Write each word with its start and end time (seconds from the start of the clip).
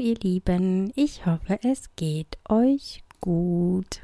ihr 0.00 0.16
Lieben, 0.16 0.92
ich 0.96 1.26
hoffe, 1.26 1.58
es 1.62 1.94
geht 1.94 2.38
euch 2.48 3.04
gut. 3.20 4.00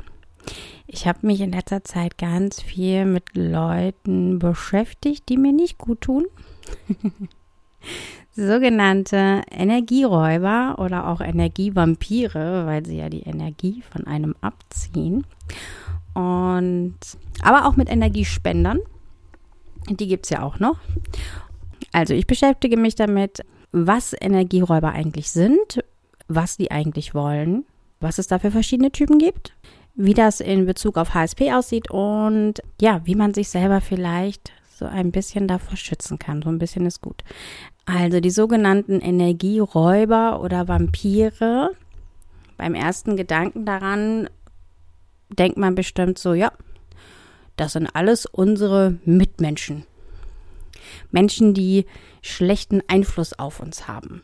Ich 0.86 1.06
habe 1.08 1.26
mich 1.26 1.40
in 1.40 1.52
letzter 1.52 1.82
Zeit 1.84 2.18
ganz 2.18 2.60
viel 2.60 3.04
mit 3.06 3.34
Leuten 3.34 4.38
beschäftigt, 4.38 5.28
die 5.28 5.36
mir 5.36 5.52
nicht 5.52 5.78
gut 5.78 6.02
tun. 6.02 6.26
Sogenannte 8.32 9.42
Energieräuber 9.50 10.76
oder 10.78 11.08
auch 11.08 11.20
Energievampire, 11.20 12.66
weil 12.66 12.84
sie 12.84 12.98
ja 12.98 13.08
die 13.08 13.22
Energie 13.22 13.82
von 13.90 14.06
einem 14.06 14.36
abziehen. 14.42 15.26
Und 16.12 16.98
aber 17.42 17.66
auch 17.66 17.76
mit 17.76 17.90
Energiespendern. 17.90 18.78
Die 19.88 20.06
gibt 20.06 20.26
es 20.26 20.30
ja 20.30 20.42
auch 20.42 20.58
noch. 20.58 20.78
Also 21.92 22.12
ich 22.12 22.26
beschäftige 22.26 22.76
mich 22.76 22.94
damit, 22.94 23.42
was 23.72 24.14
Energieräuber 24.18 24.92
eigentlich 24.92 25.30
sind, 25.30 25.82
was 26.28 26.56
die 26.56 26.70
eigentlich 26.70 27.14
wollen, 27.14 27.64
was 28.00 28.18
es 28.18 28.26
da 28.26 28.38
für 28.38 28.50
verschiedene 28.50 28.90
Typen 28.90 29.18
gibt, 29.18 29.54
wie 29.94 30.14
das 30.14 30.40
in 30.40 30.66
Bezug 30.66 30.96
auf 30.98 31.14
HSP 31.14 31.52
aussieht 31.52 31.90
und 31.90 32.54
ja, 32.80 33.00
wie 33.04 33.14
man 33.14 33.34
sich 33.34 33.48
selber 33.48 33.80
vielleicht 33.80 34.52
so 34.76 34.84
ein 34.84 35.10
bisschen 35.10 35.48
davor 35.48 35.76
schützen 35.76 36.18
kann. 36.18 36.42
So 36.42 36.50
ein 36.50 36.58
bisschen 36.58 36.84
ist 36.84 37.00
gut. 37.00 37.24
Also 37.86 38.20
die 38.20 38.30
sogenannten 38.30 39.00
Energieräuber 39.00 40.40
oder 40.42 40.68
Vampire. 40.68 41.70
Beim 42.56 42.74
ersten 42.74 43.16
Gedanken 43.16 43.64
daran 43.64 44.28
denkt 45.30 45.56
man 45.56 45.74
bestimmt 45.74 46.18
so, 46.18 46.34
ja, 46.34 46.52
das 47.56 47.72
sind 47.72 47.88
alles 47.94 48.26
unsere 48.26 48.98
Mitmenschen. 49.04 49.84
Menschen, 51.10 51.54
die 51.54 51.86
schlechten 52.22 52.82
Einfluss 52.88 53.32
auf 53.38 53.60
uns 53.60 53.88
haben. 53.88 54.22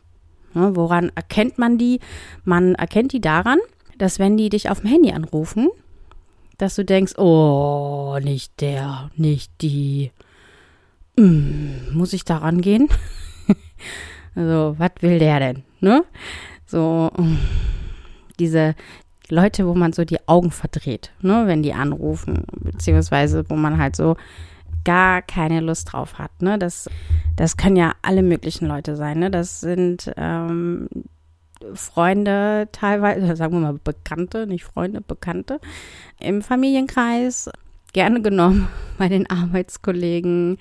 Ne, 0.53 0.75
woran 0.75 1.11
erkennt 1.15 1.57
man 1.57 1.77
die? 1.77 1.99
Man 2.43 2.75
erkennt 2.75 3.11
die 3.13 3.21
daran, 3.21 3.59
dass 3.97 4.19
wenn 4.19 4.37
die 4.37 4.49
dich 4.49 4.69
auf 4.69 4.81
dem 4.81 4.89
Handy 4.89 5.11
anrufen, 5.11 5.69
dass 6.57 6.75
du 6.75 6.85
denkst, 6.85 7.17
oh, 7.17 8.19
nicht 8.21 8.61
der, 8.61 9.09
nicht 9.15 9.51
die. 9.61 10.11
Hm, 11.17 11.93
muss 11.93 12.13
ich 12.13 12.25
da 12.25 12.37
rangehen? 12.37 12.89
also, 14.35 14.75
was 14.77 14.91
will 15.01 15.19
der 15.19 15.39
denn? 15.39 15.63
Ne? 15.79 16.03
So, 16.65 17.11
diese 18.39 18.75
Leute, 19.29 19.67
wo 19.67 19.73
man 19.73 19.93
so 19.93 20.05
die 20.05 20.27
Augen 20.27 20.51
verdreht, 20.51 21.11
ne, 21.21 21.43
wenn 21.45 21.63
die 21.63 21.73
anrufen, 21.73 22.45
beziehungsweise 22.59 23.49
wo 23.49 23.55
man 23.55 23.77
halt 23.77 23.95
so 23.95 24.15
gar 24.83 25.21
keine 25.21 25.59
Lust 25.59 25.93
drauf 25.93 26.17
hat. 26.17 26.41
Ne? 26.41 26.59
Das, 26.59 26.89
das 27.35 27.57
können 27.57 27.75
ja 27.75 27.93
alle 28.01 28.23
möglichen 28.23 28.67
Leute 28.67 28.95
sein. 28.95 29.19
Ne? 29.19 29.31
Das 29.31 29.61
sind 29.61 30.11
ähm, 30.17 30.87
Freunde 31.73 32.67
teilweise, 32.71 33.35
sagen 33.35 33.53
wir 33.53 33.71
mal 33.71 33.79
Bekannte, 33.83 34.47
nicht 34.47 34.63
Freunde, 34.63 35.01
Bekannte 35.01 35.59
im 36.19 36.41
Familienkreis, 36.41 37.49
gerne 37.93 38.21
genommen 38.21 38.67
bei 38.97 39.07
den 39.07 39.29
Arbeitskollegen, 39.29 40.57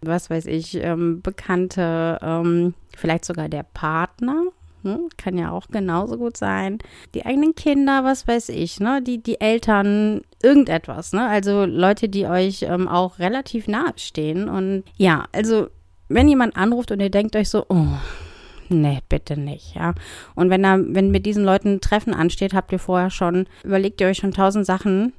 was 0.00 0.30
weiß 0.30 0.46
ich, 0.46 0.76
ähm, 0.76 1.22
Bekannte, 1.22 2.18
ähm, 2.22 2.74
vielleicht 2.96 3.24
sogar 3.24 3.48
der 3.48 3.62
Partner. 3.62 4.44
Ne? 4.84 5.08
Kann 5.16 5.38
ja 5.38 5.50
auch 5.50 5.68
genauso 5.68 6.16
gut 6.18 6.36
sein. 6.36 6.78
Die 7.14 7.24
eigenen 7.26 7.54
Kinder, 7.54 8.04
was 8.04 8.28
weiß 8.28 8.50
ich, 8.50 8.80
ne? 8.80 9.02
Die, 9.02 9.22
die 9.22 9.40
Eltern, 9.40 10.20
irgendetwas, 10.42 11.12
ne? 11.12 11.26
Also 11.26 11.64
Leute, 11.64 12.08
die 12.08 12.26
euch 12.26 12.62
ähm, 12.62 12.88
auch 12.88 13.18
relativ 13.18 13.66
nahe 13.66 13.94
stehen. 13.96 14.48
Und 14.48 14.84
ja, 14.96 15.24
also 15.32 15.68
wenn 16.08 16.28
jemand 16.28 16.56
anruft 16.56 16.90
und 16.90 17.00
ihr 17.00 17.10
denkt 17.10 17.34
euch 17.36 17.48
so, 17.48 17.64
oh, 17.68 17.86
nee, 18.68 19.00
bitte 19.08 19.38
nicht, 19.38 19.74
ja. 19.74 19.94
Und 20.34 20.50
wenn 20.50 20.62
da, 20.62 20.78
wenn 20.78 21.10
mit 21.10 21.26
diesen 21.26 21.44
Leuten 21.44 21.74
ein 21.74 21.80
Treffen 21.80 22.14
ansteht, 22.14 22.54
habt 22.54 22.72
ihr 22.72 22.78
vorher 22.78 23.10
schon, 23.10 23.46
überlegt 23.64 24.00
ihr 24.00 24.08
euch 24.08 24.18
schon 24.18 24.32
tausend 24.32 24.66
Sachen, 24.66 25.12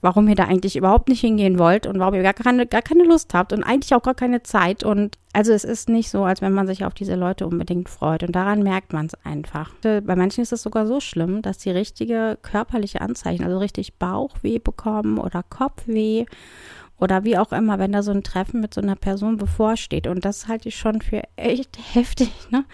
warum 0.00 0.28
ihr 0.28 0.34
da 0.34 0.44
eigentlich 0.44 0.76
überhaupt 0.76 1.08
nicht 1.08 1.20
hingehen 1.20 1.58
wollt 1.58 1.86
und 1.86 1.98
warum 1.98 2.14
ihr 2.14 2.22
gar 2.22 2.34
keine, 2.34 2.66
gar 2.66 2.82
keine 2.82 3.04
Lust 3.04 3.34
habt 3.34 3.52
und 3.52 3.64
eigentlich 3.64 3.94
auch 3.94 4.02
gar 4.02 4.14
keine 4.14 4.42
Zeit. 4.42 4.84
Und 4.84 5.18
also 5.32 5.52
es 5.52 5.64
ist 5.64 5.88
nicht 5.88 6.10
so, 6.10 6.24
als 6.24 6.40
wenn 6.40 6.52
man 6.52 6.66
sich 6.66 6.84
auf 6.84 6.94
diese 6.94 7.14
Leute 7.14 7.46
unbedingt 7.46 7.88
freut. 7.88 8.22
Und 8.22 8.32
daran 8.32 8.62
merkt 8.62 8.92
man 8.92 9.06
es 9.06 9.14
einfach. 9.24 9.72
Bei 9.82 10.16
manchen 10.16 10.42
ist 10.42 10.52
es 10.52 10.62
sogar 10.62 10.86
so 10.86 11.00
schlimm, 11.00 11.42
dass 11.42 11.60
sie 11.60 11.70
richtige 11.70 12.38
körperliche 12.42 13.00
Anzeichen, 13.00 13.44
also 13.44 13.58
richtig 13.58 13.94
Bauchweh 13.94 14.58
bekommen 14.58 15.18
oder 15.18 15.42
Kopfweh 15.42 16.26
oder 16.98 17.24
wie 17.24 17.36
auch 17.36 17.52
immer, 17.52 17.78
wenn 17.78 17.92
da 17.92 18.02
so 18.02 18.10
ein 18.10 18.22
Treffen 18.22 18.60
mit 18.60 18.72
so 18.72 18.80
einer 18.80 18.96
Person 18.96 19.36
bevorsteht. 19.36 20.06
Und 20.06 20.24
das 20.24 20.48
halte 20.48 20.68
ich 20.68 20.76
schon 20.76 21.02
für 21.02 21.22
echt 21.36 21.78
heftig, 21.94 22.30
ne? 22.50 22.64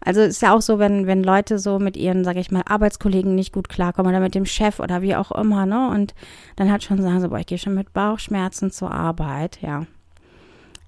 Also 0.00 0.20
ist 0.20 0.42
ja 0.42 0.54
auch 0.54 0.60
so, 0.60 0.78
wenn, 0.78 1.06
wenn 1.06 1.24
Leute 1.24 1.58
so 1.58 1.78
mit 1.78 1.96
ihren, 1.96 2.24
sag 2.24 2.36
ich 2.36 2.50
mal, 2.50 2.62
Arbeitskollegen 2.66 3.34
nicht 3.34 3.52
gut 3.52 3.68
klarkommen 3.68 4.10
oder 4.10 4.20
mit 4.20 4.34
dem 4.34 4.46
Chef 4.46 4.80
oder 4.80 5.00
wie 5.02 5.16
auch 5.16 5.32
immer, 5.32 5.64
ne? 5.66 5.88
Und 5.90 6.14
dann 6.56 6.70
halt 6.70 6.82
schon 6.82 7.00
sagen 7.00 7.20
so, 7.20 7.30
boah, 7.30 7.38
ich 7.38 7.46
gehe 7.46 7.58
schon 7.58 7.74
mit 7.74 7.92
Bauchschmerzen 7.92 8.70
zur 8.70 8.90
Arbeit, 8.90 9.60
ja. 9.62 9.86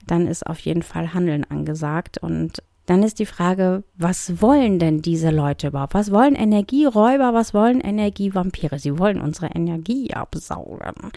Dann 0.06 0.26
ist 0.26 0.46
auf 0.46 0.58
jeden 0.58 0.82
Fall 0.82 1.14
Handeln 1.14 1.44
angesagt 1.48 2.18
und 2.18 2.62
dann 2.86 3.02
ist 3.02 3.20
die 3.20 3.26
Frage, 3.26 3.84
was 3.96 4.42
wollen 4.42 4.78
denn 4.78 5.02
diese 5.02 5.30
Leute 5.30 5.68
überhaupt? 5.68 5.94
Was 5.94 6.10
wollen 6.10 6.34
Energieräuber? 6.34 7.32
Was 7.32 7.54
wollen 7.54 7.80
Energievampire? 7.80 8.78
Sie 8.78 8.98
wollen 8.98 9.20
unsere 9.20 9.46
Energie 9.54 10.12
absaugen. 10.12 11.12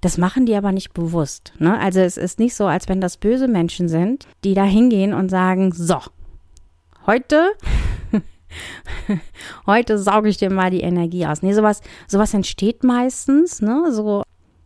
Das 0.00 0.16
machen 0.16 0.46
die 0.46 0.54
aber 0.54 0.72
nicht 0.72 0.94
bewusst. 0.94 1.52
Ne? 1.58 1.78
Also 1.78 2.00
es 2.00 2.16
ist 2.16 2.38
nicht 2.38 2.54
so, 2.54 2.66
als 2.66 2.88
wenn 2.88 3.00
das 3.02 3.18
böse 3.18 3.48
Menschen 3.48 3.88
sind, 3.88 4.26
die 4.44 4.54
da 4.54 4.64
hingehen 4.64 5.12
und 5.12 5.28
sagen, 5.28 5.72
so, 5.72 5.98
heute 7.06 7.52
heute 9.66 9.98
sauge 9.98 10.28
ich 10.28 10.38
dir 10.38 10.50
mal 10.50 10.70
die 10.70 10.80
Energie 10.80 11.26
aus. 11.26 11.42
Nee, 11.42 11.52
sowas, 11.52 11.82
sowas 12.08 12.34
entsteht 12.34 12.82
meistens, 12.82 13.60
ne, 13.60 13.92
so, 13.92 14.22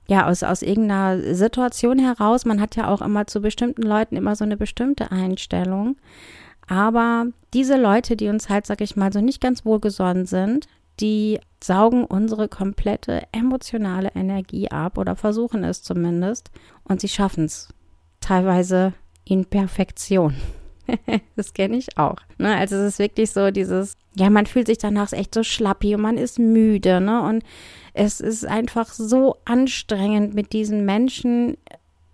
ja, 0.07 0.27
aus, 0.27 0.43
aus 0.43 0.63
irgendeiner 0.63 1.35
Situation 1.35 1.99
heraus. 1.99 2.45
Man 2.45 2.61
hat 2.61 2.77
ja 2.77 2.89
auch 2.89 3.03
immer 3.03 3.27
zu 3.27 3.41
bestimmten 3.41 3.83
Leuten 3.83 4.17
immer 4.17 4.37
so 4.37 4.45
eine 4.45 4.57
bestimmte 4.57 5.11
Einstellung. 5.11 5.97
Aber 6.67 7.27
diese 7.53 7.77
Leute, 7.77 8.17
die 8.17 8.29
uns 8.29 8.49
halt, 8.49 8.67
sag 8.67 8.81
ich 8.81 8.97
mal, 8.97 9.13
so 9.13 9.21
nicht 9.21 9.41
ganz 9.41 9.65
wohlgesonnen 9.65 10.27
sind, 10.27 10.67
die 11.01 11.41
saugen 11.63 12.05
unsere 12.05 12.49
komplette 12.49 13.23
emotionale 13.33 14.11
Energie 14.15 14.71
ab 14.71 14.99
oder 14.99 15.17
versuchen 15.17 15.65
es 15.65 15.83
zumindest. 15.83 16.51
Und 16.85 17.01
sie 17.01 17.09
schaffen 17.09 17.47
es 17.47 17.69
teilweise 18.21 18.93
in 19.25 19.45
Perfektion. 19.45 20.35
das 21.37 21.55
kenne 21.55 21.77
ich 21.77 21.97
auch. 21.97 22.17
Ne? 22.39 22.55
Also 22.57 22.77
es 22.77 22.95
ist 22.95 22.99
wirklich 22.99 23.31
so 23.31 23.51
dieses, 23.51 23.97
ja, 24.15 24.31
man 24.31 24.47
fühlt 24.47 24.67
sich 24.67 24.79
danach 24.79 25.13
echt 25.13 25.35
so 25.35 25.43
schlappi 25.43 25.95
und 25.95 26.03
man 26.03 26.19
ist 26.19 26.39
müde, 26.39 27.01
ne? 27.01 27.23
Und 27.23 27.43
es 27.95 28.21
ist 28.21 28.45
einfach 28.45 28.89
so 28.89 29.37
anstrengend, 29.45 30.35
mit 30.35 30.53
diesen 30.53 30.85
Menschen 30.85 31.57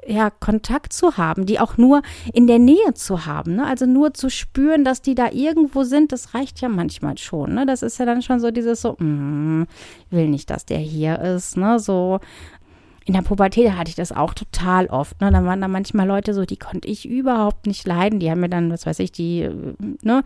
ja, 0.06 0.30
Kontakt 0.30 0.92
zu 0.92 1.16
haben, 1.16 1.46
die 1.46 1.60
auch 1.60 1.76
nur 1.76 2.02
in 2.32 2.46
der 2.46 2.58
Nähe 2.58 2.94
zu 2.94 3.26
haben. 3.26 3.56
Ne? 3.56 3.66
Also 3.66 3.86
nur 3.86 4.14
zu 4.14 4.30
spüren, 4.30 4.84
dass 4.84 5.02
die 5.02 5.14
da 5.14 5.30
irgendwo 5.30 5.82
sind, 5.82 6.12
das 6.12 6.34
reicht 6.34 6.60
ja 6.60 6.68
manchmal 6.68 7.18
schon. 7.18 7.54
Ne? 7.54 7.66
Das 7.66 7.82
ist 7.82 7.98
ja 7.98 8.06
dann 8.06 8.22
schon 8.22 8.40
so 8.40 8.50
dieses 8.50 8.80
so, 8.80 8.96
mm, 8.98 9.66
will 10.10 10.28
nicht, 10.28 10.50
dass 10.50 10.64
der 10.64 10.78
hier 10.78 11.20
ist. 11.20 11.56
Ne? 11.56 11.78
So, 11.78 12.20
in 13.06 13.14
der 13.14 13.22
Pubertät 13.22 13.72
hatte 13.72 13.88
ich 13.88 13.94
das 13.94 14.12
auch 14.12 14.34
total 14.34 14.86
oft. 14.86 15.20
Ne? 15.20 15.30
Da 15.30 15.44
waren 15.44 15.60
da 15.60 15.68
manchmal 15.68 16.06
Leute 16.06 16.34
so, 16.34 16.44
die 16.44 16.58
konnte 16.58 16.86
ich 16.86 17.08
überhaupt 17.08 17.66
nicht 17.66 17.86
leiden. 17.86 18.20
Die 18.20 18.30
haben 18.30 18.40
mir 18.40 18.48
dann, 18.48 18.70
was 18.70 18.84
weiß 18.84 18.98
ich, 18.98 19.10
die, 19.10 19.48
ne? 20.02 20.22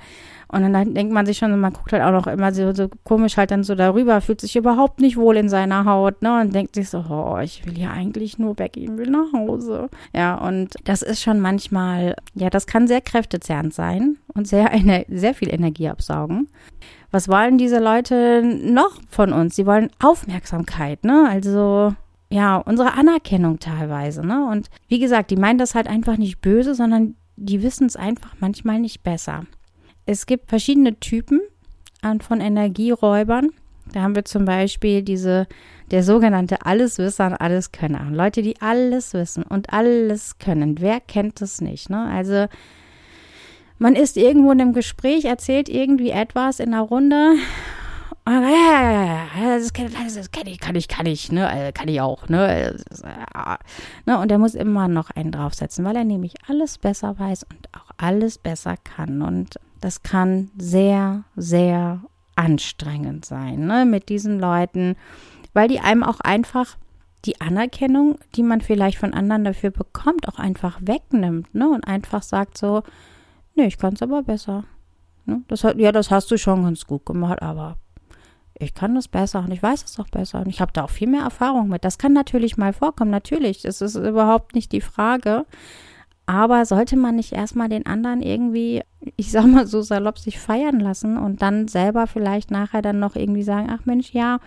Und 0.48 0.72
dann 0.72 0.94
denkt 0.94 1.12
man 1.12 1.26
sich 1.26 1.38
schon, 1.38 1.58
man 1.58 1.72
guckt 1.72 1.92
halt 1.92 2.02
auch 2.02 2.10
noch 2.12 2.26
immer 2.26 2.52
so, 2.52 2.74
so 2.74 2.88
komisch 3.04 3.36
halt 3.36 3.50
dann 3.50 3.64
so 3.64 3.74
darüber, 3.74 4.20
fühlt 4.20 4.40
sich 4.40 4.56
überhaupt 4.56 5.00
nicht 5.00 5.16
wohl 5.16 5.36
in 5.36 5.48
seiner 5.48 5.84
Haut, 5.84 6.20
ne? 6.22 6.40
Und 6.40 6.54
denkt 6.54 6.74
sich 6.74 6.90
so, 6.90 7.04
oh, 7.08 7.38
ich 7.38 7.64
will 7.64 7.78
ja 7.78 7.90
eigentlich 7.90 8.38
nur 8.38 8.58
weg, 8.58 8.76
ich 8.76 8.90
will 8.90 9.08
nach 9.08 9.32
Hause. 9.32 9.88
Ja, 10.14 10.34
und 10.36 10.74
das 10.84 11.02
ist 11.02 11.22
schon 11.22 11.40
manchmal, 11.40 12.16
ja, 12.34 12.50
das 12.50 12.66
kann 12.66 12.86
sehr 12.88 13.00
kräftezerrend 13.00 13.72
sein 13.72 14.16
und 14.34 14.48
sehr, 14.48 14.70
sehr 15.08 15.34
viel 15.34 15.52
Energie 15.52 15.88
absaugen. 15.88 16.48
Was 17.10 17.28
wollen 17.28 17.58
diese 17.58 17.78
Leute 17.78 18.42
noch 18.42 19.00
von 19.08 19.32
uns? 19.32 19.54
Sie 19.54 19.66
wollen 19.66 19.90
Aufmerksamkeit, 20.02 21.04
ne? 21.04 21.26
Also 21.30 21.94
ja, 22.30 22.56
unsere 22.56 22.94
Anerkennung 22.94 23.58
teilweise, 23.58 24.26
ne? 24.26 24.48
Und 24.50 24.68
wie 24.88 24.98
gesagt, 24.98 25.30
die 25.30 25.36
meinen 25.36 25.58
das 25.58 25.74
halt 25.74 25.86
einfach 25.86 26.16
nicht 26.16 26.40
böse, 26.40 26.74
sondern 26.74 27.16
die 27.36 27.62
wissen 27.62 27.86
es 27.86 27.96
einfach 27.96 28.34
manchmal 28.40 28.80
nicht 28.80 29.02
besser. 29.02 29.44
Es 30.06 30.26
gibt 30.26 30.48
verschiedene 30.48 30.98
Typen 31.00 31.40
von 32.20 32.40
Energieräubern. 32.40 33.50
Da 33.92 34.02
haben 34.02 34.14
wir 34.14 34.24
zum 34.24 34.44
Beispiel 34.44 35.02
diese, 35.02 35.46
der 35.90 36.02
sogenannte 36.02 36.64
Alleswisser 36.66 37.26
und 37.26 37.34
Alleskönner. 37.34 38.10
Leute, 38.10 38.42
die 38.42 38.60
alles 38.60 39.14
wissen 39.14 39.42
und 39.42 39.72
alles 39.72 40.38
können. 40.38 40.80
Wer 40.80 41.00
kennt 41.00 41.40
das 41.40 41.60
nicht? 41.60 41.90
Ne? 41.90 42.04
Also 42.04 42.46
man 43.78 43.96
ist 43.96 44.16
irgendwo 44.16 44.52
in 44.52 44.60
einem 44.60 44.72
Gespräch, 44.72 45.24
erzählt 45.24 45.68
irgendwie 45.68 46.10
etwas 46.10 46.60
in 46.60 46.72
einer 46.72 46.82
Runde 46.82 47.34
das 48.26 49.72
kenne 49.74 49.90
das 49.90 50.16
ich, 50.16 50.60
kann 50.60 50.76
ich, 50.76 50.88
kann 50.88 51.06
ich, 51.06 51.30
ne, 51.30 51.68
äh, 51.68 51.72
kann 51.72 51.88
ich 51.88 52.00
auch, 52.00 52.28
ne, 52.28 52.76
ne, 54.06 54.18
und 54.18 54.30
er 54.30 54.38
muss 54.38 54.54
immer 54.54 54.88
noch 54.88 55.10
einen 55.10 55.30
draufsetzen, 55.30 55.84
weil 55.84 55.96
er 55.96 56.04
nämlich 56.04 56.34
alles 56.48 56.78
besser 56.78 57.18
weiß 57.18 57.44
und 57.44 57.68
auch 57.74 57.90
alles 57.98 58.38
besser 58.38 58.76
kann 58.82 59.20
und 59.20 59.60
das 59.80 60.02
kann 60.02 60.50
sehr, 60.56 61.24
sehr 61.36 62.00
anstrengend 62.34 63.26
sein, 63.26 63.66
ne, 63.66 63.84
mit 63.84 64.08
diesen 64.08 64.40
Leuten, 64.40 64.96
weil 65.52 65.68
die 65.68 65.80
einem 65.80 66.02
auch 66.02 66.20
einfach 66.20 66.78
die 67.26 67.40
Anerkennung, 67.40 68.18
die 68.36 68.42
man 68.42 68.62
vielleicht 68.62 68.98
von 68.98 69.12
anderen 69.12 69.44
dafür 69.44 69.70
bekommt, 69.70 70.28
auch 70.28 70.38
einfach 70.38 70.78
wegnimmt, 70.80 71.54
ne, 71.54 71.68
und 71.68 71.86
einfach 71.86 72.22
sagt 72.22 72.56
so, 72.56 72.82
nee, 73.54 73.66
ich 73.66 73.76
kann 73.76 73.94
es 73.94 74.02
aber 74.02 74.22
besser. 74.22 74.64
Ne? 75.26 75.42
Das, 75.48 75.62
ja, 75.62 75.92
das 75.92 76.10
hast 76.10 76.30
du 76.30 76.38
schon 76.38 76.64
ganz 76.64 76.86
gut 76.86 77.06
gemacht, 77.06 77.40
aber 77.40 77.78
ich 78.58 78.74
kann 78.74 78.94
das 78.94 79.08
besser 79.08 79.40
und 79.40 79.50
ich 79.50 79.62
weiß 79.62 79.84
es 79.84 79.98
auch 79.98 80.08
besser 80.08 80.40
und 80.40 80.48
ich 80.48 80.60
habe 80.60 80.72
da 80.72 80.84
auch 80.84 80.90
viel 80.90 81.08
mehr 81.08 81.22
Erfahrung 81.22 81.68
mit. 81.68 81.84
Das 81.84 81.98
kann 81.98 82.12
natürlich 82.12 82.56
mal 82.56 82.72
vorkommen, 82.72 83.10
natürlich. 83.10 83.62
Das 83.62 83.80
ist 83.80 83.96
überhaupt 83.96 84.54
nicht 84.54 84.72
die 84.72 84.80
Frage. 84.80 85.44
Aber 86.26 86.64
sollte 86.64 86.96
man 86.96 87.16
nicht 87.16 87.32
erstmal 87.32 87.68
den 87.68 87.84
anderen 87.84 88.22
irgendwie, 88.22 88.82
ich 89.16 89.30
sag 89.30 89.46
mal 89.46 89.66
so 89.66 89.82
salopp, 89.82 90.18
sich 90.18 90.38
feiern 90.38 90.80
lassen 90.80 91.18
und 91.18 91.42
dann 91.42 91.68
selber 91.68 92.06
vielleicht 92.06 92.50
nachher 92.50 92.80
dann 92.80 92.98
noch 92.98 93.14
irgendwie 93.14 93.42
sagen, 93.42 93.68
ach 93.70 93.84
Mensch, 93.84 94.12
ja, 94.12 94.38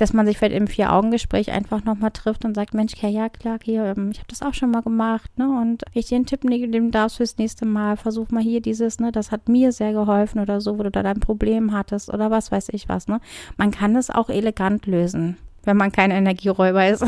dass 0.00 0.12
man 0.12 0.26
sich 0.26 0.38
vielleicht 0.38 0.56
im 0.56 0.66
Vier-Augen-Gespräch 0.66 1.50
einfach 1.52 1.84
nochmal 1.84 2.10
trifft 2.10 2.44
und 2.44 2.54
sagt, 2.54 2.74
Mensch, 2.74 2.94
ja, 3.00 3.28
klar, 3.28 3.58
hier, 3.62 3.84
ähm, 3.84 4.10
ich 4.10 4.18
habe 4.18 4.28
das 4.28 4.42
auch 4.42 4.54
schon 4.54 4.70
mal 4.70 4.82
gemacht, 4.82 5.30
ne? 5.36 5.48
Und 5.48 5.84
ich 5.92 6.06
dir 6.06 6.16
einen 6.16 6.26
Tipp 6.26 6.44
nehmen 6.44 6.90
darfst 6.90 7.18
fürs 7.18 7.38
nächste 7.38 7.66
Mal, 7.66 7.96
versuch 7.96 8.30
mal 8.30 8.42
hier 8.42 8.60
dieses, 8.60 8.98
ne, 9.00 9.12
das 9.12 9.30
hat 9.30 9.48
mir 9.48 9.72
sehr 9.72 9.92
geholfen 9.92 10.40
oder 10.40 10.60
so, 10.60 10.78
wo 10.78 10.82
du 10.82 10.90
da 10.90 11.02
dein 11.02 11.20
Problem 11.20 11.72
hattest 11.72 12.12
oder 12.12 12.30
was 12.30 12.50
weiß 12.50 12.70
ich 12.70 12.88
was, 12.88 13.08
ne? 13.08 13.20
Man 13.56 13.70
kann 13.70 13.96
es 13.96 14.10
auch 14.10 14.28
elegant 14.30 14.86
lösen 14.86 15.36
wenn 15.64 15.76
man 15.76 15.92
kein 15.92 16.10
Energieräuber 16.10 16.88
ist. 16.88 17.04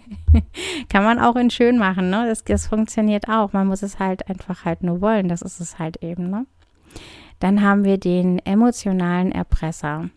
Kann 0.88 1.04
man 1.04 1.20
auch 1.20 1.36
in 1.36 1.50
schön 1.50 1.78
machen, 1.78 2.10
ne? 2.10 2.26
Das, 2.28 2.42
das 2.42 2.66
funktioniert 2.66 3.28
auch. 3.28 3.52
Man 3.52 3.68
muss 3.68 3.82
es 3.82 4.00
halt 4.00 4.28
einfach 4.28 4.64
halt 4.64 4.82
nur 4.82 5.00
wollen. 5.00 5.28
Das 5.28 5.40
ist 5.40 5.60
es 5.60 5.78
halt 5.78 6.02
eben, 6.02 6.28
ne? 6.28 6.46
Dann 7.38 7.62
haben 7.62 7.84
wir 7.84 7.98
den 7.98 8.40
emotionalen 8.44 9.30
Erpresser. 9.30 10.10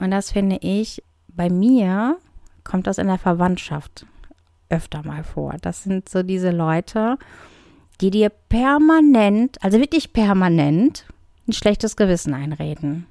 Und 0.00 0.10
das 0.10 0.30
finde 0.30 0.58
ich, 0.60 1.02
bei 1.28 1.50
mir 1.50 2.18
kommt 2.62 2.86
das 2.86 2.98
in 2.98 3.06
der 3.06 3.18
Verwandtschaft 3.18 4.06
öfter 4.68 5.04
mal 5.04 5.24
vor. 5.24 5.56
Das 5.60 5.82
sind 5.82 6.08
so 6.08 6.22
diese 6.22 6.50
Leute, 6.50 7.18
die 8.00 8.10
dir 8.10 8.30
permanent, 8.30 9.62
also 9.62 9.78
wirklich 9.78 10.12
permanent, 10.12 11.06
ein 11.46 11.52
schlechtes 11.52 11.96
Gewissen 11.96 12.34
einreden. 12.34 13.06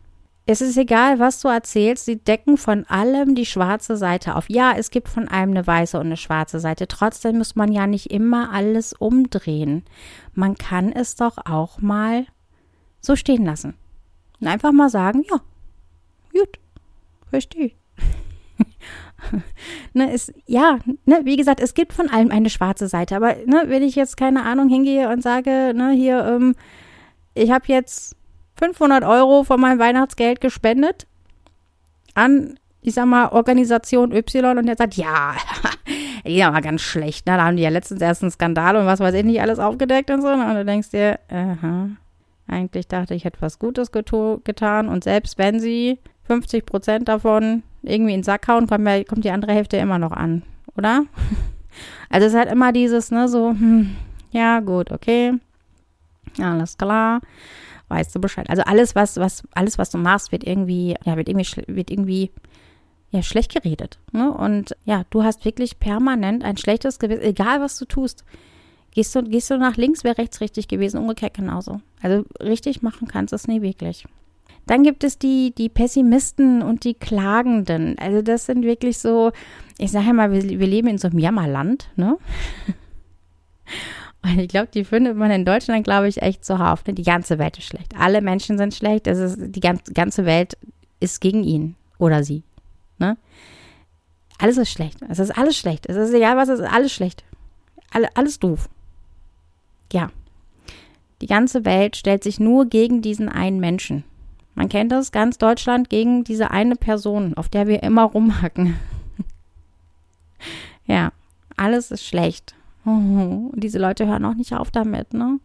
Es 0.45 0.59
ist 0.59 0.75
egal, 0.75 1.19
was 1.19 1.39
du 1.39 1.47
erzählst, 1.47 2.03
sie 2.03 2.17
decken 2.17 2.57
von 2.57 2.85
allem 2.87 3.33
die 3.33 3.45
schwarze 3.45 3.95
Seite 3.95 4.35
auf. 4.35 4.49
Ja, 4.49 4.73
es 4.77 4.91
gibt 4.91 5.07
von 5.07 5.29
allem 5.29 5.51
eine 5.51 5.65
weiße 5.65 5.97
und 5.97 6.07
eine 6.07 6.17
schwarze 6.17 6.59
Seite. 6.59 6.87
Trotzdem 6.89 7.37
muss 7.37 7.55
man 7.55 7.71
ja 7.71 7.87
nicht 7.87 8.11
immer 8.11 8.51
alles 8.51 8.91
umdrehen. 8.91 9.85
Man 10.33 10.55
kann 10.55 10.91
es 10.91 11.15
doch 11.15 11.37
auch 11.45 11.79
mal 11.79 12.25
so 12.99 13.15
stehen 13.15 13.45
lassen. 13.45 13.75
Und 14.41 14.47
einfach 14.47 14.73
mal 14.73 14.89
sagen, 14.89 15.23
ja, 15.31 15.39
gut, 16.33 16.59
verstehe. 17.29 17.71
ne, 19.93 20.13
ist, 20.13 20.33
ja, 20.45 20.79
ne, 21.05 21.21
wie 21.23 21.37
gesagt, 21.37 21.59
es 21.59 21.73
gibt 21.73 21.93
von 21.93 22.09
allem 22.09 22.31
eine 22.31 22.49
schwarze 22.49 22.87
Seite. 22.87 23.15
Aber 23.15 23.35
ne, 23.45 23.63
wenn 23.67 23.83
ich 23.83 23.95
jetzt 23.95 24.17
keine 24.17 24.43
Ahnung 24.43 24.69
hingehe 24.69 25.09
und 25.09 25.23
sage, 25.23 25.73
ne, 25.75 25.91
hier, 25.91 26.25
ähm, 26.25 26.55
ich 27.33 27.51
habe 27.51 27.65
jetzt 27.67 28.15
500 28.55 29.03
Euro 29.03 29.43
von 29.43 29.59
meinem 29.59 29.79
Weihnachtsgeld 29.79 30.41
gespendet 30.41 31.07
an, 32.13 32.59
ich 32.81 32.93
sag 32.93 33.05
mal, 33.05 33.29
Organisation 33.29 34.11
Y 34.11 34.57
und 34.57 34.65
der 34.65 34.75
sagt, 34.77 34.95
ja, 34.95 35.35
die 36.25 36.43
aber 36.43 36.61
ganz 36.61 36.81
schlecht. 36.81 37.25
Ne? 37.25 37.37
Da 37.37 37.45
haben 37.45 37.57
die 37.57 37.63
ja 37.63 37.69
letztens 37.69 38.01
erst 38.01 38.21
einen 38.21 38.31
Skandal 38.31 38.75
und 38.75 38.85
was 38.85 38.99
weiß 38.99 39.15
ich 39.15 39.23
nicht 39.23 39.41
alles 39.41 39.59
aufgedeckt 39.59 40.11
und 40.11 40.21
so. 40.21 40.27
Ne? 40.27 40.47
Und 40.47 40.55
du 40.55 40.65
denkst 40.65 40.91
dir, 40.91 41.19
aha, 41.29 41.89
eigentlich 42.47 42.87
dachte 42.87 43.15
ich, 43.15 43.25
hätte 43.25 43.41
was 43.41 43.57
Gutes 43.57 43.91
getan 43.91 44.89
und 44.89 45.03
selbst 45.03 45.37
wenn 45.37 45.59
sie 45.59 45.99
50 46.25 46.65
Prozent 46.65 47.07
davon 47.07 47.63
irgendwie 47.81 48.13
in 48.13 48.19
den 48.19 48.23
Sack 48.23 48.47
hauen, 48.47 48.67
kommt, 48.67 48.87
ja, 48.87 49.03
kommt 49.03 49.25
die 49.25 49.31
andere 49.31 49.53
Hälfte 49.53 49.77
immer 49.77 49.99
noch 49.99 50.11
an, 50.11 50.43
oder? 50.77 51.05
Also 52.07 52.27
es 52.27 52.33
ist 52.33 52.37
halt 52.37 52.51
immer 52.51 52.71
dieses, 52.71 53.09
ne, 53.09 53.27
so, 53.27 53.49
hm, 53.49 53.95
ja, 54.29 54.59
gut, 54.59 54.91
okay, 54.91 55.33
alles 56.39 56.77
klar 56.77 57.19
weißt 57.93 58.15
du 58.15 58.19
Bescheid. 58.19 58.49
Also 58.49 58.63
alles, 58.63 58.95
was, 58.95 59.17
was, 59.17 59.43
alles, 59.53 59.77
was 59.77 59.91
du 59.91 59.97
machst, 59.97 60.31
wird 60.31 60.43
irgendwie, 60.43 60.95
ja, 61.05 61.15
wird 61.15 61.29
irgendwie, 61.29 61.63
wird 61.67 61.91
irgendwie 61.91 62.31
ja, 63.11 63.21
schlecht 63.21 63.53
geredet. 63.53 63.99
Ne? 64.11 64.31
Und 64.31 64.75
ja, 64.85 65.03
du 65.11 65.23
hast 65.23 65.45
wirklich 65.45 65.79
permanent 65.79 66.43
ein 66.43 66.57
schlechtes 66.57 66.99
Gewissen, 66.99 67.23
egal 67.23 67.61
was 67.61 67.77
du 67.77 67.85
tust. 67.85 68.25
Gehst 68.91 69.15
du, 69.15 69.23
gehst 69.23 69.49
du 69.49 69.57
nach 69.57 69.77
links, 69.77 70.03
wäre 70.03 70.17
rechts 70.17 70.41
richtig 70.41 70.67
gewesen, 70.67 70.99
umgekehrt 70.99 71.35
genauso. 71.35 71.81
Also 72.01 72.25
richtig 72.39 72.81
machen 72.81 73.07
kannst 73.07 73.31
du 73.31 73.35
es 73.35 73.47
nie 73.47 73.61
wirklich. 73.61 74.05
Dann 74.65 74.83
gibt 74.83 75.03
es 75.03 75.17
die, 75.17 75.53
die 75.55 75.69
Pessimisten 75.69 76.61
und 76.61 76.85
die 76.85 76.93
Klagenden. 76.93 77.97
Also 77.99 78.21
das 78.21 78.45
sind 78.45 78.63
wirklich 78.63 78.97
so, 78.97 79.31
ich 79.77 79.91
sage 79.91 80.07
ja 80.07 80.13
mal, 80.13 80.31
wir, 80.31 80.43
wir 80.43 80.67
leben 80.67 80.87
in 80.87 80.97
so 80.97 81.07
einem 81.07 81.19
Jammerland, 81.19 81.89
ne? 81.95 82.17
Und 84.25 84.39
ich 84.39 84.47
glaube, 84.47 84.69
die 84.73 84.85
findet 84.85 85.17
man 85.17 85.31
in 85.31 85.43
Deutschland, 85.43 85.83
glaube 85.83 86.07
ich, 86.07 86.21
echt 86.21 86.45
zuhauf. 86.45 86.85
Ne? 86.85 86.93
Die 86.93 87.03
ganze 87.03 87.39
Welt 87.39 87.57
ist 87.57 87.65
schlecht. 87.65 87.93
Alle 87.99 88.21
Menschen 88.21 88.57
sind 88.57 88.73
schlecht. 88.73 89.05
Es 89.05 89.19
ist, 89.19 89.37
die 89.37 89.59
ganze 89.59 90.25
Welt 90.25 90.57
ist 91.01 91.19
gegen 91.19 91.43
ihn 91.43 91.75
oder 91.97 92.23
sie. 92.23 92.43
Ne? 92.99 93.17
Alles 94.37 94.57
ist 94.57 94.71
schlecht. 94.71 94.99
Es 95.09 95.19
ist 95.19 95.37
alles 95.37 95.57
schlecht. 95.57 95.87
Es 95.87 95.97
ist 95.97 96.13
egal, 96.13 96.37
was 96.37 96.47
es 96.47 96.61
ist, 96.61 96.71
alles 96.71 96.93
schlecht. 96.93 97.25
Alle, 97.91 98.07
alles 98.15 98.39
doof. 98.39 98.69
Ja. 99.91 100.09
Die 101.21 101.27
ganze 101.27 101.65
Welt 101.65 101.97
stellt 101.97 102.23
sich 102.23 102.39
nur 102.39 102.65
gegen 102.65 103.01
diesen 103.01 103.27
einen 103.27 103.59
Menschen. 103.59 104.05
Man 104.55 104.69
kennt 104.69 104.91
das, 104.91 105.11
ganz 105.11 105.37
Deutschland 105.37 105.89
gegen 105.89 106.23
diese 106.23 106.51
eine 106.51 106.75
Person, 106.75 107.33
auf 107.35 107.49
der 107.49 107.67
wir 107.67 107.83
immer 107.83 108.03
rumhacken. 108.03 108.75
ja, 110.85 111.11
alles 111.57 111.91
ist 111.91 112.05
schlecht. 112.05 112.55
Oh, 112.85 113.51
diese 113.55 113.79
Leute 113.79 114.07
hören 114.07 114.25
auch 114.25 114.35
nicht 114.35 114.53
auf 114.53 114.71
damit, 114.71 115.13
ne? 115.13 115.39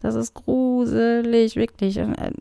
Das 0.00 0.14
ist 0.14 0.32
gruselig, 0.32 1.56
wirklich. 1.56 1.98
Äh, 1.98 2.32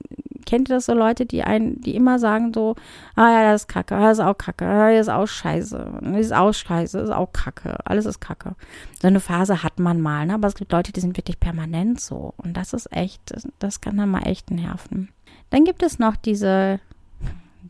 kennt 0.46 0.70
ihr 0.70 0.76
das 0.76 0.86
so 0.86 0.94
Leute, 0.94 1.26
die 1.26 1.44
einen, 1.44 1.80
die 1.82 1.96
immer 1.96 2.18
sagen 2.18 2.54
so, 2.54 2.76
ah 3.16 3.30
ja, 3.30 3.52
das 3.52 3.64
ist 3.64 3.68
Kacke, 3.68 3.96
das 3.96 4.18
ist 4.18 4.24
auch 4.24 4.38
Kacke, 4.38 4.66
das 4.66 5.02
ist 5.08 5.10
auch 5.10 5.28
Scheiße, 5.28 6.00
das 6.02 6.20
ist 6.20 6.34
auch 6.34 6.54
Scheiße, 6.54 6.98
das 6.98 7.10
ist 7.10 7.16
auch 7.16 7.32
Kacke, 7.34 7.78
alles 7.86 8.06
ist 8.06 8.22
Kacke. 8.22 8.56
So 9.02 9.08
eine 9.08 9.20
Phase 9.20 9.62
hat 9.62 9.78
man 9.80 10.00
mal, 10.02 10.26
ne? 10.26 10.36
Aber 10.36 10.48
es 10.48 10.56
gibt 10.56 10.72
Leute, 10.72 10.94
die 10.94 11.02
sind 11.02 11.18
wirklich 11.18 11.40
permanent 11.40 12.00
so. 12.00 12.34
Und 12.38 12.56
das 12.56 12.74
ist 12.74 12.92
echt, 12.92 13.22
das 13.60 13.82
kann 13.82 13.98
dann 13.98 14.10
mal 14.10 14.26
echt 14.26 14.52
nerven. 14.52 15.10
Dann 15.50 15.66
gibt 15.66 15.84
es 15.84 16.00
noch 16.00 16.16
diese, 16.16 16.80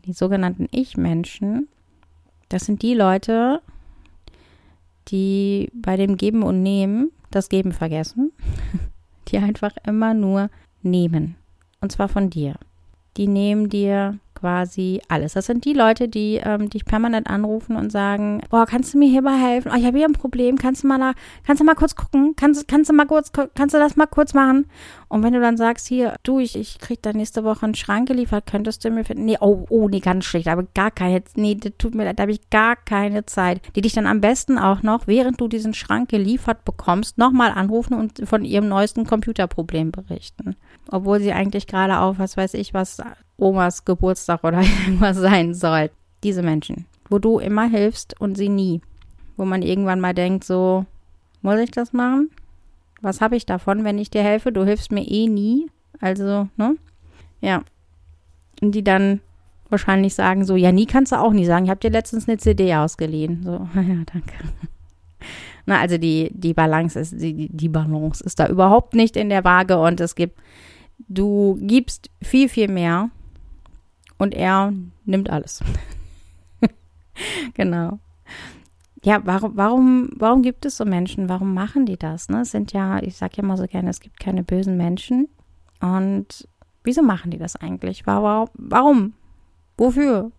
die 0.04 0.12
sogenannten 0.12 0.68
Ich-Menschen. 0.70 1.68
Das 2.48 2.66
sind 2.66 2.82
die 2.82 2.94
Leute, 2.94 3.62
die 5.08 5.70
bei 5.74 5.96
dem 5.96 6.16
Geben 6.16 6.42
und 6.42 6.62
Nehmen 6.62 7.10
das 7.30 7.48
Geben 7.48 7.72
vergessen, 7.72 8.32
die 9.28 9.38
einfach 9.38 9.76
immer 9.86 10.14
nur 10.14 10.50
nehmen. 10.82 11.36
Und 11.80 11.92
zwar 11.92 12.08
von 12.08 12.30
dir. 12.30 12.56
Die 13.16 13.26
nehmen 13.26 13.68
dir 13.68 14.18
quasi 14.40 15.00
alles. 15.08 15.34
Das 15.34 15.46
sind 15.46 15.64
die 15.64 15.74
Leute, 15.74 16.08
die 16.08 16.40
ähm, 16.42 16.70
dich 16.70 16.84
permanent 16.84 17.28
anrufen 17.28 17.76
und 17.76 17.92
sagen, 17.92 18.40
boah, 18.50 18.66
kannst 18.66 18.94
du 18.94 18.98
mir 18.98 19.08
hierbei 19.08 19.36
helfen? 19.36 19.70
Oh, 19.72 19.78
ich 19.78 19.84
habe 19.84 19.98
hier 19.98 20.06
ein 20.06 20.14
Problem. 20.14 20.56
Kannst 20.56 20.82
du 20.82 20.88
mal 20.88 20.98
da, 20.98 21.12
kannst 21.46 21.60
du 21.60 21.64
mal 21.64 21.74
kurz 21.74 21.94
gucken? 21.94 22.34
Kannst, 22.36 22.66
kannst 22.66 22.90
du 22.90 22.94
mal 22.94 23.06
kurz, 23.06 23.30
kannst 23.32 23.74
du 23.74 23.78
das 23.78 23.96
mal 23.96 24.06
kurz 24.06 24.34
machen? 24.34 24.66
Und 25.08 25.22
wenn 25.22 25.32
du 25.32 25.40
dann 25.40 25.56
sagst, 25.56 25.88
hier, 25.88 26.14
du, 26.22 26.38
ich, 26.38 26.56
ich 26.56 26.78
krieg 26.78 27.02
da 27.02 27.12
nächste 27.12 27.44
Woche 27.44 27.64
einen 27.64 27.74
Schrank 27.74 28.08
geliefert, 28.08 28.46
könntest 28.46 28.84
du 28.84 28.90
mir 28.90 29.04
finden? 29.04 29.24
Nee, 29.24 29.38
oh, 29.40 29.66
oh, 29.68 29.88
nee, 29.88 30.00
ganz 30.00 30.24
schlecht, 30.24 30.48
aber 30.48 30.64
gar 30.74 30.90
keine, 30.90 31.22
nee, 31.34 31.56
das 31.56 31.72
tut 31.78 31.94
mir 31.94 32.04
leid, 32.04 32.18
da 32.18 32.22
habe 32.22 32.32
ich 32.32 32.48
gar 32.48 32.76
keine 32.76 33.26
Zeit. 33.26 33.60
Die 33.74 33.80
dich 33.80 33.92
dann 33.92 34.06
am 34.06 34.20
besten 34.20 34.56
auch 34.56 34.82
noch, 34.82 35.06
während 35.06 35.40
du 35.40 35.48
diesen 35.48 35.74
Schrank 35.74 36.08
geliefert 36.08 36.64
bekommst, 36.64 37.18
nochmal 37.18 37.50
anrufen 37.50 37.94
und 37.94 38.22
von 38.28 38.44
ihrem 38.44 38.68
neuesten 38.68 39.04
Computerproblem 39.04 39.90
berichten. 39.90 40.56
Obwohl 40.90 41.20
sie 41.20 41.32
eigentlich 41.32 41.66
gerade 41.66 41.98
auf, 41.98 42.18
was 42.18 42.36
weiß 42.36 42.54
ich, 42.54 42.72
was 42.72 43.02
Omas 43.40 43.84
Geburtstag 43.84 44.44
oder 44.44 44.60
irgendwas 44.86 45.16
sein 45.16 45.54
soll. 45.54 45.90
Diese 46.22 46.42
Menschen, 46.42 46.86
wo 47.08 47.18
du 47.18 47.38
immer 47.38 47.68
hilfst 47.68 48.20
und 48.20 48.36
sie 48.36 48.48
nie. 48.48 48.82
Wo 49.36 49.44
man 49.44 49.62
irgendwann 49.62 50.00
mal 50.00 50.14
denkt, 50.14 50.44
so, 50.44 50.84
muss 51.40 51.58
ich 51.58 51.70
das 51.70 51.92
machen? 51.92 52.30
Was 53.00 53.22
habe 53.22 53.36
ich 53.36 53.46
davon, 53.46 53.84
wenn 53.84 53.98
ich 53.98 54.10
dir 54.10 54.22
helfe? 54.22 54.52
Du 54.52 54.64
hilfst 54.64 54.92
mir 54.92 55.06
eh 55.06 55.26
nie. 55.26 55.70
Also, 56.00 56.48
ne? 56.56 56.76
Ja. 57.40 57.62
Und 58.60 58.74
die 58.74 58.84
dann 58.84 59.20
wahrscheinlich 59.70 60.14
sagen 60.14 60.44
so, 60.44 60.56
ja, 60.56 60.72
nie 60.72 60.84
kannst 60.84 61.12
du 61.12 61.16
auch 61.16 61.32
nie 61.32 61.46
sagen. 61.46 61.64
Ich 61.64 61.70
habe 61.70 61.80
dir 61.80 61.90
letztens 61.90 62.28
eine 62.28 62.36
CD 62.36 62.74
ausgeliehen. 62.74 63.42
So, 63.42 63.52
ja, 63.74 64.04
danke. 64.12 64.34
Na, 65.66 65.80
also 65.80 65.98
die, 65.98 66.30
die 66.34 66.54
Balance 66.54 66.98
ist, 66.98 67.20
die, 67.20 67.48
die 67.48 67.68
Balance 67.68 68.22
ist 68.24 68.40
da 68.40 68.48
überhaupt 68.48 68.94
nicht 68.94 69.16
in 69.16 69.28
der 69.28 69.44
Waage 69.44 69.78
und 69.78 70.00
es 70.00 70.14
gibt, 70.14 70.38
du 71.08 71.58
gibst 71.60 72.10
viel, 72.22 72.48
viel 72.48 72.68
mehr 72.68 73.10
und 74.20 74.34
er 74.34 74.72
nimmt 75.06 75.30
alles. 75.30 75.64
genau. 77.54 77.98
Ja, 79.02 79.22
warum, 79.24 79.56
warum, 79.56 80.10
warum 80.14 80.42
gibt 80.42 80.66
es 80.66 80.76
so 80.76 80.84
Menschen? 80.84 81.30
Warum 81.30 81.54
machen 81.54 81.86
die 81.86 81.96
das? 81.96 82.28
Ne? 82.28 82.42
Es 82.42 82.50
sind 82.50 82.74
ja, 82.74 83.02
ich 83.02 83.16
sage 83.16 83.38
ja 83.38 83.42
immer 83.42 83.56
so 83.56 83.64
gerne, 83.66 83.88
es 83.88 84.00
gibt 84.00 84.20
keine 84.20 84.42
bösen 84.42 84.76
Menschen. 84.76 85.28
Und 85.80 86.46
wieso 86.84 87.02
machen 87.02 87.30
die 87.30 87.38
das 87.38 87.56
eigentlich? 87.56 88.06
Warum? 88.06 89.14
Wofür? 89.78 90.32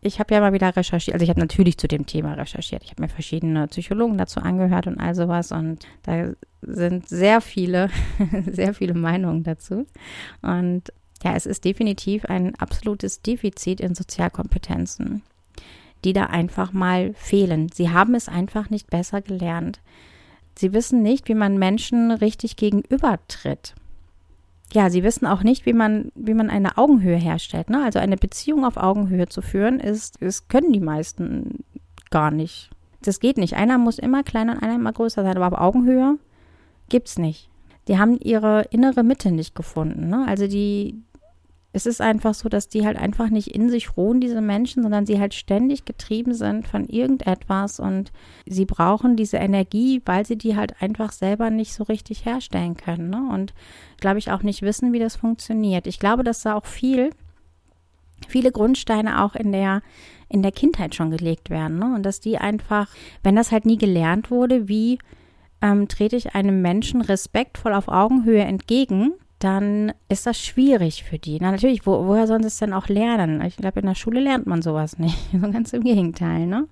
Ich 0.00 0.20
habe 0.20 0.32
ja 0.32 0.40
mal 0.40 0.52
wieder 0.52 0.76
recherchiert, 0.76 1.14
also 1.14 1.24
ich 1.24 1.30
habe 1.30 1.40
natürlich 1.40 1.78
zu 1.78 1.88
dem 1.88 2.06
Thema 2.06 2.34
recherchiert. 2.34 2.84
Ich 2.84 2.90
habe 2.92 3.02
mir 3.02 3.08
verschiedene 3.08 3.66
Psychologen 3.66 4.18
dazu 4.18 4.38
angehört 4.38 4.86
und 4.86 5.00
all 5.00 5.16
sowas 5.16 5.50
und 5.50 5.84
da 6.04 6.30
sind 6.60 7.08
sehr 7.08 7.40
viele, 7.40 7.88
sehr 8.46 8.72
viele 8.72 8.94
Meinungen 8.94 9.42
dazu. 9.42 9.86
Und 10.42 10.92
ja, 11.22 11.34
es 11.34 11.46
ist 11.46 11.64
definitiv 11.64 12.24
ein 12.24 12.54
absolutes 12.56 13.22
Defizit 13.22 13.80
in 13.80 13.94
Sozialkompetenzen, 13.94 15.22
die 16.04 16.12
da 16.12 16.24
einfach 16.24 16.72
mal 16.72 17.14
fehlen. 17.14 17.70
Sie 17.72 17.90
haben 17.90 18.14
es 18.14 18.28
einfach 18.28 18.70
nicht 18.70 18.90
besser 18.90 19.22
gelernt. 19.22 19.80
Sie 20.58 20.72
wissen 20.72 21.02
nicht, 21.02 21.28
wie 21.28 21.34
man 21.34 21.58
Menschen 21.58 22.10
richtig 22.10 22.56
gegenübertritt. 22.56 23.74
Ja, 24.72 24.90
sie 24.90 25.02
wissen 25.02 25.26
auch 25.26 25.42
nicht, 25.42 25.66
wie 25.66 25.74
man, 25.74 26.10
wie 26.14 26.34
man 26.34 26.50
eine 26.50 26.78
Augenhöhe 26.78 27.16
herstellt. 27.16 27.68
Ne? 27.70 27.84
Also 27.84 27.98
eine 27.98 28.16
Beziehung 28.16 28.64
auf 28.64 28.76
Augenhöhe 28.76 29.28
zu 29.28 29.42
führen, 29.42 29.80
ist, 29.80 30.16
das 30.20 30.48
können 30.48 30.72
die 30.72 30.80
meisten 30.80 31.64
gar 32.10 32.30
nicht. 32.30 32.70
Das 33.02 33.20
geht 33.20 33.36
nicht. 33.36 33.54
Einer 33.54 33.78
muss 33.78 33.98
immer 33.98 34.22
kleiner 34.22 34.54
und 34.54 34.62
einer 34.62 34.76
immer 34.76 34.92
größer 34.92 35.22
sein, 35.22 35.36
aber 35.36 35.48
auf 35.48 35.60
Augenhöhe 35.60 36.18
gibt's 36.88 37.18
nicht. 37.18 37.48
Die 37.88 37.98
haben 37.98 38.18
ihre 38.18 38.62
innere 38.70 39.02
Mitte 39.02 39.30
nicht 39.30 39.54
gefunden. 39.54 40.08
Ne? 40.08 40.24
Also 40.26 40.46
die, 40.46 41.02
es 41.74 41.86
ist 41.86 42.02
einfach 42.02 42.34
so, 42.34 42.48
dass 42.48 42.68
die 42.68 42.84
halt 42.84 42.98
einfach 42.98 43.30
nicht 43.30 43.48
in 43.48 43.70
sich 43.70 43.96
ruhen, 43.96 44.20
diese 44.20 44.42
Menschen, 44.42 44.82
sondern 44.82 45.06
sie 45.06 45.18
halt 45.18 45.32
ständig 45.32 45.86
getrieben 45.86 46.34
sind 46.34 46.68
von 46.68 46.84
irgendetwas 46.84 47.80
und 47.80 48.12
sie 48.46 48.66
brauchen 48.66 49.16
diese 49.16 49.38
Energie, 49.38 50.02
weil 50.04 50.26
sie 50.26 50.36
die 50.36 50.54
halt 50.54 50.82
einfach 50.82 51.12
selber 51.12 51.48
nicht 51.48 51.72
so 51.72 51.84
richtig 51.84 52.26
herstellen 52.26 52.76
können. 52.76 53.08
Ne? 53.08 53.26
Und 53.32 53.54
glaube 53.98 54.18
ich 54.18 54.30
auch 54.30 54.42
nicht 54.42 54.60
wissen, 54.60 54.92
wie 54.92 54.98
das 54.98 55.16
funktioniert. 55.16 55.86
Ich 55.86 55.98
glaube, 55.98 56.24
dass 56.24 56.42
da 56.42 56.54
auch 56.54 56.66
viel, 56.66 57.10
viele 58.28 58.52
Grundsteine 58.52 59.24
auch 59.24 59.34
in 59.34 59.50
der, 59.50 59.80
in 60.28 60.42
der 60.42 60.52
Kindheit 60.52 60.94
schon 60.94 61.10
gelegt 61.10 61.48
werden. 61.48 61.78
Ne? 61.78 61.94
Und 61.94 62.02
dass 62.02 62.20
die 62.20 62.36
einfach, 62.36 62.88
wenn 63.22 63.34
das 63.34 63.50
halt 63.50 63.64
nie 63.64 63.78
gelernt 63.78 64.30
wurde, 64.30 64.68
wie 64.68 64.98
ähm, 65.62 65.88
trete 65.88 66.16
ich 66.16 66.34
einem 66.34 66.60
Menschen 66.60 67.00
respektvoll 67.00 67.72
auf 67.72 67.88
Augenhöhe 67.88 68.42
entgegen, 68.42 69.14
dann 69.42 69.92
ist 70.08 70.26
das 70.26 70.40
schwierig 70.40 71.04
für 71.04 71.18
die. 71.18 71.38
Na, 71.40 71.50
natürlich, 71.50 71.86
wo, 71.86 72.06
woher 72.06 72.26
sollen 72.26 72.42
sie 72.42 72.48
es 72.48 72.58
denn 72.58 72.72
auch 72.72 72.88
lernen? 72.88 73.40
Ich 73.42 73.56
glaube, 73.56 73.80
in 73.80 73.86
der 73.86 73.94
Schule 73.94 74.20
lernt 74.20 74.46
man 74.46 74.62
sowas 74.62 74.98
nicht. 74.98 75.18
So 75.32 75.50
ganz 75.50 75.72
im 75.72 75.82
Gegenteil, 75.82 76.46
ne? 76.46 76.68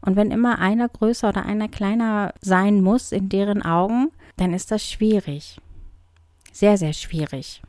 Und 0.00 0.16
wenn 0.16 0.30
immer 0.30 0.58
einer 0.58 0.88
größer 0.88 1.30
oder 1.30 1.46
einer 1.46 1.68
kleiner 1.68 2.34
sein 2.40 2.82
muss 2.82 3.10
in 3.10 3.28
deren 3.28 3.62
Augen, 3.62 4.10
dann 4.36 4.52
ist 4.52 4.70
das 4.70 4.84
schwierig. 4.88 5.58
Sehr, 6.52 6.76
sehr 6.76 6.92
schwierig. 6.92 7.62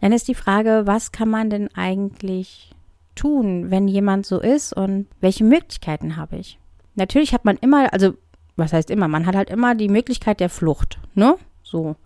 Dann 0.00 0.12
ist 0.12 0.28
die 0.28 0.34
Frage, 0.34 0.82
was 0.84 1.10
kann 1.10 1.30
man 1.30 1.50
denn 1.50 1.68
eigentlich 1.74 2.74
tun, 3.14 3.70
wenn 3.70 3.88
jemand 3.88 4.26
so 4.26 4.40
ist 4.40 4.72
und 4.72 5.06
welche 5.20 5.44
Möglichkeiten 5.44 6.16
habe 6.16 6.36
ich? 6.36 6.58
Natürlich 6.94 7.32
hat 7.32 7.44
man 7.44 7.56
immer, 7.56 7.92
also 7.92 8.14
was 8.56 8.72
heißt 8.72 8.90
immer, 8.90 9.08
man 9.08 9.26
hat 9.26 9.34
halt 9.34 9.50
immer 9.50 9.74
die 9.74 9.88
Möglichkeit 9.88 10.40
der 10.40 10.50
Flucht, 10.50 10.98
ne? 11.14 11.36
So. 11.62 11.96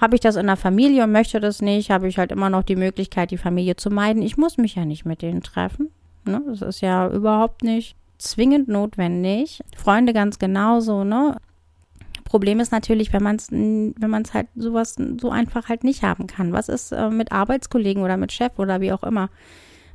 Habe 0.00 0.14
ich 0.14 0.20
das 0.20 0.36
in 0.36 0.46
der 0.46 0.56
Familie 0.56 1.04
und 1.04 1.12
möchte 1.12 1.40
das 1.40 1.60
nicht, 1.60 1.90
habe 1.90 2.08
ich 2.08 2.18
halt 2.18 2.32
immer 2.32 2.48
noch 2.48 2.62
die 2.62 2.76
Möglichkeit, 2.76 3.30
die 3.30 3.38
Familie 3.38 3.76
zu 3.76 3.90
meiden. 3.90 4.22
Ich 4.22 4.36
muss 4.36 4.56
mich 4.56 4.74
ja 4.74 4.84
nicht 4.84 5.04
mit 5.04 5.20
denen 5.20 5.42
treffen. 5.42 5.90
Ne? 6.24 6.42
Das 6.46 6.62
ist 6.62 6.80
ja 6.80 7.08
überhaupt 7.08 7.62
nicht 7.62 7.96
zwingend 8.18 8.68
notwendig. 8.68 9.60
Freunde 9.76 10.12
ganz 10.12 10.38
genauso, 10.38 11.04
ne? 11.04 11.36
Problem 12.24 12.60
ist 12.60 12.70
natürlich, 12.70 13.12
wenn 13.12 13.24
man 13.24 13.36
es 13.36 13.50
wenn 13.50 14.10
man 14.10 14.22
es 14.22 14.32
halt 14.34 14.46
sowas 14.54 14.94
so 15.20 15.30
einfach 15.30 15.68
halt 15.68 15.82
nicht 15.82 16.04
haben 16.04 16.28
kann. 16.28 16.52
Was 16.52 16.68
ist 16.68 16.92
äh, 16.92 17.10
mit 17.10 17.32
Arbeitskollegen 17.32 18.04
oder 18.04 18.16
mit 18.16 18.30
Chef 18.30 18.52
oder 18.58 18.80
wie 18.80 18.92
auch 18.92 19.02
immer? 19.02 19.30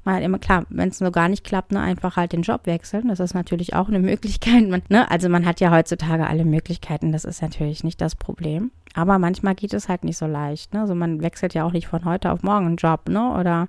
Man 0.05 0.15
hat 0.15 0.23
immer 0.23 0.37
klar, 0.37 0.65
wenn 0.69 0.89
es 0.89 1.01
nur 1.01 1.11
gar 1.11 1.27
nicht 1.27 1.43
klappt, 1.43 1.71
ne, 1.71 1.81
einfach 1.81 2.15
halt 2.15 2.31
den 2.31 2.43
Job 2.43 2.67
wechseln. 2.67 3.07
Das 3.07 3.19
ist 3.19 3.33
natürlich 3.33 3.73
auch 3.73 3.87
eine 3.87 3.99
Möglichkeit. 4.11 4.69
Man, 4.69 4.83
ne, 4.87 5.09
also 5.09 5.29
man 5.29 5.45
hat 5.45 5.59
ja 5.59 5.71
heutzutage 5.71 6.27
alle 6.27 6.45
Möglichkeiten. 6.45 7.11
Das 7.11 7.25
ist 7.25 7.41
natürlich 7.41 7.83
nicht 7.83 7.99
das 7.99 8.15
Problem. 8.15 8.71
Aber 8.93 9.17
manchmal 9.17 9.55
geht 9.55 9.73
es 9.73 9.89
halt 9.89 10.03
nicht 10.03 10.17
so 10.17 10.27
leicht. 10.27 10.73
Ne? 10.73 10.81
Also 10.81 10.93
man 10.93 11.21
wechselt 11.21 11.55
ja 11.55 11.65
auch 11.65 11.73
nicht 11.73 11.87
von 11.87 12.05
heute 12.05 12.31
auf 12.31 12.43
morgen 12.43 12.67
einen 12.67 12.75
Job, 12.77 13.09
ne? 13.09 13.31
Oder 13.37 13.67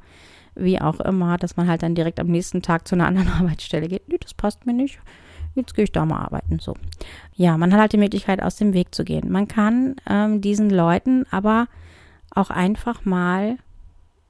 wie 0.54 0.80
auch 0.80 1.00
immer, 1.00 1.36
dass 1.38 1.56
man 1.56 1.68
halt 1.68 1.82
dann 1.82 1.94
direkt 1.94 2.20
am 2.20 2.28
nächsten 2.28 2.62
Tag 2.62 2.86
zu 2.86 2.94
einer 2.94 3.06
anderen 3.08 3.30
Arbeitsstelle 3.30 3.88
geht. 3.88 4.08
Nee, 4.08 4.18
das 4.20 4.34
passt 4.34 4.66
mir 4.66 4.74
nicht. 4.74 5.00
Jetzt 5.54 5.74
gehe 5.74 5.84
ich 5.84 5.92
da 5.92 6.04
mal 6.04 6.20
arbeiten. 6.20 6.58
So. 6.58 6.74
Ja, 7.34 7.56
man 7.56 7.72
hat 7.72 7.80
halt 7.80 7.92
die 7.94 7.98
Möglichkeit, 7.98 8.42
aus 8.42 8.56
dem 8.56 8.74
Weg 8.74 8.94
zu 8.94 9.04
gehen. 9.04 9.32
Man 9.32 9.48
kann 9.48 9.96
ähm, 10.08 10.42
diesen 10.42 10.68
Leuten 10.68 11.24
aber 11.30 11.66
auch 12.30 12.50
einfach 12.50 13.06
mal 13.06 13.56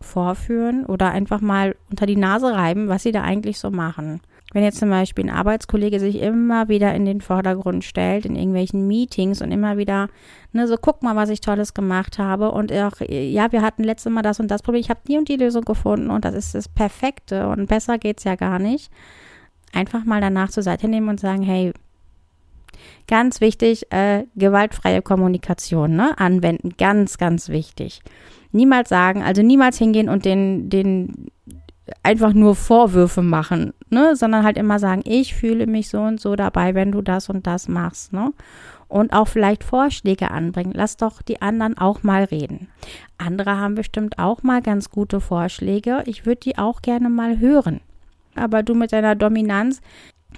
vorführen 0.01 0.85
oder 0.85 1.11
einfach 1.11 1.41
mal 1.41 1.77
unter 1.91 2.07
die 2.07 2.17
Nase 2.17 2.53
reiben, 2.55 2.89
was 2.89 3.03
sie 3.03 3.13
da 3.13 3.23
eigentlich 3.23 3.59
so 3.59 3.71
machen. 3.71 4.21
Wenn 4.53 4.63
jetzt 4.63 4.79
zum 4.79 4.91
Beispiel 4.91 5.25
ein 5.25 5.37
Arbeitskollege 5.37 5.99
sich 5.99 6.21
immer 6.21 6.69
wieder 6.69 6.95
in 6.95 7.05
den 7.05 7.21
Vordergrund 7.21 7.85
stellt, 7.85 8.25
in 8.25 8.37
irgendwelchen 8.37 8.87
Meetings 8.87 9.43
und 9.43 9.51
immer 9.51 9.77
wieder, 9.77 10.09
ne, 10.53 10.69
so 10.69 10.77
guck 10.81 11.03
mal, 11.03 11.17
was 11.17 11.31
ich 11.31 11.41
Tolles 11.41 11.75
gemacht 11.75 12.19
habe 12.19 12.53
und 12.53 12.73
auch, 12.73 12.93
ja, 13.09 13.51
wir 13.51 13.61
hatten 13.63 13.83
letztes 13.83 14.13
Mal 14.13 14.23
das 14.23 14.39
und 14.39 14.49
das 14.49 14.63
Problem, 14.63 14.81
ich 14.81 14.91
habe 14.91 15.01
die 15.07 15.19
und 15.19 15.29
die 15.29 15.37
Lösung 15.37 15.65
gefunden 15.65 16.11
und 16.11 16.25
das 16.25 16.35
ist 16.35 16.55
das 16.55 16.69
Perfekte 16.69 17.49
und 17.49 17.67
besser 17.67 17.99
geht's 17.99 18.25
ja 18.25 18.37
gar 18.37 18.59
nicht. 18.59 18.91
Einfach 19.73 20.05
mal 20.05 20.21
danach 20.21 20.51
zur 20.51 20.63
Seite 20.63 20.87
nehmen 20.87 21.09
und 21.09 21.19
sagen, 21.19 21.43
hey, 21.43 21.73
ganz 23.09 23.41
wichtig, 23.41 23.93
äh, 23.93 24.25
gewaltfreie 24.37 25.03
Kommunikation, 25.03 25.97
ne, 25.97 26.19
anwenden, 26.19 26.75
ganz, 26.79 27.19
ganz 27.19 27.49
wichtig. 27.49 28.01
Niemals 28.53 28.89
sagen, 28.89 29.23
also 29.23 29.43
niemals 29.43 29.79
hingehen 29.79 30.09
und 30.09 30.25
den, 30.25 30.71
den 30.71 31.29
einfach 32.03 32.33
nur 32.33 32.55
Vorwürfe 32.55 33.23
machen, 33.23 33.73
ne, 33.91 34.17
sondern 34.17 34.45
halt 34.45 34.57
immer 34.57 34.79
sagen, 34.79 35.03
ich 35.05 35.35
fühle 35.35 35.67
mich 35.67 35.89
so 35.89 36.01
und 36.01 36.21
so 36.21 36.37
dabei, 36.37 36.75
wenn 36.75 36.93
du 36.93 37.03
das 37.03 37.29
und 37.29 37.47
das 37.47 37.69
machst, 37.69 38.13
ne? 38.13 38.33
Und 38.89 39.13
auch 39.13 39.27
vielleicht 39.27 39.65
Vorschläge 39.65 40.31
anbringen. 40.31 40.71
Lass 40.73 40.97
doch 40.97 41.21
die 41.21 41.43
anderen 41.43 41.77
auch 41.77 42.05
mal 42.05 42.23
reden. 42.23 42.69
Andere 43.19 43.59
haben 43.59 43.75
bestimmt 43.75 44.21
auch 44.21 44.45
mal 44.45 44.63
ganz 44.63 44.91
gute 44.91 45.21
Vorschläge. 45.21 46.05
Ich 46.07 46.25
würde 46.25 46.43
die 46.43 46.57
auch 46.57 46.83
gerne 46.83 47.09
mal 47.09 47.41
hören. 47.41 47.81
Aber 48.37 48.63
du 48.63 48.75
mit 48.75 48.93
deiner 48.93 49.17
Dominanz, 49.17 49.81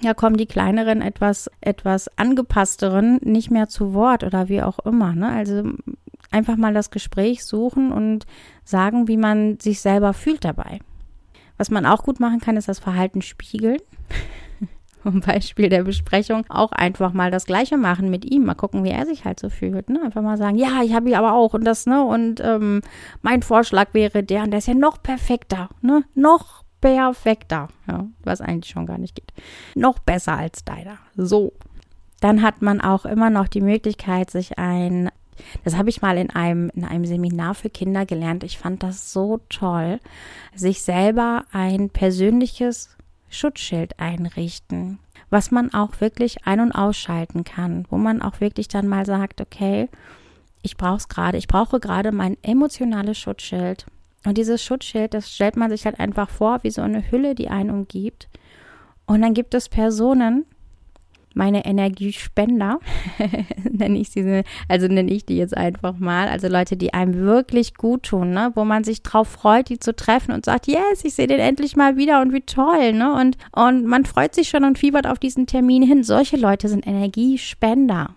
ja, 0.01 0.15
kommen 0.15 0.37
die 0.37 0.47
kleineren, 0.47 1.03
etwas, 1.03 1.51
etwas 1.61 2.09
angepassteren 2.17 3.19
nicht 3.21 3.51
mehr 3.51 3.67
zu 3.67 3.93
Wort 3.93 4.23
oder 4.23 4.49
wie 4.49 4.63
auch 4.63 4.79
immer. 4.79 5.13
Ne? 5.13 5.29
Also 5.29 5.63
einfach 6.31 6.57
mal 6.57 6.73
das 6.73 6.91
Gespräch 6.91 7.43
suchen 7.43 7.91
und 7.91 8.25
sagen, 8.63 9.07
wie 9.07 9.17
man 9.17 9.59
sich 9.59 9.81
selber 9.81 10.13
fühlt 10.13 10.45
dabei. 10.45 10.79
Was 11.57 11.69
man 11.69 11.85
auch 11.85 12.03
gut 12.03 12.19
machen 12.19 12.39
kann, 12.39 12.57
ist 12.57 12.69
das 12.69 12.79
Verhalten 12.79 13.21
spiegeln. 13.21 13.79
Zum 15.03 15.21
Beispiel 15.21 15.69
der 15.69 15.83
Besprechung 15.83 16.45
auch 16.49 16.71
einfach 16.71 17.13
mal 17.13 17.31
das 17.31 17.45
Gleiche 17.45 17.77
machen 17.77 18.09
mit 18.09 18.25
ihm. 18.25 18.45
Mal 18.45 18.55
gucken, 18.55 18.83
wie 18.83 18.89
er 18.89 19.05
sich 19.05 19.25
halt 19.25 19.39
so 19.39 19.49
fühlt. 19.49 19.89
Ne? 19.89 20.01
Einfach 20.03 20.21
mal 20.21 20.37
sagen, 20.37 20.57
ja, 20.57 20.83
ich 20.83 20.93
habe 20.93 21.09
ihn 21.09 21.15
aber 21.15 21.33
auch 21.33 21.53
und 21.53 21.63
das, 21.63 21.85
ne? 21.85 22.03
Und 22.03 22.41
ähm, 22.41 22.81
mein 23.21 23.41
Vorschlag 23.41 23.93
wäre 23.93 24.23
der 24.23 24.43
und 24.43 24.51
der 24.51 24.59
ist 24.59 24.67
ja 24.67 24.73
noch 24.73 25.01
perfekter, 25.01 25.69
ne? 25.81 26.03
Noch 26.15 26.63
perfekter. 26.81 27.69
Ja, 27.87 28.07
was 28.23 28.41
eigentlich 28.41 28.71
schon 28.71 28.85
gar 28.85 28.97
nicht 28.97 29.15
geht. 29.15 29.33
Noch 29.75 29.99
besser 29.99 30.37
als 30.37 30.65
deiner. 30.65 30.97
So. 31.15 31.53
Dann 32.21 32.41
hat 32.41 32.61
man 32.61 32.81
auch 32.81 33.05
immer 33.05 33.29
noch 33.29 33.47
die 33.47 33.61
Möglichkeit, 33.61 34.29
sich 34.29 34.59
ein 34.59 35.09
das 35.63 35.75
habe 35.75 35.89
ich 35.89 36.01
mal 36.01 36.17
in 36.17 36.29
einem, 36.29 36.69
in 36.75 36.85
einem 36.85 37.05
Seminar 37.05 37.55
für 37.55 37.69
Kinder 37.69 38.05
gelernt. 38.05 38.43
Ich 38.43 38.57
fand 38.57 38.83
das 38.83 39.11
so 39.11 39.39
toll, 39.49 39.99
sich 40.55 40.81
selber 40.81 41.45
ein 41.51 41.89
persönliches 41.89 42.95
Schutzschild 43.29 43.99
einrichten, 43.99 44.99
was 45.29 45.51
man 45.51 45.73
auch 45.73 46.01
wirklich 46.01 46.45
ein- 46.45 46.59
und 46.59 46.71
ausschalten 46.71 47.43
kann, 47.43 47.85
wo 47.89 47.97
man 47.97 48.21
auch 48.21 48.41
wirklich 48.41 48.67
dann 48.67 48.87
mal 48.87 49.05
sagt, 49.05 49.41
okay, 49.41 49.89
ich 50.61 50.77
brauche 50.77 50.97
es 50.97 51.07
gerade, 51.07 51.37
ich 51.37 51.47
brauche 51.47 51.79
gerade 51.79 52.11
mein 52.11 52.37
emotionales 52.41 53.17
Schutzschild. 53.17 53.85
Und 54.25 54.37
dieses 54.37 54.61
Schutzschild, 54.61 55.13
das 55.13 55.33
stellt 55.33 55.55
man 55.55 55.69
sich 55.69 55.85
halt 55.85 55.99
einfach 55.99 56.29
vor, 56.29 56.59
wie 56.63 56.71
so 56.71 56.81
eine 56.81 57.09
Hülle, 57.09 57.35
die 57.35 57.49
einen 57.49 57.69
umgibt. 57.69 58.27
Und 59.05 59.21
dann 59.21 59.33
gibt 59.33 59.53
es 59.53 59.69
Personen, 59.69 60.45
meine 61.33 61.65
Energiespender, 61.65 62.79
nenne 63.71 63.99
ich 63.99 64.09
sie, 64.09 64.43
also 64.67 64.87
nenne 64.87 65.11
ich 65.11 65.25
die 65.25 65.37
jetzt 65.37 65.55
einfach 65.55 65.97
mal. 65.97 66.27
Also 66.27 66.47
Leute, 66.47 66.77
die 66.77 66.93
einem 66.93 67.15
wirklich 67.15 67.75
gut 67.75 68.03
tun, 68.03 68.31
ne? 68.31 68.51
wo 68.55 68.65
man 68.65 68.83
sich 68.83 69.03
drauf 69.03 69.27
freut, 69.27 69.69
die 69.69 69.79
zu 69.79 69.95
treffen 69.95 70.31
und 70.31 70.45
sagt, 70.45 70.67
yes, 70.67 71.03
ich 71.03 71.13
sehe 71.13 71.27
den 71.27 71.39
endlich 71.39 71.75
mal 71.75 71.97
wieder 71.97 72.21
und 72.21 72.33
wie 72.33 72.41
toll, 72.41 72.93
ne? 72.93 73.13
Und, 73.13 73.37
und 73.51 73.85
man 73.85 74.05
freut 74.05 74.35
sich 74.35 74.49
schon 74.49 74.63
und 74.63 74.77
fiebert 74.77 75.07
auf 75.07 75.19
diesen 75.19 75.47
Termin 75.47 75.83
hin. 75.83 76.03
Solche 76.03 76.37
Leute 76.37 76.67
sind 76.67 76.85
Energiespender. 76.87 78.15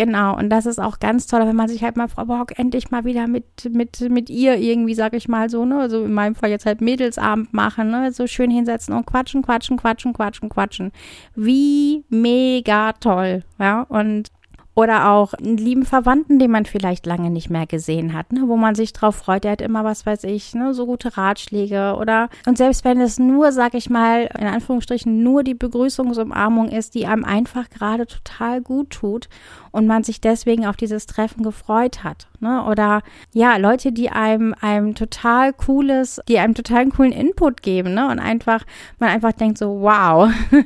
Genau, 0.00 0.34
und 0.34 0.48
das 0.48 0.64
ist 0.64 0.80
auch 0.80 0.98
ganz 0.98 1.26
toll, 1.26 1.40
wenn 1.46 1.54
man 1.54 1.68
sich 1.68 1.84
halt 1.84 1.98
mal, 1.98 2.08
Frau 2.08 2.24
Bock, 2.24 2.58
endlich 2.58 2.90
mal 2.90 3.04
wieder 3.04 3.26
mit, 3.26 3.44
mit, 3.70 4.00
mit 4.08 4.30
ihr 4.30 4.56
irgendwie, 4.56 4.94
sag 4.94 5.12
ich 5.12 5.28
mal 5.28 5.50
so, 5.50 5.66
ne, 5.66 5.78
also 5.78 6.06
in 6.06 6.14
meinem 6.14 6.34
Fall 6.34 6.48
jetzt 6.48 6.64
halt 6.64 6.80
Mädelsabend 6.80 7.52
machen, 7.52 7.90
ne, 7.90 8.10
so 8.10 8.26
schön 8.26 8.50
hinsetzen 8.50 8.94
und 8.94 9.04
quatschen, 9.04 9.42
quatschen, 9.42 9.76
quatschen, 9.76 10.14
quatschen, 10.14 10.48
quatschen. 10.48 10.92
Wie 11.34 12.02
mega 12.08 12.94
toll, 12.94 13.42
ja, 13.58 13.82
und 13.90 14.28
Oder 14.74 15.10
auch 15.10 15.34
einen 15.34 15.56
lieben 15.56 15.84
Verwandten, 15.84 16.38
den 16.38 16.50
man 16.50 16.64
vielleicht 16.64 17.04
lange 17.04 17.30
nicht 17.30 17.50
mehr 17.50 17.66
gesehen 17.66 18.14
hat, 18.14 18.32
ne? 18.32 18.44
wo 18.46 18.56
man 18.56 18.74
sich 18.74 18.92
drauf 18.92 19.16
freut. 19.16 19.44
Der 19.44 19.52
hat 19.52 19.60
immer, 19.60 19.84
was 19.84 20.06
weiß 20.06 20.24
ich, 20.24 20.54
ne? 20.54 20.72
so 20.74 20.86
gute 20.86 21.16
Ratschläge. 21.16 21.96
Oder 21.98 22.28
und 22.46 22.56
selbst 22.56 22.84
wenn 22.84 23.00
es 23.00 23.18
nur, 23.18 23.52
sag 23.52 23.74
ich 23.74 23.90
mal, 23.90 24.30
in 24.38 24.46
Anführungsstrichen 24.46 25.22
nur 25.22 25.42
die 25.42 25.54
Begrüßungsumarmung 25.54 26.68
ist, 26.68 26.94
die 26.94 27.06
einem 27.06 27.24
einfach 27.24 27.68
gerade 27.68 28.06
total 28.06 28.60
gut 28.62 28.90
tut 28.90 29.28
und 29.72 29.86
man 29.86 30.04
sich 30.04 30.20
deswegen 30.20 30.66
auf 30.66 30.76
dieses 30.76 31.06
Treffen 31.06 31.42
gefreut 31.42 32.04
hat. 32.04 32.29
Ne? 32.40 32.64
Oder 32.64 33.02
ja, 33.32 33.56
Leute, 33.58 33.92
die 33.92 34.10
einem 34.10 34.54
einem 34.60 34.94
total 34.94 35.52
cooles, 35.52 36.20
die 36.28 36.38
einem 36.38 36.54
total 36.54 36.88
coolen 36.88 37.12
Input 37.12 37.62
geben, 37.62 37.92
ne? 37.94 38.08
Und 38.08 38.18
einfach, 38.18 38.64
man 38.98 39.10
einfach 39.10 39.32
denkt 39.32 39.58
so, 39.58 39.82
wow, 39.82 40.30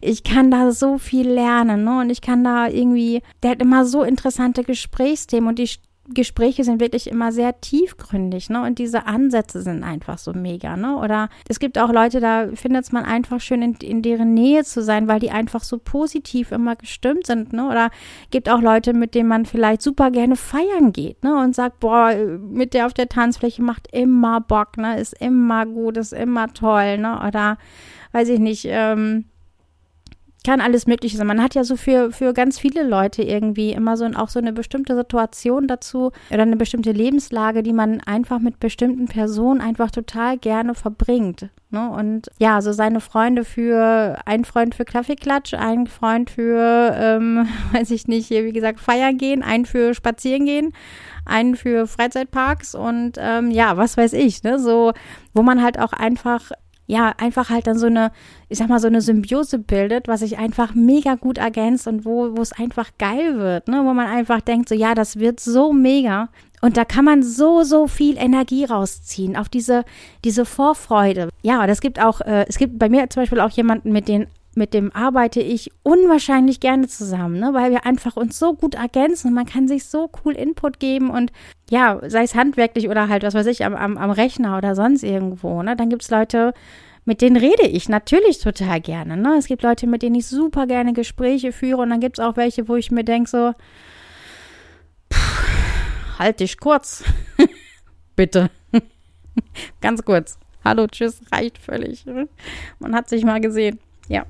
ich 0.00 0.22
kann 0.22 0.50
da 0.50 0.70
so 0.70 0.98
viel 0.98 1.28
lernen, 1.28 1.84
ne? 1.84 2.00
Und 2.00 2.10
ich 2.10 2.20
kann 2.20 2.44
da 2.44 2.68
irgendwie, 2.68 3.22
der 3.42 3.52
hat 3.52 3.60
immer 3.60 3.84
so 3.84 4.04
interessante 4.04 4.62
Gesprächsthemen 4.62 5.48
und 5.48 5.58
die 5.58 5.68
Gespräche 6.14 6.64
sind 6.64 6.80
wirklich 6.80 7.08
immer 7.08 7.32
sehr 7.32 7.60
tiefgründig, 7.60 8.50
ne? 8.50 8.62
Und 8.62 8.78
diese 8.78 9.06
Ansätze 9.06 9.62
sind 9.62 9.82
einfach 9.82 10.18
so 10.18 10.32
mega, 10.32 10.76
ne? 10.76 10.96
Oder 10.96 11.28
es 11.48 11.58
gibt 11.58 11.78
auch 11.78 11.90
Leute, 11.90 12.20
da 12.20 12.48
findet 12.54 12.84
es 12.84 12.92
man 12.92 13.04
einfach 13.04 13.40
schön, 13.40 13.62
in, 13.62 13.74
in, 13.74 14.02
deren 14.02 14.34
Nähe 14.34 14.64
zu 14.64 14.82
sein, 14.82 15.08
weil 15.08 15.20
die 15.20 15.30
einfach 15.30 15.62
so 15.64 15.78
positiv 15.78 16.52
immer 16.52 16.76
gestimmt 16.76 17.26
sind, 17.26 17.52
ne? 17.52 17.68
Oder 17.68 17.90
gibt 18.30 18.48
auch 18.48 18.60
Leute, 18.60 18.92
mit 18.92 19.14
denen 19.14 19.28
man 19.28 19.46
vielleicht 19.46 19.82
super 19.82 20.10
gerne 20.10 20.36
feiern 20.36 20.92
geht, 20.92 21.24
ne? 21.24 21.36
Und 21.36 21.54
sagt, 21.54 21.80
boah, 21.80 22.14
mit 22.14 22.74
der 22.74 22.86
auf 22.86 22.94
der 22.94 23.08
Tanzfläche 23.08 23.62
macht 23.62 23.88
immer 23.92 24.40
Bock, 24.40 24.76
ne? 24.76 24.98
Ist 25.00 25.20
immer 25.20 25.66
gut, 25.66 25.96
ist 25.96 26.12
immer 26.12 26.52
toll, 26.52 26.98
ne? 26.98 27.20
Oder 27.26 27.58
weiß 28.12 28.28
ich 28.28 28.38
nicht, 28.38 28.66
ähm, 28.68 29.26
kann 30.46 30.60
alles 30.60 30.86
Mögliche 30.86 31.16
sein. 31.16 31.26
Man 31.26 31.42
hat 31.42 31.56
ja 31.56 31.64
so 31.64 31.76
für, 31.76 32.12
für 32.12 32.32
ganz 32.32 32.56
viele 32.56 32.84
Leute 32.84 33.22
irgendwie 33.22 33.72
immer 33.72 33.96
so 33.96 34.06
auch 34.14 34.28
so 34.28 34.38
eine 34.38 34.52
bestimmte 34.52 34.94
Situation 34.94 35.66
dazu 35.66 36.12
oder 36.30 36.42
eine 36.42 36.56
bestimmte 36.56 36.92
Lebenslage, 36.92 37.64
die 37.64 37.72
man 37.72 38.00
einfach 38.02 38.38
mit 38.38 38.60
bestimmten 38.60 39.06
Personen 39.06 39.60
einfach 39.60 39.90
total 39.90 40.38
gerne 40.38 40.74
verbringt. 40.74 41.50
Ne? 41.70 41.90
Und 41.90 42.30
ja, 42.38 42.62
so 42.62 42.70
seine 42.70 43.00
Freunde 43.00 43.44
für, 43.44 44.18
ein 44.24 44.44
Freund 44.44 44.76
für 44.76 44.84
Kaffeeklatsch, 44.84 45.54
ein 45.54 45.88
Freund 45.88 46.30
für, 46.30 46.94
ähm, 46.96 47.48
weiß 47.72 47.90
ich 47.90 48.06
nicht, 48.06 48.30
wie 48.30 48.52
gesagt, 48.52 48.78
feiern 48.78 49.18
gehen, 49.18 49.42
ein 49.42 49.66
für 49.66 49.94
spazieren 49.94 50.44
gehen 50.44 50.72
einen 51.26 51.56
für 51.56 51.86
Freizeitparks 51.86 52.74
und 52.74 53.14
ähm, 53.18 53.50
ja, 53.50 53.76
was 53.76 53.96
weiß 53.96 54.12
ich, 54.12 54.44
ne? 54.44 54.58
So, 54.60 54.92
wo 55.34 55.42
man 55.42 55.60
halt 55.62 55.78
auch 55.78 55.92
einfach 55.92 56.52
ja, 56.86 57.12
einfach 57.18 57.50
halt 57.50 57.66
dann 57.66 57.78
so 57.78 57.86
eine, 57.86 58.12
ich 58.48 58.58
sag 58.58 58.68
mal, 58.68 58.78
so 58.78 58.86
eine 58.86 59.00
Symbiose 59.00 59.58
bildet, 59.58 60.08
was 60.08 60.20
sich 60.20 60.38
einfach 60.38 60.74
mega 60.74 61.16
gut 61.16 61.38
ergänzt 61.38 61.86
und 61.86 62.04
wo, 62.04 62.26
es 62.40 62.52
einfach 62.52 62.90
geil 62.98 63.38
wird, 63.38 63.68
ne? 63.68 63.82
Wo 63.84 63.92
man 63.92 64.06
einfach 64.06 64.40
denkt, 64.40 64.68
so, 64.68 64.74
ja, 64.74 64.94
das 64.94 65.18
wird 65.18 65.40
so 65.40 65.72
mega. 65.72 66.28
Und 66.62 66.76
da 66.76 66.84
kann 66.84 67.04
man 67.04 67.22
so, 67.22 67.64
so 67.64 67.86
viel 67.86 68.16
Energie 68.16 68.64
rausziehen, 68.64 69.36
auf 69.36 69.48
diese, 69.48 69.84
diese 70.24 70.44
Vorfreude. 70.44 71.28
Ja, 71.42 71.66
das 71.66 71.80
gibt 71.80 72.00
auch, 72.00 72.20
äh, 72.20 72.46
es 72.48 72.56
gibt 72.56 72.78
bei 72.78 72.88
mir 72.88 73.08
zum 73.10 73.22
Beispiel 73.22 73.40
auch 73.40 73.50
jemanden, 73.50 73.92
mit 73.92 74.08
dem, 74.08 74.26
mit 74.56 74.72
dem 74.72 74.90
arbeite 74.92 75.40
ich 75.40 75.70
unwahrscheinlich 75.82 76.60
gerne 76.60 76.88
zusammen, 76.88 77.38
ne? 77.38 77.52
weil 77.52 77.70
wir 77.70 77.84
einfach 77.84 78.16
uns 78.16 78.38
so 78.38 78.54
gut 78.54 78.74
ergänzen 78.74 79.28
und 79.28 79.34
man 79.34 79.44
kann 79.44 79.68
sich 79.68 79.84
so 79.84 80.10
cool 80.24 80.32
Input 80.32 80.80
geben 80.80 81.10
und 81.10 81.30
ja, 81.68 82.00
sei 82.08 82.22
es 82.22 82.34
handwerklich 82.34 82.88
oder 82.88 83.08
halt, 83.08 83.22
was 83.22 83.34
weiß 83.34 83.46
ich, 83.48 83.66
am, 83.66 83.74
am, 83.74 83.98
am 83.98 84.10
Rechner 84.10 84.56
oder 84.56 84.74
sonst 84.74 85.02
irgendwo, 85.02 85.62
ne? 85.62 85.76
Dann 85.76 85.90
gibt 85.90 86.02
es 86.02 86.10
Leute, 86.10 86.54
mit 87.04 87.20
denen 87.20 87.36
rede 87.36 87.66
ich 87.66 87.90
natürlich 87.90 88.38
total 88.38 88.80
gerne. 88.80 89.18
Ne? 89.18 89.36
Es 89.38 89.46
gibt 89.46 89.62
Leute, 89.62 89.86
mit 89.86 90.02
denen 90.02 90.16
ich 90.16 90.26
super 90.26 90.66
gerne 90.66 90.94
Gespräche 90.94 91.52
führe 91.52 91.82
und 91.82 91.90
dann 91.90 92.00
gibt 92.00 92.18
es 92.18 92.24
auch 92.24 92.36
welche, 92.36 92.66
wo 92.66 92.76
ich 92.76 92.90
mir 92.90 93.04
denke 93.04 93.28
so, 93.28 93.52
pff, 95.12 96.18
halt 96.18 96.40
dich 96.40 96.58
kurz. 96.58 97.04
Bitte. 98.16 98.50
Ganz 99.82 100.02
kurz. 100.02 100.38
Hallo, 100.64 100.86
tschüss, 100.86 101.20
reicht 101.30 101.58
völlig. 101.58 102.06
Man 102.78 102.94
hat 102.94 103.10
sich 103.10 103.22
mal 103.22 103.40
gesehen. 103.42 103.78
Ja 104.08 104.24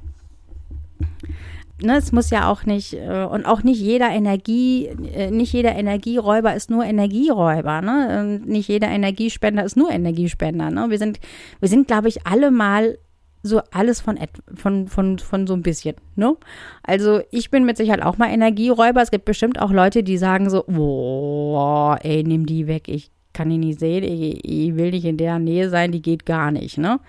ne, 1.83 1.97
es 1.97 2.13
muss 2.13 2.31
ja 2.31 2.51
auch 2.51 2.65
nicht, 2.65 2.95
äh, 2.95 3.27
und 3.31 3.47
auch 3.47 3.63
nicht 3.63 3.81
jeder 3.81 4.11
Energie, 4.11 4.87
äh, 4.87 5.31
nicht 5.31 5.53
jeder 5.53 5.75
Energieräuber 5.75 6.55
ist 6.55 6.71
nur 6.71 6.85
Energieräuber, 6.85 7.83
ne? 7.83 8.21
Und 8.21 8.49
nicht 8.49 8.69
jeder 8.69 8.89
Energiespender 8.89 9.65
ist 9.65 9.77
nur 9.77 9.91
Energiespender, 9.91 10.71
ne? 10.71 10.87
Wir 10.89 10.99
sind, 10.99 11.21
wir 11.61 11.69
sind, 11.69 11.87
glaube 11.87 12.09
ich, 12.09 12.27
alle 12.27 12.51
mal 12.51 12.99
so 13.43 13.61
alles 13.71 14.01
von, 14.01 14.19
von, 14.55 14.89
von, 14.89 15.19
von 15.19 15.47
so 15.47 15.55
ein 15.55 15.63
bisschen, 15.63 15.97
ne? 16.17 16.37
Also 16.83 17.21
ich 17.31 17.51
bin 17.51 17.65
mit 17.65 17.77
Sicherheit 17.77 18.03
auch 18.03 18.19
mal 18.19 18.31
Energieräuber. 18.31 19.03
Es 19.03 19.11
gibt 19.11 19.25
bestimmt 19.25 19.61
auch 19.61 19.71
Leute, 19.71 20.03
die 20.03 20.19
sagen 20.19 20.51
so, 20.51 20.65
boah, 20.67 21.99
ey, 22.03 22.25
nimm 22.25 22.47
die 22.47 22.67
weg, 22.67 22.89
ich 22.89 23.11
kann 23.33 23.51
die 23.51 23.59
nicht 23.59 23.79
sehen, 23.79 24.03
ich, 24.03 24.45
ich 24.45 24.77
will 24.77 24.91
nicht 24.91 25.05
in 25.05 25.19
der 25.19 25.39
Nähe 25.39 25.69
sein, 25.69 25.93
die 25.93 26.03
geht 26.03 26.25
gar 26.25 26.51
nicht, 26.51 26.79
ne? 26.79 27.01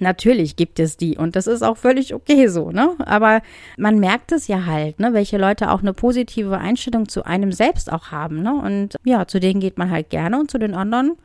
Natürlich 0.00 0.56
gibt 0.56 0.78
es 0.78 0.96
die 0.96 1.16
und 1.16 1.34
das 1.34 1.46
ist 1.46 1.62
auch 1.62 1.76
völlig 1.76 2.14
okay 2.14 2.46
so, 2.46 2.70
ne? 2.70 2.94
Aber 2.98 3.42
man 3.76 3.98
merkt 3.98 4.32
es 4.32 4.46
ja 4.46 4.64
halt, 4.66 5.00
ne, 5.00 5.12
welche 5.12 5.38
Leute 5.38 5.70
auch 5.70 5.80
eine 5.80 5.92
positive 5.92 6.58
Einstellung 6.58 7.08
zu 7.08 7.24
einem 7.24 7.52
selbst 7.52 7.92
auch 7.92 8.12
haben, 8.12 8.42
ne? 8.42 8.54
Und 8.54 8.96
ja, 9.04 9.26
zu 9.26 9.40
denen 9.40 9.60
geht 9.60 9.78
man 9.78 9.90
halt 9.90 10.10
gerne 10.10 10.38
und 10.38 10.50
zu 10.50 10.58
den 10.58 10.74
anderen 10.74 11.16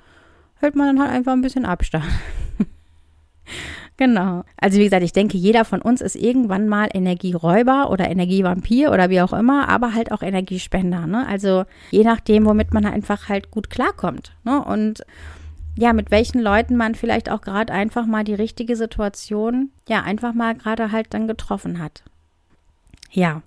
hält 0.55 0.75
man 0.75 0.87
dann 0.87 1.05
halt 1.05 1.15
einfach 1.15 1.33
ein 1.33 1.41
bisschen 1.41 1.65
Abstand. 1.65 2.05
genau. 3.97 4.43
Also 4.57 4.79
wie 4.79 4.85
gesagt, 4.85 5.03
ich 5.03 5.13
denke, 5.13 5.37
jeder 5.37 5.65
von 5.65 5.81
uns 5.81 6.01
ist 6.01 6.15
irgendwann 6.15 6.67
mal 6.67 6.89
Energieräuber 6.93 7.91
oder 7.91 8.09
Energievampir 8.09 8.91
oder 8.91 9.09
wie 9.09 9.21
auch 9.21 9.33
immer, 9.33 9.69
aber 9.69 9.93
halt 9.93 10.11
auch 10.11 10.23
Energiespender, 10.23 11.05
ne? 11.05 11.27
Also 11.27 11.65
je 11.91 12.03
nachdem, 12.03 12.45
womit 12.45 12.73
man 12.73 12.85
einfach 12.85 13.29
halt 13.29 13.51
gut 13.51 13.69
klarkommt, 13.69 14.35
ne? 14.43 14.63
Und 14.63 15.03
ja, 15.75 15.93
mit 15.93 16.11
welchen 16.11 16.39
Leuten 16.39 16.75
man 16.75 16.95
vielleicht 16.95 17.29
auch 17.29 17.41
gerade 17.41 17.73
einfach 17.73 18.05
mal 18.05 18.23
die 18.23 18.35
richtige 18.35 18.75
Situation, 18.75 19.71
ja, 19.87 20.01
einfach 20.01 20.33
mal 20.33 20.55
gerade 20.55 20.91
halt 20.91 21.13
dann 21.13 21.27
getroffen 21.27 21.79
hat. 21.79 22.03
Ja, 23.11 23.41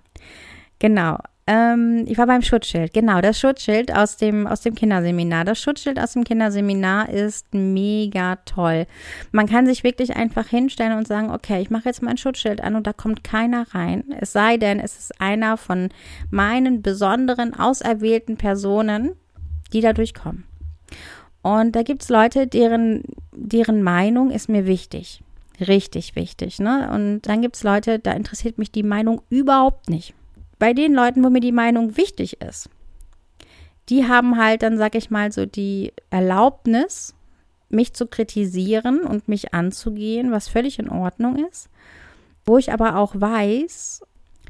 genau. 0.78 1.18
Ähm, 1.48 2.04
ich 2.08 2.18
war 2.18 2.26
beim 2.26 2.42
Schutzschild. 2.42 2.92
Genau, 2.92 3.20
das 3.20 3.38
Schutzschild 3.38 3.94
aus 3.94 4.16
dem, 4.16 4.48
aus 4.48 4.62
dem 4.62 4.74
Kinderseminar. 4.74 5.44
Das 5.44 5.60
Schutzschild 5.60 6.00
aus 6.00 6.14
dem 6.14 6.24
Kinderseminar 6.24 7.08
ist 7.08 7.54
mega 7.54 8.36
toll. 8.46 8.86
Man 9.30 9.46
kann 9.46 9.64
sich 9.66 9.84
wirklich 9.84 10.16
einfach 10.16 10.48
hinstellen 10.48 10.98
und 10.98 11.06
sagen, 11.06 11.30
okay, 11.30 11.62
ich 11.62 11.70
mache 11.70 11.84
jetzt 11.84 12.02
mein 12.02 12.16
Schutzschild 12.16 12.60
an 12.60 12.74
und 12.74 12.88
da 12.88 12.92
kommt 12.92 13.22
keiner 13.22 13.72
rein. 13.72 14.02
Es 14.18 14.32
sei 14.32 14.56
denn, 14.56 14.80
es 14.80 14.98
ist 14.98 15.20
einer 15.20 15.56
von 15.56 15.90
meinen 16.30 16.82
besonderen, 16.82 17.54
auserwählten 17.54 18.36
Personen, 18.36 19.12
die 19.72 19.80
da 19.80 19.92
durchkommen. 19.92 20.44
Und 21.46 21.76
da 21.76 21.84
gibt 21.84 22.02
es 22.02 22.08
Leute, 22.08 22.48
deren, 22.48 23.04
deren 23.30 23.80
Meinung 23.80 24.32
ist 24.32 24.48
mir 24.48 24.66
wichtig. 24.66 25.22
Richtig 25.60 26.16
wichtig. 26.16 26.58
Ne? 26.58 26.90
Und 26.92 27.22
dann 27.22 27.40
gibt 27.40 27.54
es 27.54 27.62
Leute, 27.62 28.00
da 28.00 28.10
interessiert 28.14 28.58
mich 28.58 28.72
die 28.72 28.82
Meinung 28.82 29.22
überhaupt 29.30 29.88
nicht. 29.88 30.12
Bei 30.58 30.72
den 30.72 30.92
Leuten, 30.92 31.22
wo 31.22 31.30
mir 31.30 31.38
die 31.38 31.52
Meinung 31.52 31.96
wichtig 31.96 32.40
ist, 32.42 32.68
die 33.88 34.08
haben 34.08 34.36
halt 34.36 34.64
dann, 34.64 34.76
sag 34.76 34.96
ich 34.96 35.08
mal, 35.08 35.30
so 35.30 35.46
die 35.46 35.92
Erlaubnis, 36.10 37.14
mich 37.68 37.94
zu 37.94 38.08
kritisieren 38.08 39.02
und 39.02 39.28
mich 39.28 39.54
anzugehen, 39.54 40.32
was 40.32 40.48
völlig 40.48 40.80
in 40.80 40.88
Ordnung 40.88 41.46
ist. 41.48 41.68
Wo 42.44 42.58
ich 42.58 42.72
aber 42.72 42.96
auch 42.96 43.12
weiß, 43.14 44.02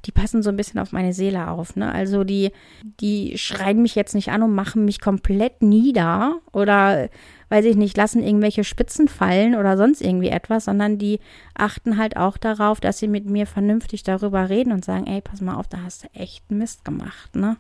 die 0.05 0.13
passen 0.13 0.43
so 0.43 0.51
ein 0.51 0.57
bisschen 0.57 0.81
auf 0.81 0.93
meine 0.93 1.13
Seele 1.13 1.49
auf. 1.49 1.77
Ne? 1.77 1.91
Also 1.91 2.25
die, 2.25 2.53
die 3.01 3.39
schreien 3.39 3.83
mich 3.83 3.95
jetzt 3.95 4.15
nicht 4.15 4.31
an 4.31 4.43
und 4.43 4.55
machen 4.55 4.85
mich 4.85 5.01
komplett 5.01 5.63
nieder 5.63 6.41
oder, 6.53 7.09
weiß 7.49 7.65
ich 7.65 7.77
nicht, 7.77 7.97
lassen 7.97 8.23
irgendwelche 8.23 8.65
Spitzen 8.65 9.09
fallen 9.09 9.55
oder 9.55 9.77
sonst 9.77 10.03
irgendwie 10.03 10.29
etwas, 10.29 10.67
sondern 10.67 10.99
die 10.99 11.21
achten 11.55 11.97
halt 11.97 12.17
auch 12.17 12.37
darauf, 12.37 12.81
dass 12.81 12.99
sie 12.99 13.09
mit 13.09 13.27
mir 13.27 13.47
vernünftig 13.47 14.03
darüber 14.03 14.49
reden 14.49 14.73
und 14.73 14.85
sagen, 14.85 15.07
ey, 15.07 15.21
pass 15.21 15.41
mal 15.41 15.57
auf, 15.57 15.69
da 15.69 15.79
hast 15.83 16.05
du 16.05 16.09
echt 16.15 16.51
Mist 16.51 16.85
gemacht, 16.85 17.35
ne? 17.35 17.57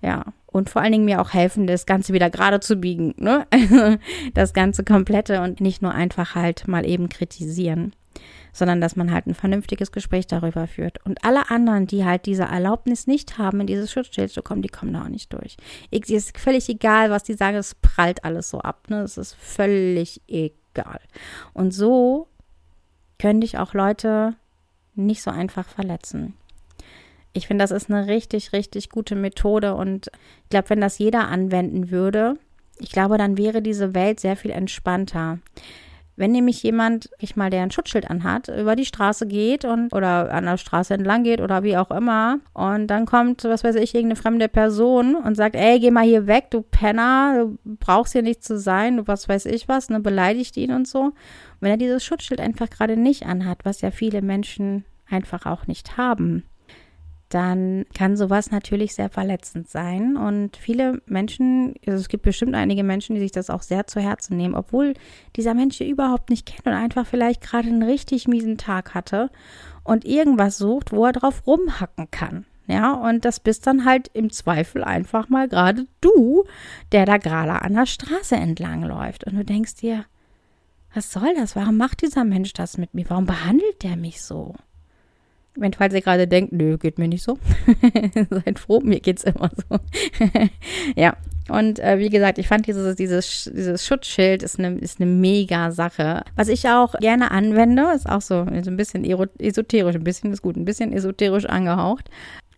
Ja, 0.00 0.24
und 0.46 0.68
vor 0.68 0.82
allen 0.82 0.90
Dingen 0.90 1.04
mir 1.04 1.20
auch 1.20 1.32
helfen, 1.32 1.68
das 1.68 1.86
Ganze 1.86 2.12
wieder 2.12 2.28
gerade 2.28 2.58
zu 2.58 2.74
biegen, 2.74 3.14
ne? 3.18 3.46
das 4.34 4.52
Ganze 4.52 4.82
komplette 4.82 5.40
und 5.42 5.60
nicht 5.60 5.80
nur 5.80 5.94
einfach 5.94 6.34
halt 6.34 6.66
mal 6.66 6.84
eben 6.84 7.08
kritisieren 7.08 7.92
sondern 8.52 8.80
dass 8.80 8.96
man 8.96 9.10
halt 9.10 9.26
ein 9.26 9.34
vernünftiges 9.34 9.92
Gespräch 9.92 10.26
darüber 10.26 10.66
führt. 10.66 11.04
Und 11.04 11.24
alle 11.24 11.50
anderen, 11.50 11.86
die 11.86 12.04
halt 12.04 12.26
diese 12.26 12.44
Erlaubnis 12.44 13.06
nicht 13.06 13.38
haben, 13.38 13.60
in 13.60 13.66
dieses 13.66 13.90
Schutzschild 13.90 14.30
zu 14.30 14.42
kommen, 14.42 14.62
die 14.62 14.68
kommen 14.68 14.92
da 14.92 15.02
auch 15.02 15.08
nicht 15.08 15.32
durch. 15.32 15.56
Es 15.90 16.10
ist 16.10 16.38
völlig 16.38 16.68
egal, 16.68 17.10
was 17.10 17.22
die 17.24 17.34
sagen, 17.34 17.56
es 17.56 17.74
prallt 17.74 18.24
alles 18.24 18.50
so 18.50 18.60
ab. 18.60 18.88
Ne? 18.88 19.00
Es 19.00 19.16
ist 19.16 19.34
völlig 19.34 20.20
egal. 20.28 21.00
Und 21.54 21.72
so 21.72 22.28
können 23.18 23.40
dich 23.40 23.58
auch 23.58 23.72
Leute 23.72 24.34
nicht 24.94 25.22
so 25.22 25.30
einfach 25.30 25.66
verletzen. 25.68 26.34
Ich 27.32 27.46
finde, 27.46 27.62
das 27.62 27.70
ist 27.70 27.90
eine 27.90 28.08
richtig, 28.08 28.52
richtig 28.52 28.90
gute 28.90 29.14
Methode 29.14 29.74
und 29.74 30.10
ich 30.44 30.50
glaube, 30.50 30.70
wenn 30.70 30.82
das 30.82 30.98
jeder 30.98 31.28
anwenden 31.28 31.90
würde, 31.90 32.34
ich 32.78 32.90
glaube, 32.90 33.16
dann 33.16 33.38
wäre 33.38 33.62
diese 33.62 33.94
Welt 33.94 34.20
sehr 34.20 34.36
viel 34.36 34.50
entspannter. 34.50 35.38
Wenn 36.14 36.32
nämlich 36.32 36.62
jemand, 36.62 37.08
ich 37.18 37.36
mal, 37.36 37.48
der 37.48 37.62
ein 37.62 37.70
Schutzschild 37.70 38.10
anhat, 38.10 38.48
über 38.48 38.76
die 38.76 38.84
Straße 38.84 39.26
geht 39.26 39.64
und 39.64 39.92
oder 39.94 40.32
an 40.32 40.44
der 40.44 40.58
Straße 40.58 40.92
entlang 40.92 41.24
geht 41.24 41.40
oder 41.40 41.62
wie 41.62 41.76
auch 41.76 41.90
immer 41.90 42.38
und 42.52 42.88
dann 42.88 43.06
kommt, 43.06 43.44
was 43.44 43.64
weiß 43.64 43.76
ich, 43.76 43.94
irgendeine 43.94 44.20
fremde 44.20 44.48
Person 44.48 45.16
und 45.16 45.36
sagt, 45.36 45.56
ey, 45.56 45.80
geh 45.80 45.90
mal 45.90 46.04
hier 46.04 46.26
weg, 46.26 46.50
du 46.50 46.60
Penner, 46.60 47.46
du 47.64 47.76
brauchst 47.76 48.12
hier 48.12 48.22
nicht 48.22 48.44
zu 48.44 48.58
sein, 48.58 48.98
du 48.98 49.06
was 49.06 49.28
weiß 49.28 49.46
ich 49.46 49.68
was, 49.68 49.88
ne, 49.88 50.00
beleidigt 50.00 50.56
ihn 50.58 50.72
und 50.72 50.86
so. 50.86 51.00
Und 51.00 51.14
wenn 51.60 51.70
er 51.70 51.76
dieses 51.78 52.04
Schutzschild 52.04 52.40
einfach 52.40 52.68
gerade 52.68 52.96
nicht 52.96 53.24
anhat, 53.24 53.64
was 53.64 53.80
ja 53.80 53.90
viele 53.90 54.20
Menschen 54.20 54.84
einfach 55.08 55.46
auch 55.46 55.66
nicht 55.66 55.96
haben, 55.96 56.44
dann 57.34 57.86
kann 57.94 58.16
sowas 58.16 58.50
natürlich 58.50 58.94
sehr 58.94 59.08
verletzend 59.08 59.68
sein. 59.68 60.16
Und 60.16 60.56
viele 60.56 61.00
Menschen, 61.06 61.74
also 61.86 61.98
es 61.98 62.08
gibt 62.08 62.24
bestimmt 62.24 62.54
einige 62.54 62.84
Menschen, 62.84 63.14
die 63.14 63.20
sich 63.20 63.32
das 63.32 63.50
auch 63.50 63.62
sehr 63.62 63.86
zu 63.86 64.00
Herzen 64.00 64.36
nehmen, 64.36 64.54
obwohl 64.54 64.94
dieser 65.36 65.54
Mensch 65.54 65.80
überhaupt 65.80 66.30
nicht 66.30 66.46
kennt 66.46 66.66
und 66.66 66.72
einfach 66.72 67.06
vielleicht 67.06 67.40
gerade 67.40 67.68
einen 67.68 67.82
richtig 67.82 68.28
miesen 68.28 68.58
Tag 68.58 68.94
hatte 68.94 69.30
und 69.84 70.04
irgendwas 70.04 70.58
sucht, 70.58 70.92
wo 70.92 71.06
er 71.06 71.12
drauf 71.12 71.46
rumhacken 71.46 72.10
kann. 72.10 72.44
Ja, 72.66 72.92
und 72.92 73.24
das 73.24 73.40
bist 73.40 73.66
dann 73.66 73.84
halt 73.84 74.08
im 74.14 74.30
Zweifel 74.30 74.84
einfach 74.84 75.28
mal 75.28 75.48
gerade 75.48 75.86
du, 76.00 76.44
der 76.92 77.06
da 77.06 77.16
gerade 77.16 77.62
an 77.62 77.74
der 77.74 77.86
Straße 77.86 78.36
entlang 78.36 78.82
läuft. 78.82 79.24
Und 79.24 79.34
du 79.36 79.44
denkst 79.44 79.76
dir, 79.76 80.04
was 80.94 81.10
soll 81.10 81.34
das? 81.34 81.56
Warum 81.56 81.76
macht 81.76 82.02
dieser 82.02 82.24
Mensch 82.24 82.52
das 82.52 82.78
mit 82.78 82.94
mir? 82.94 83.06
Warum 83.08 83.26
behandelt 83.26 83.82
der 83.82 83.96
mich 83.96 84.22
so? 84.22 84.54
Wenn, 85.54 85.74
falls 85.74 85.92
ihr 85.92 86.00
gerade 86.00 86.26
denkt, 86.26 86.52
nö, 86.52 86.78
geht 86.78 86.98
mir 86.98 87.08
nicht 87.08 87.22
so. 87.22 87.38
Seid 88.30 88.58
froh, 88.58 88.80
mir 88.80 89.00
geht's 89.00 89.24
immer 89.24 89.50
so. 89.68 89.78
ja. 90.96 91.16
Und 91.48 91.78
äh, 91.80 91.98
wie 91.98 92.08
gesagt, 92.08 92.38
ich 92.38 92.48
fand 92.48 92.66
dieses, 92.66 92.96
dieses, 92.96 93.50
dieses 93.52 93.84
Schutzschild 93.84 94.42
ist 94.42 94.58
eine, 94.58 94.78
ist 94.78 95.00
eine 95.00 95.10
mega 95.10 95.70
Sache. 95.70 96.24
Was 96.36 96.48
ich 96.48 96.68
auch 96.68 96.94
gerne 96.94 97.30
anwende, 97.32 97.90
ist 97.94 98.08
auch 98.08 98.22
so, 98.22 98.46
so 98.46 98.70
ein 98.70 98.76
bisschen 98.76 99.04
esoterisch, 99.38 99.96
ein 99.96 100.04
bisschen 100.04 100.32
ist 100.32 100.42
gut, 100.42 100.56
ein 100.56 100.64
bisschen 100.64 100.92
esoterisch 100.92 101.46
angehaucht. 101.46 102.08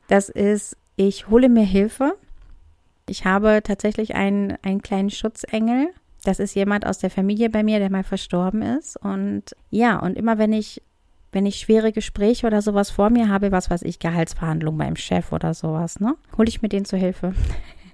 Das 0.08 0.28
ist, 0.28 0.76
ich 0.96 1.28
hole 1.28 1.48
mir 1.48 1.64
Hilfe. 1.64 2.14
Ich 3.08 3.24
habe 3.24 3.60
tatsächlich 3.64 4.14
einen, 4.14 4.56
einen 4.62 4.82
kleinen 4.82 5.10
Schutzengel. 5.10 5.88
Das 6.22 6.38
ist 6.38 6.54
jemand 6.54 6.86
aus 6.86 6.98
der 6.98 7.10
Familie 7.10 7.50
bei 7.50 7.62
mir, 7.62 7.78
der 7.78 7.90
mal 7.90 8.04
verstorben 8.04 8.62
ist. 8.62 8.96
Und 8.96 9.56
ja, 9.70 9.98
und 9.98 10.16
immer 10.16 10.38
wenn 10.38 10.52
ich 10.52 10.80
wenn 11.34 11.46
ich 11.46 11.56
schwere 11.56 11.92
Gespräche 11.92 12.46
oder 12.46 12.62
sowas 12.62 12.90
vor 12.90 13.10
mir 13.10 13.28
habe, 13.28 13.52
was 13.52 13.68
weiß 13.70 13.82
ich, 13.82 13.98
Gehaltsverhandlungen 13.98 14.78
beim 14.78 14.96
Chef 14.96 15.32
oder 15.32 15.52
sowas, 15.52 16.00
ne, 16.00 16.16
hole 16.38 16.48
ich 16.48 16.62
mir 16.62 16.68
den 16.68 16.84
zur 16.84 16.98
Hilfe. 16.98 17.34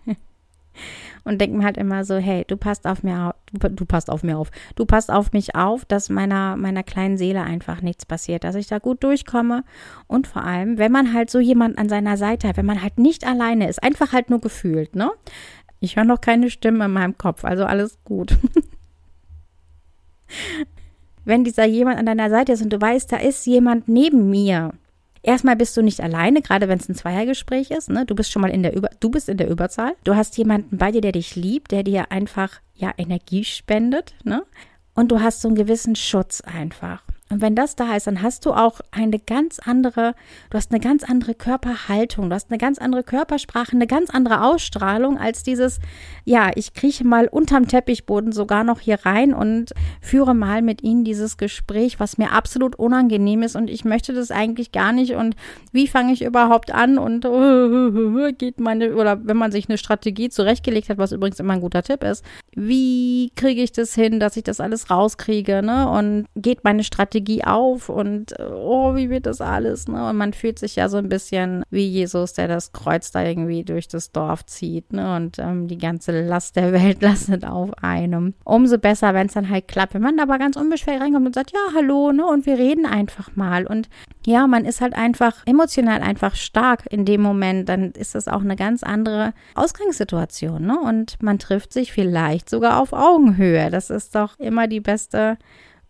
und 1.24 1.40
denke 1.40 1.57
mir 1.57 1.64
halt 1.64 1.76
immer 1.76 2.05
so, 2.05 2.16
hey, 2.16 2.44
du 2.46 2.57
passt 2.57 2.87
auf 2.87 3.03
mir 3.03 3.29
auf, 3.29 3.35
du, 3.53 3.68
du, 3.70 3.85
passt 3.87 4.11
auf 4.11 4.22
mir 4.22 4.38
auf, 4.38 4.50
du 4.76 4.85
passt 4.85 5.11
auf 5.11 5.33
mich 5.33 5.55
auf, 5.55 5.85
dass 5.85 6.11
meiner, 6.11 6.57
meiner 6.57 6.83
kleinen 6.83 7.16
Seele 7.16 7.42
einfach 7.42 7.83
nichts 7.83 8.07
passiert, 8.07 8.44
dass 8.44 8.55
ich 8.55 8.66
da 8.66 8.79
gut 8.79 9.03
durchkomme 9.03 9.64
und 10.07 10.26
vor 10.26 10.44
allem, 10.44 10.79
wenn 10.79 10.92
man 10.92 11.12
halt 11.14 11.31
so 11.31 11.40
jemand 11.40 11.79
an 11.79 11.88
seiner 11.88 12.16
Seite 12.16 12.48
hat, 12.48 12.57
wenn 12.57 12.66
man 12.66 12.83
halt 12.83 12.98
nicht 12.98 13.26
alleine 13.26 13.68
ist, 13.68 13.83
einfach 13.83 14.12
halt 14.12 14.31
nur 14.31 14.40
gefühlt, 14.40 14.94
ne? 14.94 15.11
Ich 15.83 15.96
höre 15.96 16.05
noch 16.05 16.20
keine 16.20 16.50
Stimme 16.50 16.85
in 16.85 16.92
meinem 16.92 17.16
Kopf, 17.16 17.42
also 17.44 17.64
alles 17.64 17.98
gut. 18.05 18.37
wenn 21.25 21.45
dieser 21.45 21.65
jemand 21.65 21.99
an 21.99 22.07
deiner 22.07 22.31
Seite 22.31 22.53
ist 22.53 22.63
und 22.63 22.73
du 22.73 22.81
weißt, 22.81 23.13
da 23.13 23.17
ist 23.17 23.47
jemand 23.47 23.89
neben 23.89 24.31
mir. 24.31 24.73
Erstmal 25.23 25.57
bist 25.57 25.77
du 25.77 25.83
nicht 25.83 26.01
alleine, 26.01 26.41
gerade 26.41 26.69
wenn 26.69 26.79
es 26.79 26.89
ein 26.89 26.95
Zweiergespräch 26.95 27.71
ist. 27.71 27.91
Ne? 27.91 28.07
Du 28.07 28.15
bist 28.15 28.33
schon 28.33 28.41
mal 28.41 28.51
in 28.51 28.63
der 28.63 28.75
Über 28.75 28.89
du 29.01 29.11
bist 29.11 29.29
in 29.29 29.37
der 29.37 29.51
Überzahl. 29.51 29.95
Du 30.05 30.17
hast 30.17 30.39
jemanden 30.39 30.79
bei 30.79 30.93
dir, 30.93 31.03
der 31.03 31.13
dich 31.13 31.37
liebt, 31.37 31.73
der 31.73 31.83
dir 31.83 32.11
einfach 32.11 32.61
ja 32.75 32.93
Energie 32.97 33.45
spendet. 33.45 34.15
Ne? 34.25 34.45
Und 34.95 35.13
du 35.13 35.21
hast 35.21 35.43
so 35.43 35.49
einen 35.49 35.57
gewissen 35.57 35.95
Schutz 35.95 36.41
einfach. 36.41 37.03
Und 37.31 37.40
wenn 37.40 37.55
das 37.55 37.77
da 37.77 37.95
ist, 37.95 38.09
dann 38.09 38.23
hast 38.23 38.45
du 38.45 38.53
auch 38.53 38.81
eine 38.90 39.21
ganz 39.21 39.61
andere, 39.61 40.14
du 40.51 40.57
hast 40.57 40.73
eine 40.73 40.81
ganz 40.81 41.05
andere 41.05 41.35
Körperhaltung, 41.35 42.29
du 42.29 42.35
hast 42.35 42.51
eine 42.51 42.59
ganz 42.59 42.79
andere 42.79 43.05
Körpersprache, 43.05 43.73
eine 43.73 43.87
ganz 43.87 44.11
andere 44.11 44.43
Ausstrahlung 44.43 45.16
als 45.16 45.45
dieses, 45.45 45.79
ja, 46.25 46.51
ich 46.57 46.75
krieche 46.75 47.07
mal 47.07 47.29
unterm 47.29 47.69
Teppichboden 47.69 48.33
sogar 48.33 48.64
noch 48.64 48.81
hier 48.81 49.07
rein 49.07 49.33
und 49.33 49.73
führe 50.01 50.35
mal 50.35 50.61
mit 50.61 50.83
ihnen 50.83 51.05
dieses 51.05 51.37
Gespräch, 51.37 52.01
was 52.01 52.19
mir 52.19 52.33
absolut 52.33 52.75
unangenehm 52.75 53.45
ist 53.45 53.55
und 53.55 53.71
ich 53.71 53.85
möchte 53.85 54.12
das 54.12 54.33
eigentlich 54.33 54.73
gar 54.73 54.93
nicht 54.93 55.14
und 55.14 55.37
wie 55.71 55.87
fange 55.87 56.12
ich 56.12 56.25
überhaupt 56.25 56.75
an 56.75 56.99
und 56.99 57.23
geht 58.38 58.59
meine, 58.59 58.97
oder 58.97 59.25
wenn 59.25 59.37
man 59.37 59.53
sich 59.53 59.69
eine 59.69 59.79
Strategie 59.79 60.31
zurechtgelegt 60.31 60.88
hat, 60.88 60.99
was 60.99 61.12
übrigens 61.12 61.38
immer 61.38 61.53
ein 61.53 61.61
guter 61.61 61.85
Tipp 61.85 62.03
ist, 62.03 62.25
wie 62.57 63.31
kriege 63.37 63.62
ich 63.62 63.71
das 63.71 63.95
hin, 63.95 64.19
dass 64.19 64.37
ich 64.37 64.43
das 64.43 64.59
alles 64.59 64.90
rauskriege, 64.90 65.62
ne? 65.62 65.88
Und 65.88 66.27
geht 66.35 66.64
meine 66.64 66.83
Strategie 66.83 67.20
auf 67.45 67.89
und 67.89 68.35
oh, 68.39 68.95
wie 68.95 69.11
wird 69.11 69.27
das 69.27 69.41
alles, 69.41 69.89
ne? 69.89 70.09
Und 70.09 70.17
man 70.17 70.33
fühlt 70.33 70.59
sich 70.59 70.77
ja 70.77 70.89
so 70.89 70.97
ein 70.97 71.09
bisschen 71.09 71.63
wie 71.71 71.87
Jesus, 71.87 72.33
der 72.33 72.49
das 72.49 72.73
Kreuz 72.73 73.11
da 73.11 73.25
irgendwie 73.25 73.65
durch 73.65 73.89
das 73.89 74.13
Dorf 74.13 74.45
zieht, 74.47 74.93
ne? 74.93 75.17
Und 75.17 75.39
ähm, 75.39 75.69
die 75.69 75.79
ganze 75.79 76.21
Last 76.27 76.57
der 76.57 76.73
Welt 76.73 77.03
lastet 77.03 77.45
auf 77.45 77.71
einem. 77.83 78.35
Umso 78.45 78.79
besser, 78.79 79.15
wenn 79.15 79.27
es 79.27 79.35
dann 79.35 79.49
halt 79.49 79.69
klappt, 79.69 79.95
wenn 79.95 80.03
man 80.03 80.21
aber 80.21 80.39
ganz 80.39 80.57
unbeschwert 80.57 81.01
reinkommt 81.01 81.27
und 81.27 81.35
sagt, 81.35 81.53
ja, 81.53 81.75
hallo, 81.75 82.13
ne? 82.13 82.27
Und 82.27 82.47
wir 82.47 82.59
reden 82.59 82.87
einfach 82.87 83.35
mal. 83.37 83.67
Und 83.67 83.89
ja, 84.27 84.47
man 84.47 84.65
ist 84.65 84.81
halt 84.81 84.95
einfach 84.95 85.47
emotional 85.47 86.03
einfach 86.03 86.35
stark 86.35 86.85
in 86.91 87.05
dem 87.05 87.23
Moment, 87.23 87.69
dann 87.69 87.93
ist 87.93 88.15
das 88.15 88.29
auch 88.29 88.43
eine 88.43 88.57
ganz 88.57 88.83
andere 88.83 89.33
Ausgangssituation, 89.55 90.65
ne? 90.65 90.79
Und 90.79 91.23
man 91.23 91.39
trifft 91.39 91.73
sich 91.73 91.93
vielleicht 91.93 92.51
sogar 92.51 92.81
auf 92.81 92.93
Augenhöhe. 92.93 93.71
Das 93.71 93.91
ist 93.91 94.15
doch 94.15 94.39
immer 94.39 94.67
die 94.67 94.81
beste 94.81 95.39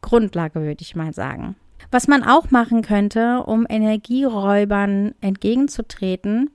Grundlage, 0.01 0.63
würde 0.63 0.83
ich 0.83 0.97
mal 0.97 1.13
sagen. 1.13 1.57
Was 1.91 2.09
man 2.09 2.23
auch 2.23 2.51
machen 2.51 2.83
könnte, 2.83 3.43
um 3.45 3.67
Energieräubern 3.69 5.15
entgegenzutreten, 5.21 6.51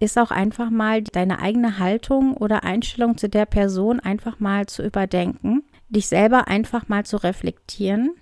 ist 0.00 0.18
auch 0.18 0.30
einfach 0.30 0.70
mal 0.70 1.02
deine 1.02 1.40
eigene 1.40 1.78
Haltung 1.78 2.34
oder 2.34 2.64
Einstellung 2.64 3.16
zu 3.18 3.28
der 3.28 3.46
Person 3.46 4.00
einfach 4.00 4.40
mal 4.40 4.66
zu 4.66 4.82
überdenken, 4.82 5.62
dich 5.88 6.08
selber 6.08 6.48
einfach 6.48 6.88
mal 6.88 7.04
zu 7.04 7.18
reflektieren. 7.18 8.14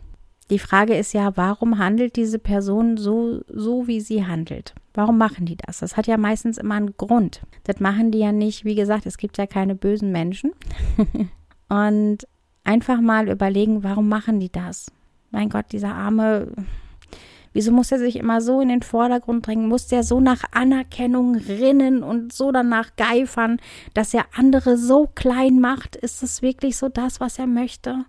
Die 0.51 0.59
Frage 0.59 0.97
ist 0.97 1.13
ja, 1.13 1.37
warum 1.37 1.79
handelt 1.79 2.17
diese 2.17 2.39
Person 2.39 2.97
so, 2.97 3.43
so 3.49 3.87
wie 3.87 4.01
sie 4.01 4.27
handelt? 4.27 4.75
Warum 4.95 5.19
machen 5.19 5.45
die 5.45 5.57
das? 5.57 5.79
Das 5.79 5.97
hat 5.97 6.07
ja 6.07 6.17
meistens 6.17 6.59
immer 6.59 6.75
einen 6.75 6.97
Grund. 6.97 7.43
Das 7.65 7.81
machen 7.81 8.11
die 8.11 8.19
ja 8.19 8.33
nicht, 8.33 8.65
wie 8.65 8.75
gesagt, 8.75 9.07
es 9.07 9.19
gibt 9.19 9.39
ja 9.39 9.47
keine 9.47 9.75
bösen 9.75 10.11
Menschen. 10.11 10.53
Und 11.69 12.27
einfach 12.69 13.01
mal 13.01 13.29
überlegen, 13.29 13.83
warum 13.83 14.09
machen 14.09 14.41
die 14.41 14.53
das? 14.53 14.93
Mein 15.31 15.49
Gott, 15.49 15.67
dieser 15.73 15.95
arme 15.95 16.49
Wieso 17.55 17.73
muss 17.73 17.91
er 17.91 17.99
sich 17.99 18.17
immer 18.17 18.41
so 18.41 18.61
in 18.61 18.69
den 18.69 18.83
Vordergrund 18.83 19.43
bringen? 19.43 19.69
Muss 19.69 19.87
der 19.89 20.05
so 20.05 20.21
nach 20.21 20.45
Anerkennung 20.53 21.35
rinnen 21.35 22.03
und 22.03 22.33
so 22.33 22.53
danach 22.53 22.95
geifern, 22.97 23.59
dass 23.95 24.13
er 24.13 24.27
andere 24.37 24.77
so 24.77 25.09
klein 25.15 25.59
macht? 25.59 25.97
Ist 25.97 26.23
das 26.23 26.43
wirklich 26.43 26.77
so 26.77 26.89
das, 26.89 27.21
was 27.21 27.39
er 27.39 27.47
möchte? 27.47 28.05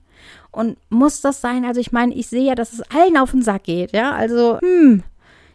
Und 0.51 0.77
muss 0.89 1.21
das 1.21 1.39
sein? 1.39 1.63
Also 1.63 1.79
ich 1.79 1.93
meine, 1.93 2.13
ich 2.13 2.27
sehe 2.27 2.43
ja, 2.43 2.53
dass 2.53 2.73
es 2.73 2.81
allen 2.91 3.17
auf 3.17 3.31
den 3.31 3.41
Sack 3.41 3.63
geht, 3.63 3.93
ja? 3.93 4.11
Also, 4.11 4.59
hm, 4.59 5.03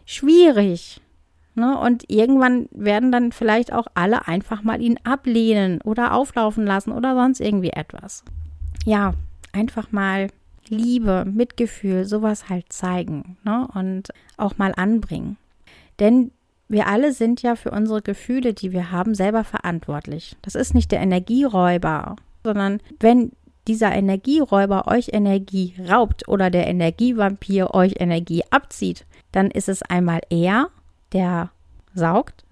schwierig. 0.06 1.02
Ne? 1.54 1.78
Und 1.78 2.10
irgendwann 2.10 2.68
werden 2.72 3.12
dann 3.12 3.32
vielleicht 3.32 3.72
auch 3.72 3.86
alle 3.94 4.26
einfach 4.26 4.62
mal 4.62 4.80
ihn 4.80 4.98
ablehnen 5.04 5.80
oder 5.82 6.14
auflaufen 6.14 6.66
lassen 6.66 6.90
oder 6.90 7.14
sonst 7.14 7.40
irgendwie 7.40 7.70
etwas. 7.70 8.24
Ja, 8.84 9.14
einfach 9.52 9.92
mal 9.92 10.28
Liebe, 10.68 11.24
Mitgefühl, 11.26 12.04
sowas 12.04 12.48
halt 12.48 12.72
zeigen 12.72 13.36
ne? 13.44 13.68
und 13.74 14.10
auch 14.36 14.58
mal 14.58 14.72
anbringen. 14.76 15.36
Denn 15.98 16.30
wir 16.68 16.86
alle 16.86 17.12
sind 17.12 17.42
ja 17.42 17.56
für 17.56 17.70
unsere 17.70 18.02
Gefühle, 18.02 18.54
die 18.54 18.72
wir 18.72 18.90
haben, 18.90 19.14
selber 19.14 19.44
verantwortlich. 19.44 20.36
Das 20.42 20.54
ist 20.54 20.74
nicht 20.74 20.92
der 20.92 21.00
Energieräuber, 21.00 22.16
sondern 22.42 22.80
wenn 23.00 23.32
dieser 23.68 23.92
Energieräuber 23.92 24.88
euch 24.88 25.10
Energie 25.12 25.74
raubt 25.88 26.28
oder 26.28 26.50
der 26.50 26.66
Energievampir 26.66 27.74
euch 27.74 27.94
Energie 27.98 28.42
abzieht, 28.50 29.06
dann 29.32 29.50
ist 29.50 29.68
es 29.68 29.82
einmal 29.82 30.20
er, 30.30 30.68
der 31.12 31.50
saugt 31.94 32.44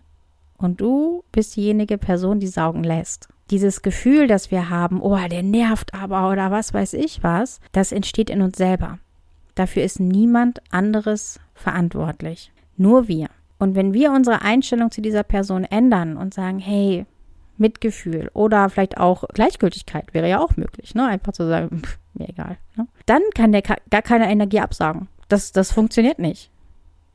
und 0.56 0.80
du 0.80 1.24
bist 1.32 1.56
diejenige 1.56 1.98
Person, 1.98 2.40
die 2.40 2.46
saugen 2.46 2.84
lässt 2.84 3.31
dieses 3.50 3.83
Gefühl, 3.83 4.26
das 4.26 4.50
wir 4.50 4.70
haben, 4.70 5.00
oh, 5.00 5.18
der 5.31 5.42
nervt 5.42 5.94
aber 5.94 6.31
oder 6.31 6.50
was 6.50 6.72
weiß 6.72 6.94
ich 6.94 7.22
was, 7.22 7.61
das 7.72 7.92
entsteht 7.92 8.31
in 8.31 8.42
uns 8.42 8.57
selber. 8.57 8.98
Dafür 9.55 9.83
ist 9.83 10.00
niemand 10.00 10.62
anderes 10.70 11.38
verantwortlich. 11.55 12.52
Nur 12.76 13.09
wir. 13.09 13.28
Und 13.59 13.74
wenn 13.74 13.92
wir 13.92 14.12
unsere 14.12 14.42
Einstellung 14.42 14.90
zu 14.90 15.02
dieser 15.02 15.22
Person 15.22 15.64
ändern 15.64 16.16
und 16.16 16.35
sagen, 16.35 16.59
hey, 16.59 17.07
Mitgefühl 17.59 18.31
oder 18.35 18.68
vielleicht 18.70 18.98
auch 18.98 19.24
Gleichgültigkeit 19.28 20.12
wäre 20.14 20.28
ja 20.28 20.40
auch 20.40 20.57
möglich, 20.57 20.94
ne? 20.94 21.07
Einfach 21.07 21.33
zu 21.33 21.46
sagen, 21.46 21.81
pff, 21.85 21.98
mir 22.14 22.28
egal. 22.28 22.57
Ne? 22.76 22.87
Dann 23.07 23.22
kann 23.35 23.52
der 23.52 23.62
gar 23.62 24.02
keine 24.02 24.31
Energie 24.31 24.61
absagen. 24.61 25.09
Das, 25.28 25.52
das 25.52 25.70
funktioniert 25.70 26.18
nicht. 26.18 26.50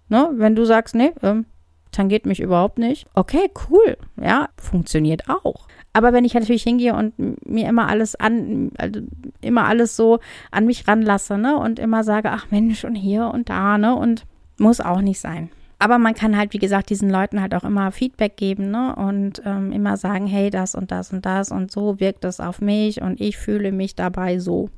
Ne? 0.10 0.30
Wenn 0.36 0.56
du 0.56 0.66
sagst, 0.66 0.96
nee, 0.96 1.12
ähm, 1.22 1.46
tangiert 1.92 2.26
mich 2.26 2.40
überhaupt 2.40 2.78
nicht. 2.78 3.08
Okay, 3.14 3.50
cool. 3.70 3.98
Ja, 4.16 4.50
funktioniert 4.58 5.30
auch. 5.30 5.68
Aber 5.94 6.14
wenn 6.14 6.26
ich 6.26 6.34
natürlich 6.34 6.64
hingehe 6.64 6.94
und 6.94 7.14
mir 7.48 7.68
immer 7.68 7.88
alles 7.88 8.16
an, 8.16 8.72
also 8.78 9.02
immer 9.42 9.66
alles 9.66 9.96
so 9.96 10.20
an 10.52 10.66
mich 10.66 10.88
ranlasse, 10.88 11.38
ne, 11.38 11.58
und 11.58 11.80
immer 11.80 12.04
sage, 12.04 12.30
ach 12.32 12.52
Mensch, 12.52 12.84
und 12.84 12.96
hier 12.96 13.32
und 13.34 13.50
da, 13.50 13.78
ne, 13.78 13.96
und 13.96 14.26
muss 14.60 14.80
auch 14.80 15.02
nicht 15.02 15.20
sein. 15.20 15.50
Aber 15.80 16.00
man 16.00 16.16
kann 16.16 16.36
halt, 16.38 16.54
wie 16.54 16.60
gesagt, 16.60 16.90
diesen 16.90 17.10
Leuten 17.10 17.40
halt 17.40 17.54
auch 17.54 17.64
immer 17.64 17.92
Feedback 17.92 18.36
geben, 18.36 18.72
ne? 18.72 18.96
Und 18.96 19.42
ähm, 19.46 19.72
immer 19.72 19.96
sagen, 19.98 20.26
hey, 20.26 20.50
das 20.50 20.74
und 20.74 20.92
das 20.92 21.14
und 21.14 21.26
das 21.26 21.52
und 21.52 21.72
so 21.72 22.00
wirkt 22.00 22.26
es 22.26 22.40
auf 22.40 22.62
mich 22.62 23.02
und 23.02 23.22
ich 23.22 23.38
fühle 23.38 23.72
mich 23.72 23.96
dabei 23.96 24.40
so. 24.40 24.70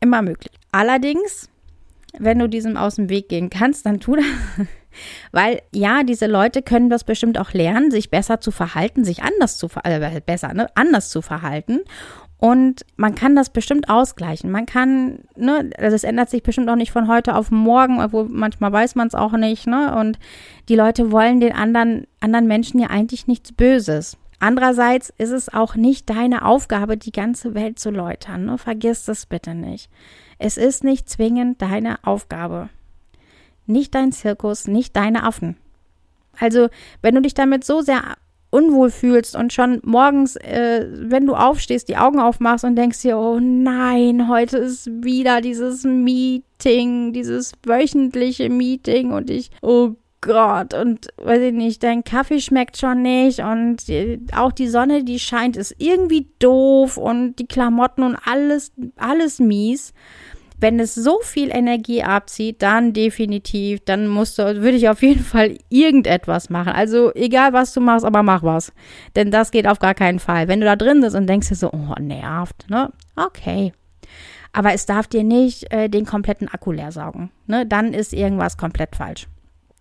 Immer 0.00 0.22
möglich. 0.22 0.52
Allerdings, 0.72 1.48
wenn 2.18 2.40
du 2.40 2.48
diesem 2.48 2.76
aus 2.76 2.96
dem 2.96 3.08
Weg 3.08 3.28
gehen 3.28 3.48
kannst, 3.48 3.86
dann 3.86 4.00
tu 4.00 4.16
das. 4.16 4.24
Weil 5.32 5.62
ja, 5.72 6.02
diese 6.02 6.26
Leute 6.26 6.62
können 6.62 6.90
das 6.90 7.04
bestimmt 7.04 7.38
auch 7.38 7.52
lernen, 7.52 7.90
sich 7.90 8.10
besser 8.10 8.40
zu 8.40 8.50
verhalten, 8.50 9.04
sich 9.04 9.22
anders 9.22 9.58
zu 9.58 9.68
äh, 9.84 10.20
besser, 10.20 10.54
ne, 10.54 10.68
anders 10.74 11.10
zu 11.10 11.22
verhalten. 11.22 11.80
Und 12.38 12.84
man 12.96 13.14
kann 13.14 13.36
das 13.36 13.50
bestimmt 13.50 13.88
ausgleichen. 13.88 14.50
Man 14.50 14.66
kann, 14.66 15.20
ne, 15.36 15.70
also 15.78 15.96
es 15.96 16.04
ändert 16.04 16.28
sich 16.28 16.42
bestimmt 16.42 16.68
auch 16.68 16.76
nicht 16.76 16.92
von 16.92 17.08
heute 17.08 17.36
auf 17.36 17.50
morgen, 17.50 18.02
obwohl 18.02 18.26
manchmal 18.28 18.72
weiß 18.72 18.96
man 18.96 19.08
es 19.08 19.14
auch 19.14 19.32
nicht, 19.32 19.66
ne? 19.66 19.96
Und 19.96 20.18
die 20.68 20.76
Leute 20.76 21.10
wollen 21.10 21.40
den 21.40 21.54
anderen, 21.54 22.06
anderen 22.20 22.46
Menschen 22.46 22.80
ja 22.80 22.88
eigentlich 22.90 23.26
nichts 23.26 23.52
Böses. 23.52 24.18
Andererseits 24.40 25.10
ist 25.16 25.30
es 25.30 25.48
auch 25.48 25.74
nicht 25.74 26.10
deine 26.10 26.44
Aufgabe, 26.44 26.98
die 26.98 27.12
ganze 27.12 27.54
Welt 27.54 27.78
zu 27.78 27.90
läutern. 27.90 28.44
Ne? 28.44 28.58
Vergiss 28.58 29.06
das 29.06 29.24
bitte 29.24 29.54
nicht. 29.54 29.90
Es 30.38 30.58
ist 30.58 30.84
nicht 30.84 31.08
zwingend 31.08 31.62
deine 31.62 32.04
Aufgabe. 32.04 32.68
Nicht 33.66 33.94
dein 33.94 34.12
Zirkus, 34.12 34.66
nicht 34.68 34.96
deine 34.96 35.22
Affen. 35.24 35.56
Also, 36.38 36.68
wenn 37.02 37.14
du 37.14 37.22
dich 37.22 37.34
damit 37.34 37.64
so 37.64 37.80
sehr 37.80 38.16
unwohl 38.54 38.90
fühlst 38.90 39.34
und 39.34 39.52
schon 39.52 39.80
morgens, 39.82 40.36
äh, 40.36 40.86
wenn 40.88 41.26
du 41.26 41.34
aufstehst, 41.34 41.88
die 41.88 41.96
Augen 41.96 42.20
aufmachst 42.20 42.64
und 42.64 42.76
denkst 42.76 43.02
dir, 43.02 43.18
oh 43.18 43.40
nein, 43.40 44.28
heute 44.28 44.58
ist 44.58 44.88
wieder 45.02 45.40
dieses 45.40 45.82
Meeting, 45.82 47.12
dieses 47.12 47.52
wöchentliche 47.64 48.48
Meeting 48.50 49.10
und 49.10 49.28
ich, 49.28 49.50
oh 49.60 49.96
Gott, 50.20 50.72
und 50.72 51.08
weiß 51.16 51.40
ich 51.42 51.52
nicht, 51.52 51.82
dein 51.82 52.04
Kaffee 52.04 52.40
schmeckt 52.40 52.76
schon 52.76 53.02
nicht 53.02 53.40
und 53.40 53.88
die, 53.88 54.20
auch 54.34 54.52
die 54.52 54.68
Sonne, 54.68 55.02
die 55.02 55.18
scheint, 55.18 55.56
ist 55.56 55.74
irgendwie 55.78 56.28
doof 56.38 56.96
und 56.96 57.36
die 57.40 57.46
Klamotten 57.46 58.04
und 58.04 58.16
alles, 58.24 58.72
alles 58.96 59.40
mies 59.40 59.92
wenn 60.56 60.78
es 60.80 60.94
so 60.94 61.18
viel 61.22 61.50
Energie 61.50 62.02
abzieht, 62.02 62.62
dann 62.62 62.92
definitiv, 62.92 63.80
dann 63.84 64.08
musst 64.08 64.38
du, 64.38 64.44
würde 64.62 64.76
ich 64.76 64.88
auf 64.88 65.02
jeden 65.02 65.24
Fall 65.24 65.58
irgendetwas 65.68 66.50
machen. 66.50 66.72
Also 66.72 67.12
egal 67.14 67.52
was 67.52 67.72
du 67.74 67.80
machst, 67.80 68.04
aber 68.04 68.22
mach 68.22 68.42
was. 68.42 68.72
Denn 69.16 69.30
das 69.30 69.50
geht 69.50 69.66
auf 69.66 69.78
gar 69.78 69.94
keinen 69.94 70.20
Fall. 70.20 70.48
Wenn 70.48 70.60
du 70.60 70.66
da 70.66 70.76
drin 70.76 71.00
bist 71.00 71.16
und 71.16 71.26
denkst 71.26 71.48
dir 71.48 71.56
so, 71.56 71.70
oh, 71.72 71.94
nervt, 72.00 72.68
ne? 72.70 72.92
Okay. 73.16 73.72
Aber 74.52 74.72
es 74.72 74.86
darf 74.86 75.08
dir 75.08 75.24
nicht 75.24 75.72
äh, 75.72 75.88
den 75.88 76.06
kompletten 76.06 76.48
Akku 76.48 76.70
leer 76.70 76.92
saugen. 76.92 77.30
Ne? 77.46 77.66
Dann 77.66 77.92
ist 77.92 78.12
irgendwas 78.12 78.56
komplett 78.56 78.94
falsch. 78.94 79.26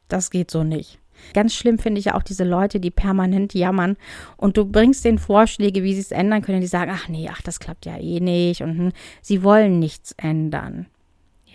Das 0.07 0.31
geht 0.31 0.49
so 0.49 0.63
nicht. 0.63 0.99
Ganz 1.33 1.53
schlimm 1.53 1.79
finde 1.79 1.99
ich 1.99 2.05
ja 2.05 2.15
auch 2.15 2.23
diese 2.23 2.43
Leute, 2.43 2.79
die 2.79 2.91
permanent 2.91 3.53
jammern 3.53 3.97
und 4.37 4.57
du 4.57 4.65
bringst 4.65 5.05
denen 5.05 5.17
Vorschläge, 5.17 5.83
wie 5.83 5.93
sie 5.93 6.01
es 6.01 6.11
ändern 6.11 6.41
können. 6.41 6.61
Die 6.61 6.67
sagen, 6.67 6.91
ach 6.93 7.07
nee, 7.07 7.29
ach, 7.31 7.41
das 7.41 7.59
klappt 7.59 7.85
ja 7.85 7.97
eh 7.97 8.19
nicht 8.19 8.61
und 8.61 8.77
hm, 8.77 8.91
sie 9.21 9.43
wollen 9.43 9.79
nichts 9.79 10.13
ändern. 10.17 10.87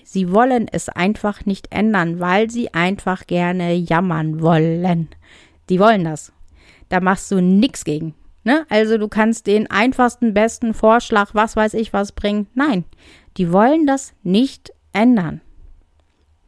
Sie 0.04 0.32
wollen 0.32 0.68
es 0.72 0.88
einfach 0.88 1.44
nicht 1.44 1.70
ändern, 1.70 2.18
weil 2.18 2.50
sie 2.50 2.72
einfach 2.72 3.26
gerne 3.26 3.74
jammern 3.74 4.40
wollen. 4.40 5.08
Die 5.68 5.78
wollen 5.78 6.04
das. 6.04 6.32
Da 6.88 7.00
machst 7.00 7.30
du 7.30 7.42
nichts 7.42 7.84
gegen. 7.84 8.14
Ne? 8.42 8.64
Also 8.70 8.96
du 8.96 9.08
kannst 9.08 9.46
den 9.46 9.70
einfachsten, 9.70 10.32
besten 10.32 10.72
Vorschlag, 10.72 11.34
was 11.34 11.56
weiß 11.56 11.74
ich, 11.74 11.92
was 11.92 12.12
bringen. 12.12 12.46
Nein, 12.54 12.84
die 13.36 13.52
wollen 13.52 13.86
das 13.86 14.14
nicht 14.22 14.72
ändern. 14.94 15.42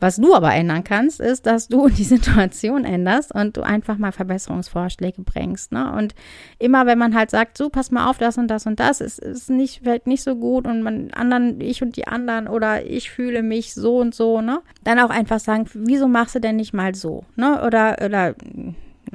Was 0.00 0.16
du 0.16 0.34
aber 0.34 0.54
ändern 0.54 0.82
kannst, 0.82 1.20
ist, 1.20 1.46
dass 1.46 1.68
du 1.68 1.88
die 1.90 2.04
Situation 2.04 2.84
änderst 2.84 3.34
und 3.34 3.56
du 3.56 3.62
einfach 3.62 3.98
mal 3.98 4.12
Verbesserungsvorschläge 4.12 5.22
bringst. 5.22 5.72
Ne? 5.72 5.92
Und 5.92 6.14
immer, 6.58 6.86
wenn 6.86 6.98
man 6.98 7.14
halt 7.14 7.30
sagt, 7.30 7.56
so, 7.58 7.68
pass 7.68 7.90
mal 7.90 8.08
auf, 8.08 8.18
das 8.18 8.38
und 8.38 8.48
das 8.48 8.66
und 8.66 8.80
das, 8.80 9.00
ist, 9.00 9.18
ist 9.18 9.50
nicht, 9.50 9.80
vielleicht 9.82 10.06
nicht 10.06 10.22
so 10.22 10.36
gut 10.36 10.66
und 10.66 10.82
man 10.82 11.10
anderen, 11.12 11.60
ich 11.60 11.82
und 11.82 11.96
die 11.96 12.08
anderen 12.08 12.48
oder 12.48 12.84
ich 12.84 13.10
fühle 13.10 13.42
mich 13.42 13.74
so 13.74 13.98
und 13.98 14.14
so, 14.14 14.40
ne? 14.40 14.60
Dann 14.82 14.98
auch 14.98 15.10
einfach 15.10 15.40
sagen, 15.40 15.66
wieso 15.74 16.08
machst 16.08 16.34
du 16.34 16.40
denn 16.40 16.56
nicht 16.56 16.72
mal 16.72 16.94
so? 16.94 17.24
Ne? 17.36 17.62
Oder, 17.64 17.98
oder 18.04 18.34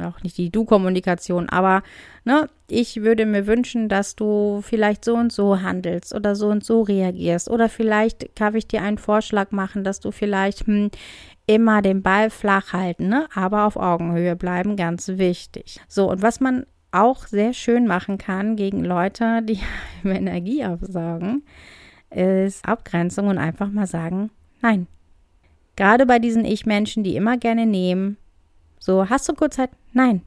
auch 0.02 0.22
nicht 0.24 0.38
die 0.38 0.50
Du-Kommunikation, 0.50 1.50
aber 1.50 1.84
ne, 2.24 2.50
ich 2.68 3.04
würde 3.04 3.26
mir 3.26 3.48
wünschen, 3.48 3.90
dass 3.90 4.16
du 4.16 4.62
vielleicht 4.64 5.06
so 5.06 5.16
und 5.16 5.32
so 5.32 5.62
handelst 5.62 6.14
oder 6.14 6.36
so 6.36 6.48
und 6.48 6.64
so 6.64 6.82
reagierst. 6.82 7.50
Oder 7.50 7.70
vielleicht 7.70 8.40
darf 8.40 8.56
ich 8.56 8.68
dir 8.68 8.82
einen 8.82 8.98
Vorschlag 8.98 9.52
machen, 9.52 9.84
dass 9.84 10.00
du 10.00 10.12
vielleicht 10.12 10.66
hm, 10.66 10.90
immer 11.48 11.82
den 11.82 12.02
Ball 12.02 12.30
flach 12.30 12.74
halten, 12.74 13.08
ne? 13.08 13.28
aber 13.34 13.66
auf 13.66 13.76
Augenhöhe 13.76 14.36
bleiben, 14.36 14.76
ganz 14.76 15.08
wichtig. 15.08 15.80
So, 15.88 16.10
und 16.10 16.22
was 16.22 16.40
man 16.40 16.66
auch 16.92 17.28
sehr 17.28 17.54
schön 17.54 17.88
machen 17.88 18.18
kann 18.18 18.56
gegen 18.56 18.84
Leute, 18.84 19.42
die 19.44 19.60
Energie 20.04 20.66
aufsaugen, 20.66 21.44
ist 22.10 22.68
Abgrenzung 22.68 23.28
und 23.28 23.38
einfach 23.38 23.70
mal 23.70 23.88
sagen, 23.88 24.32
nein. 24.62 24.88
Gerade 25.76 26.06
bei 26.06 26.20
diesen 26.20 26.46
Ich-Menschen, 26.46 27.04
die 27.04 27.18
immer 27.18 27.38
gerne 27.38 27.66
nehmen, 27.66 28.16
so, 28.80 29.10
hast 29.10 29.28
du 29.28 29.34
kurz 29.34 29.56
Zeit? 29.56 29.72
Nein, 29.94 30.22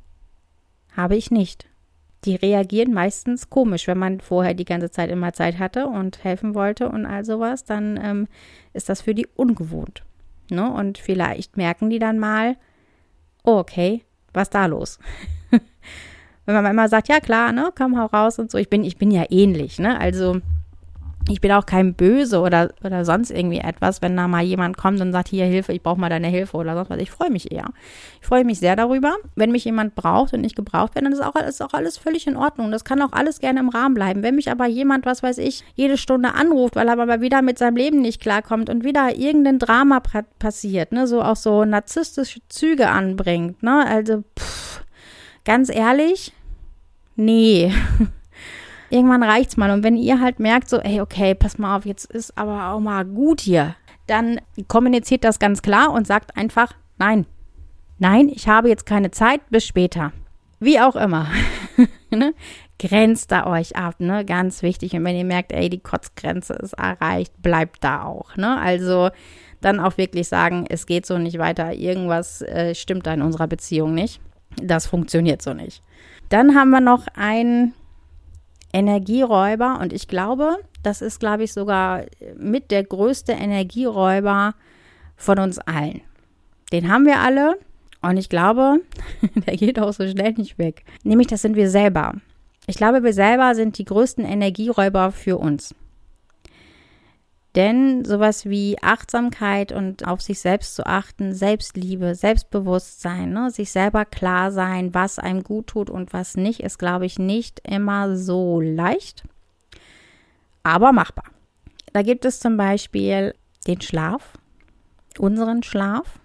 habe 0.97 1.17
ich 1.17 1.31
nicht. 1.31 1.67
Die 2.25 2.35
reagieren 2.35 2.93
meistens 2.93 3.49
komisch, 3.49 3.87
wenn 3.87 3.99
man 3.99 4.21
vorher 4.21 4.55
die 4.55 4.65
ganze 4.65 4.91
Zeit 4.91 5.11
immer 5.11 5.33
Zeit 5.33 5.59
hatte 5.59 5.87
und 5.87 6.25
helfen 6.25 6.55
wollte 6.55 6.89
und 6.89 7.07
all 7.07 7.25
sowas, 7.25 7.65
dann 7.65 7.99
ähm, 8.03 8.29
ist 8.73 8.89
das 8.89 9.03
für 9.03 9.15
die 9.15 9.27
ungewohnt. 9.37 10.03
Ne? 10.51 10.69
Und 10.69 10.99
vielleicht 10.99 11.57
merken 11.57 11.91
die 11.91 12.01
dann 12.01 12.19
mal, 12.19 12.57
oh, 13.45 13.59
okay, 13.59 14.03
was 14.33 14.51
da 14.51 14.67
los? 14.67 14.99
wenn 15.51 16.55
man 16.55 16.67
immer 16.67 16.89
sagt, 16.89 17.09
ja 17.09 17.21
klar, 17.21 17.53
ne, 17.53 17.71
komm, 17.77 17.99
hau 17.99 18.07
raus 18.07 18.39
und 18.39 18.51
so. 18.51 18.59
Ich 18.59 18.71
bin, 18.71 18.83
ich 18.83 18.97
bin 18.97 19.11
ja 19.11 19.25
ähnlich, 19.31 19.79
ne? 19.79 20.01
Also 20.01 20.41
ich 21.29 21.41
bin 21.41 21.53
auch 21.53 21.67
kein 21.67 21.95
Böse 21.95 22.41
oder, 22.41 22.71
oder 22.85 23.05
sonst 23.05 23.31
irgendwie 23.31 23.59
etwas, 23.59 24.03
wenn 24.03 24.17
da 24.17 24.29
mal 24.29 24.43
jemand 24.43 24.77
kommt 24.77 25.01
und 25.01 25.13
sagt, 25.13 25.29
hier 25.29 25.45
Hilfe, 25.45 25.73
ich 25.73 25.83
brauche 25.83 26.01
mal 26.01 26.09
deine 26.09 26.29
Hilfe 26.29 26.57
oder 26.57 26.75
sonst 26.75 26.91
was. 26.91 26.99
Ich 26.99 27.11
freue 27.11 27.31
mich 27.31 27.53
eher. 27.53 27.67
Ich 28.21 28.27
freue 28.27 28.45
mich 28.45 28.59
sehr 28.59 28.77
darüber. 28.77 29.17
Wenn 29.35 29.53
mich 29.53 29.65
jemand 29.65 29.95
braucht 29.95 30.33
und 30.33 30.45
ich 30.45 30.55
gebraucht 30.55 30.95
werde, 30.95 31.11
dann 31.11 31.13
ist 31.13 31.23
auch, 31.23 31.37
ist 31.37 31.63
auch 31.63 31.75
alles 31.75 31.99
völlig 31.99 32.27
in 32.27 32.37
Ordnung. 32.37 32.71
Das 32.71 32.85
kann 32.85 33.03
auch 33.03 33.13
alles 33.13 33.41
gerne 33.41 33.61
im 33.61 33.69
Rahmen 33.69 33.95
bleiben. 33.95 34.23
Wenn 34.23 34.37
mich 34.37 34.51
aber 34.51 34.67
jemand, 34.67 35.07
was 35.07 35.23
weiß 35.23 35.39
ich, 35.39 35.65
jede 35.75 35.97
Stunde 35.99 36.35
anruft, 36.35 36.77
weil 36.77 36.89
er 36.89 36.99
aber 36.99 37.21
wieder 37.21 37.43
mit 37.43 37.59
seinem 37.59 37.77
Leben 37.77 38.01
nicht 38.01 38.21
klarkommt 38.21 38.71
und 38.71 38.85
wieder 38.85 39.17
irgendein 39.17 39.59
Drama 39.59 40.01
passiert, 40.39 40.93
ne, 40.93 41.07
so 41.07 41.23
auch 41.23 41.37
so 41.37 41.65
narzisstische 41.65 42.41
Züge 42.49 42.89
anbringt, 42.89 43.63
ne, 43.63 43.87
also, 43.87 44.25
pff, 44.39 44.83
ganz 45.45 45.69
ehrlich, 45.71 46.33
nee. 47.17 47.73
irgendwann 48.91 49.23
reicht's 49.23 49.57
mal. 49.57 49.71
Und 49.71 49.83
wenn 49.83 49.97
ihr 49.97 50.21
halt 50.21 50.41
merkt, 50.41 50.69
so, 50.69 50.79
ey, 50.79 51.01
okay, 51.01 51.35
pass 51.35 51.59
mal 51.59 51.77
auf, 51.77 51.87
jetzt 51.87 52.11
ist 52.11 52.37
aber 52.37 52.73
auch 52.73 52.81
mal 52.81 53.05
gut 53.05 53.41
hier, 53.41 53.75
dann 54.07 54.41
kommuniziert 54.69 55.25
das 55.25 55.39
ganz 55.39 55.63
klar 55.63 55.93
und 55.93 56.07
sagt 56.07 56.37
einfach, 56.37 56.75
nein, 56.99 57.27
nein, 57.99 58.29
ich 58.29 58.49
habe 58.49 58.69
jetzt 58.69 58.87
keine 58.87 59.11
Zeit, 59.11 59.41
bis 59.51 59.67
später. 59.67 60.13
Wie 60.61 60.81
auch 60.81 60.97
immer. 60.97 61.29
ne? 62.11 62.35
Grenzt 62.81 63.33
da 63.33 63.47
euch 63.47 63.77
ab, 63.77 63.97
ne? 63.99 64.25
Ganz 64.25 64.63
wichtig. 64.63 64.95
Und 64.95 65.05
wenn 65.05 65.17
ihr 65.17 65.25
merkt, 65.25 65.53
ey, 65.53 65.69
die 65.69 65.81
Kotzgrenze 65.81 66.55
ist 66.55 66.75
erreicht, 66.75 67.33
bleibt 67.43 67.83
da 67.83 68.05
auch, 68.05 68.37
ne? 68.37 68.59
Also 68.59 69.11
dann 69.61 69.81
auch 69.81 69.99
wirklich 69.99 70.29
sagen, 70.29 70.65
es 70.69 70.87
geht 70.87 71.05
so 71.05 71.19
nicht 71.19 71.39
weiter, 71.39 71.73
irgendwas 71.73 72.43
äh, 72.43 72.75
stimmt 72.75 73.07
da 73.07 73.15
in 73.15 73.23
unserer 73.23 73.49
Beziehung 73.49 73.95
nicht. 73.95 74.21
Das 74.63 74.87
funktioniert 74.87 75.43
so 75.43 75.55
nicht. 75.55 75.83
Dann 76.29 76.55
haben 76.55 76.71
wir 76.71 76.81
noch 76.81 77.07
ein 77.17 77.73
Energieräuber 78.73 79.79
und 79.81 79.93
ich 79.93 80.09
glaube, 80.09 80.59
das 80.83 81.03
ist, 81.03 81.21
glaube 81.21 81.45
ich, 81.45 81.53
sogar 81.53 82.05
mit 82.37 82.71
der 82.71 82.85
größte 82.85 83.33
Energieräuber 83.33 84.55
von 85.17 85.39
uns 85.39 85.59
allen. 85.59 86.03
Den 86.73 86.91
haben 86.93 87.07
wir 87.07 87.21
alle 87.21 87.59
und 88.03 88.17
ich 88.17 88.29
glaube, 88.29 88.81
der 89.47 89.57
geht 89.57 89.79
auch 89.79 89.93
so 89.93 90.07
schnell 90.07 90.33
nicht 90.33 90.59
weg. 90.59 90.85
Nämlich, 91.03 91.27
das 91.27 91.43
sind 91.43 91.57
wir 91.57 91.71
selber. 91.71 92.15
Ich 92.67 92.77
glaube, 92.77 93.03
wir 93.03 93.15
selber 93.15 93.55
sind 93.55 93.79
die 93.79 93.85
größten 93.85 94.25
Energieräuber 94.25 95.11
für 95.11 95.39
uns. 95.39 95.75
Denn 97.59 98.05
sowas 98.05 98.47
wie 98.47 98.77
Achtsamkeit 98.81 99.73
und 99.73 100.07
auf 100.07 100.23
sich 100.23 100.39
selbst 100.39 100.77
zu 100.77 100.87
achten, 100.87 101.35
Selbstliebe, 101.35 102.15
Selbstbewusstsein, 102.15 103.33
ne, 103.33 103.51
sich 103.51 103.73
selber 103.73 104.05
klar 104.05 104.53
sein, 104.53 104.95
was 104.95 105.19
einem 105.19 105.43
gut 105.43 105.67
tut 105.67 105.91
und 105.91 106.13
was 106.13 106.37
nicht, 106.37 106.61
ist, 106.61 106.79
glaube 106.79 107.05
ich, 107.05 107.19
nicht 107.19 107.61
immer 107.69 108.15
so 108.15 108.61
leicht, 108.61 109.25
aber 110.63 110.93
machbar. 110.93 111.25
Da 111.93 112.03
gibt 112.03 112.25
es 112.25 112.39
zum 112.39 112.57
Beispiel 112.57 113.35
den 113.67 113.81
Schlaf, 113.81 114.35
unseren 115.19 115.65
Schlaf. 115.65 116.21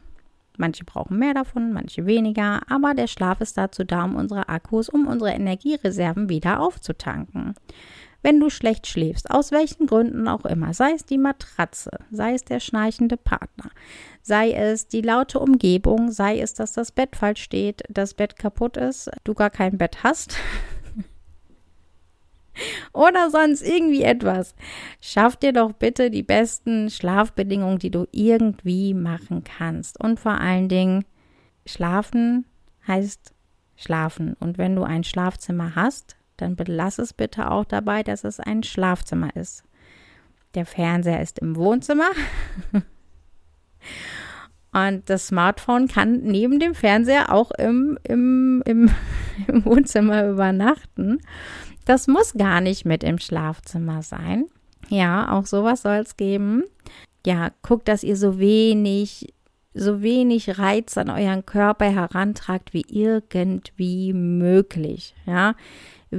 Manche 0.59 0.83
brauchen 0.83 1.17
mehr 1.17 1.33
davon, 1.33 1.73
manche 1.73 2.05
weniger, 2.05 2.61
aber 2.69 2.93
der 2.93 3.07
Schlaf 3.07 3.41
ist 3.41 3.57
dazu 3.57 3.83
da, 3.83 4.03
um 4.03 4.15
unsere 4.17 4.49
Akkus, 4.49 4.87
um 4.87 5.07
unsere 5.07 5.31
Energiereserven 5.31 6.29
wieder 6.29 6.59
aufzutanken. 6.59 7.55
Wenn 8.23 8.39
du 8.39 8.49
schlecht 8.49 8.87
schläfst, 8.87 9.29
aus 9.29 9.51
welchen 9.51 9.85
Gründen 9.85 10.27
auch 10.27 10.45
immer, 10.45 10.73
sei 10.73 10.93
es 10.93 11.05
die 11.05 11.17
Matratze, 11.17 11.91
sei 12.09 12.33
es 12.33 12.43
der 12.43 12.61
schnarchende 12.61 13.17
Partner, 13.17 13.69
sei 14.21 14.53
es 14.53 14.87
die 14.87 15.01
laute 15.01 15.39
Umgebung, 15.39 16.09
sei 16.09 16.39
es, 16.39 16.53
dass 16.53 16.73
das 16.73 16.91
Bett 16.91 17.15
falsch 17.15 17.43
steht, 17.43 17.83
das 17.89 18.13
Bett 18.13 18.37
kaputt 18.37 18.77
ist, 18.77 19.11
du 19.25 19.33
gar 19.33 19.49
kein 19.49 19.77
Bett 19.77 20.03
hast, 20.03 20.37
oder 22.93 23.29
sonst 23.29 23.61
irgendwie 23.61 24.03
etwas. 24.03 24.55
Schaff 25.01 25.35
dir 25.35 25.51
doch 25.51 25.73
bitte 25.73 26.09
die 26.09 26.23
besten 26.23 26.89
Schlafbedingungen, 26.89 27.79
die 27.79 27.91
du 27.91 28.07
irgendwie 28.11 28.93
machen 28.93 29.43
kannst. 29.43 29.99
Und 29.99 30.19
vor 30.19 30.39
allen 30.39 30.69
Dingen, 30.69 31.03
schlafen 31.65 32.45
heißt 32.87 33.33
schlafen. 33.75 34.35
Und 34.39 34.57
wenn 34.57 34.75
du 34.75 34.83
ein 34.83 35.03
Schlafzimmer 35.03 35.75
hast, 35.75 36.15
dann 36.43 36.55
belass 36.55 36.99
es 36.99 37.13
bitte 37.13 37.49
auch 37.49 37.65
dabei, 37.65 38.03
dass 38.03 38.23
es 38.23 38.39
ein 38.39 38.63
Schlafzimmer 38.63 39.35
ist. 39.35 39.63
Der 40.55 40.65
Fernseher 40.65 41.21
ist 41.21 41.39
im 41.39 41.55
Wohnzimmer. 41.55 42.09
Und 44.71 45.09
das 45.09 45.27
Smartphone 45.27 45.87
kann 45.87 46.21
neben 46.23 46.59
dem 46.59 46.73
Fernseher 46.73 47.31
auch 47.31 47.51
im, 47.51 47.97
im, 48.03 48.63
im, 48.65 48.89
im 49.47 49.65
Wohnzimmer 49.65 50.27
übernachten. 50.27 51.19
Das 51.85 52.07
muss 52.07 52.33
gar 52.33 52.61
nicht 52.61 52.85
mit 52.85 53.03
im 53.03 53.19
Schlafzimmer 53.19 54.01
sein. 54.01 54.45
Ja, 54.89 55.31
auch 55.31 55.45
sowas 55.45 55.83
soll 55.83 55.97
es 55.97 56.17
geben. 56.17 56.63
Ja, 57.25 57.51
guckt, 57.61 57.87
dass 57.87 58.03
ihr 58.03 58.17
so 58.17 58.39
wenig, 58.39 59.33
so 59.73 60.01
wenig 60.01 60.59
Reiz 60.59 60.97
an 60.97 61.09
euren 61.09 61.45
Körper 61.45 61.85
herantragt 61.85 62.73
wie 62.73 62.85
irgendwie 62.87 64.13
möglich. 64.13 65.15
Ja, 65.25 65.55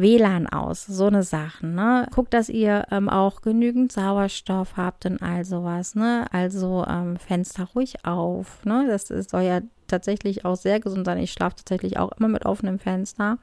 WLAN 0.01 0.47
aus, 0.47 0.87
so 0.87 1.07
eine 1.07 1.23
Sachen. 1.23 1.75
Ne? 1.75 2.07
Guckt, 2.15 2.35
dass 2.35 2.49
ihr 2.49 2.87
ähm, 2.91 3.09
auch 3.09 3.43
genügend 3.43 3.93
Sauerstoff 3.93 4.77
habt 4.77 5.07
und 5.07 5.23
all 5.23 5.45
sowas. 5.45 5.95
Ne? 5.95 6.27
Also 6.33 6.85
ähm, 6.89 7.17
Fenster 7.17 7.69
ruhig 7.75 8.05
auf. 8.05 8.65
Ne? 8.65 8.87
Das 8.89 9.11
ist, 9.11 9.31
soll 9.31 9.43
ja 9.43 9.61
tatsächlich 9.87 10.45
auch 10.45 10.57
sehr 10.57 10.81
gesund 10.81 11.07
sein. 11.07 11.19
Ich 11.19 11.33
schlafe 11.33 11.57
tatsächlich 11.57 11.99
auch 11.99 12.13
immer 12.19 12.29
mit 12.29 12.47
offenem 12.47 12.79
Fenster 12.79 13.39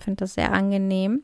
finde 0.00 0.24
das 0.24 0.34
sehr 0.34 0.52
angenehm. 0.52 1.22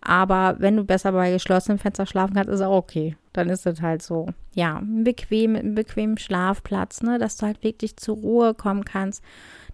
Aber 0.00 0.56
wenn 0.58 0.76
du 0.76 0.84
besser 0.84 1.12
bei 1.12 1.30
geschlossenem 1.32 1.78
Fenster 1.78 2.06
schlafen 2.06 2.34
kannst, 2.34 2.50
ist 2.50 2.60
auch 2.60 2.76
okay. 2.76 3.16
Dann 3.32 3.48
ist 3.48 3.66
es 3.66 3.80
halt 3.82 4.02
so. 4.02 4.28
Ja, 4.54 4.80
bequem, 4.82 5.56
ein 5.56 5.74
bequemen 5.74 6.18
Schlafplatz, 6.18 7.02
ne, 7.02 7.18
dass 7.18 7.36
du 7.36 7.46
halt 7.46 7.62
wirklich 7.62 7.96
zur 7.96 8.16
Ruhe 8.16 8.54
kommen 8.54 8.84
kannst, 8.84 9.22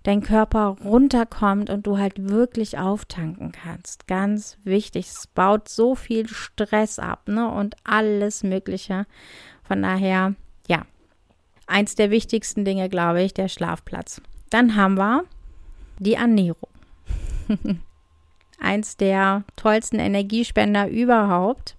dein 0.03 0.23
Körper 0.23 0.77
runterkommt 0.85 1.71
und 1.71 1.87
du 1.87 1.99
halt 1.99 2.29
wirklich 2.29 2.79
auftanken 2.79 3.53
kannst. 3.53 4.09
Ganz 4.09 4.59
wichtig. 4.65 5.07
Es 5.07 5.27
baut 5.27 5.69
so 5.69 5.95
viel 5.95 6.29
Stress 6.29 6.99
ab, 6.99 7.29
ne, 7.29 7.49
und 7.49 7.77
alles 7.85 8.43
Mögliche. 8.43 9.07
Von 9.63 9.83
daher, 9.83 10.35
ja, 10.67 10.83
eins 11.67 11.95
der 11.95 12.11
wichtigsten 12.11 12.65
Dinge, 12.65 12.89
glaube 12.89 13.23
ich, 13.23 13.35
der 13.35 13.49
Schlafplatz. 13.49 14.21
Dann 14.51 14.77
haben 14.77 14.99
wir 14.99 15.25
die 15.99 16.15
Ernährung. 16.15 16.69
eins 18.61 18.97
der 18.97 19.45
tollsten 19.57 19.99
Energiespender 19.99 20.89
überhaupt. 20.89 21.77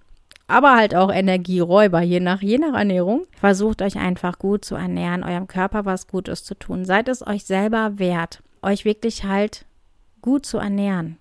Aber 0.53 0.75
halt 0.75 0.93
auch 0.93 1.11
Energieräuber, 1.11 2.01
je 2.01 2.19
nach, 2.19 2.43
je 2.43 2.59
nach 2.59 2.75
Ernährung. 2.75 3.25
Versucht 3.39 3.81
euch 3.81 3.97
einfach 3.97 4.37
gut 4.37 4.63
zu 4.63 4.75
ernähren, 4.75 5.23
eurem 5.23 5.47
Körper 5.47 5.85
was 5.85 6.07
Gutes 6.07 6.43
zu 6.43 6.53
tun. 6.53 6.85
Seid 6.85 7.07
es 7.07 7.25
euch 7.25 7.45
selber 7.45 7.97
wert, 7.97 8.43
euch 8.61 8.85
wirklich 8.85 9.23
halt 9.23 9.65
gut 10.21 10.45
zu 10.45 10.59
ernähren. 10.59 11.17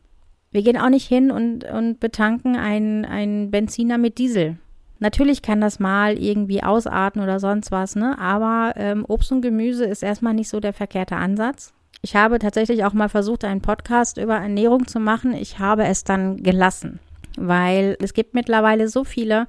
Wir 0.50 0.60
gehen 0.62 0.76
auch 0.76 0.90
nicht 0.90 1.08
hin 1.08 1.30
und, 1.30 1.64
und 1.64 1.98
betanken 1.98 2.56
einen, 2.56 3.50
Benziner 3.50 3.96
mit 3.96 4.18
Diesel. 4.18 4.58
Natürlich 4.98 5.40
kann 5.40 5.62
das 5.62 5.80
mal 5.80 6.18
irgendwie 6.18 6.62
ausarten 6.62 7.22
oder 7.22 7.40
sonst 7.40 7.72
was, 7.72 7.96
ne? 7.96 8.18
Aber 8.18 8.74
ähm, 8.76 9.06
Obst 9.08 9.32
und 9.32 9.40
Gemüse 9.40 9.86
ist 9.86 10.02
erstmal 10.02 10.34
nicht 10.34 10.50
so 10.50 10.60
der 10.60 10.74
verkehrte 10.74 11.16
Ansatz. 11.16 11.72
Ich 12.02 12.16
habe 12.16 12.38
tatsächlich 12.38 12.84
auch 12.84 12.92
mal 12.92 13.08
versucht, 13.08 13.46
einen 13.46 13.62
Podcast 13.62 14.18
über 14.18 14.36
Ernährung 14.36 14.86
zu 14.86 15.00
machen. 15.00 15.32
Ich 15.32 15.58
habe 15.58 15.84
es 15.84 16.04
dann 16.04 16.42
gelassen, 16.42 17.00
weil 17.36 17.96
es 18.00 18.14
gibt 18.14 18.34
mittlerweile 18.34 18.88
so 18.88 19.04
viele 19.04 19.48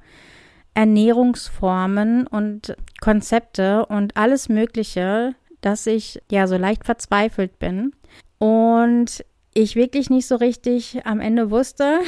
Ernährungsformen 0.74 2.26
und 2.26 2.76
Konzepte 3.00 3.86
und 3.86 4.16
alles 4.16 4.48
Mögliche, 4.48 5.34
dass 5.60 5.86
ich 5.86 6.20
ja 6.30 6.46
so 6.46 6.56
leicht 6.56 6.84
verzweifelt 6.84 7.58
bin. 7.58 7.92
Und 8.38 9.24
ich 9.54 9.76
wirklich 9.76 10.10
nicht 10.10 10.26
so 10.26 10.36
richtig 10.36 11.00
am 11.04 11.20
Ende 11.20 11.50
wusste, 11.50 12.00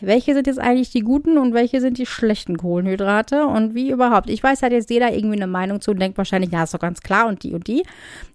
welche 0.00 0.34
sind 0.34 0.46
jetzt 0.46 0.58
eigentlich 0.58 0.90
die 0.90 1.00
guten 1.00 1.38
und 1.38 1.54
welche 1.54 1.80
sind 1.80 1.98
die 1.98 2.06
schlechten 2.06 2.56
Kohlenhydrate 2.56 3.46
und 3.46 3.74
wie 3.74 3.90
überhaupt. 3.90 4.30
Ich 4.30 4.42
weiß, 4.42 4.62
hat 4.62 4.72
jetzt 4.72 4.90
jeder 4.90 5.12
irgendwie 5.12 5.36
eine 5.36 5.46
Meinung 5.46 5.80
zu 5.80 5.90
und 5.92 6.00
denkt 6.00 6.18
wahrscheinlich, 6.18 6.50
ja, 6.50 6.62
ist 6.62 6.74
doch 6.74 6.80
ganz 6.80 7.00
klar 7.00 7.26
und 7.26 7.42
die 7.42 7.52
und 7.54 7.66
die. 7.66 7.84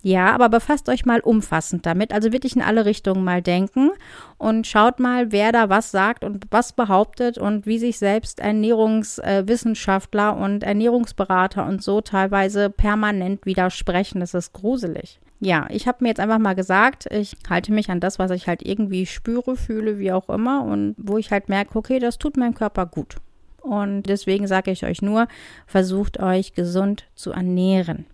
Ja, 0.02 0.34
aber 0.34 0.50
befasst 0.50 0.90
euch 0.90 1.06
mal 1.06 1.20
umfassend 1.20 1.86
damit, 1.86 2.14
also 2.14 2.32
wirklich 2.32 2.56
in 2.56 2.62
alle 2.62 2.86
Richtungen 2.86 3.24
mal 3.24 3.42
denken 3.42 3.92
und 4.38 4.68
schaut 4.68 5.00
mal, 5.00 5.32
wer 5.32 5.52
da 5.52 5.70
was 5.70 5.92
sagt 5.92 6.24
und 6.24 6.46
was 6.52 6.74
behauptet 6.74 7.38
und 7.38 7.66
wie 7.66 7.80
sich 7.80 7.98
selbst 7.98 8.40
Ernährungswissenschaftler 8.40 10.36
und 10.38 10.64
Ernährungsberater 10.64 11.66
und 11.66 11.84
so 11.84 12.02
teilweise 12.02 12.70
permanent 12.70 13.46
widersprechen. 13.46 14.20
Das 14.20 14.34
ist 14.34 14.54
gruselig 14.54 15.20
ja, 15.40 15.68
ich 15.70 15.88
habe 15.88 15.98
mir 16.02 16.10
jetzt 16.10 16.20
einfach 16.20 16.40
mal 16.40 16.56
gesagt, 16.56 17.12
ich 17.12 17.36
halte 17.50 17.74
mich 17.74 17.90
an 17.90 18.00
das, 18.00 18.20
was 18.20 18.32
ich 18.32 18.48
halt 18.48 18.66
irgendwie 18.66 19.06
spüre, 19.06 19.56
fühle, 19.56 20.00
wie 20.00 20.12
auch 20.12 20.30
immer 20.30 20.64
und 20.64 20.96
wo 20.98 21.18
ich 21.18 21.32
halt 21.32 21.50
merke, 21.50 21.78
okay, 21.78 22.00
das 22.00 22.18
tut 22.18 22.38
meinem 22.38 22.54
Körper 22.54 22.86
gut. 22.86 23.18
Und 23.62 24.04
deswegen 24.04 24.48
sage 24.48 24.72
ich 24.72 24.86
euch 24.86 25.02
nur, 25.02 25.28
versucht 25.66 26.20
euch 26.20 26.54
gesund 26.54 27.06
zu 27.16 27.32
ernähren. 27.32 28.06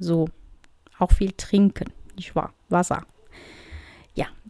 So, 0.00 0.28
auch 0.98 1.12
viel 1.12 1.32
trinken, 1.32 1.92
nicht 2.16 2.34
wahr? 2.34 2.52
Wasser. 2.68 3.04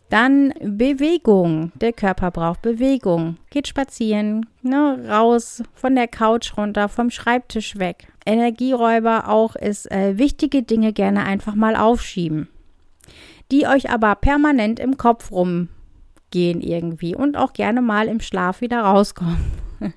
Dann 0.09 0.55
Bewegung. 0.63 1.73
Der 1.75 1.93
Körper 1.93 2.31
braucht 2.31 2.63
Bewegung. 2.63 3.37
Geht 3.51 3.69
spazieren, 3.69 4.47
ne, 4.63 5.05
raus, 5.09 5.63
von 5.75 5.95
der 5.95 6.09
Couch 6.09 6.57
runter, 6.57 6.89
vom 6.89 7.11
Schreibtisch 7.11 7.79
weg. 7.79 8.09
Energieräuber 8.25 9.29
auch 9.29 9.55
ist 9.55 9.91
äh, 9.91 10.17
wichtige 10.17 10.63
Dinge 10.63 10.93
gerne 10.93 11.25
einfach 11.25 11.55
mal 11.55 11.77
aufschieben. 11.77 12.49
Die 13.53 13.67
euch 13.67 13.91
aber 13.91 14.15
permanent 14.15 14.81
im 14.81 14.97
Kopf 14.97 15.31
rumgehen 15.31 16.61
irgendwie 16.61 17.15
und 17.15 17.37
auch 17.37 17.53
gerne 17.53 17.83
mal 17.83 18.09
im 18.09 18.21
Schlaf 18.21 18.63
wieder 18.63 18.81
rauskommen. 18.81 19.53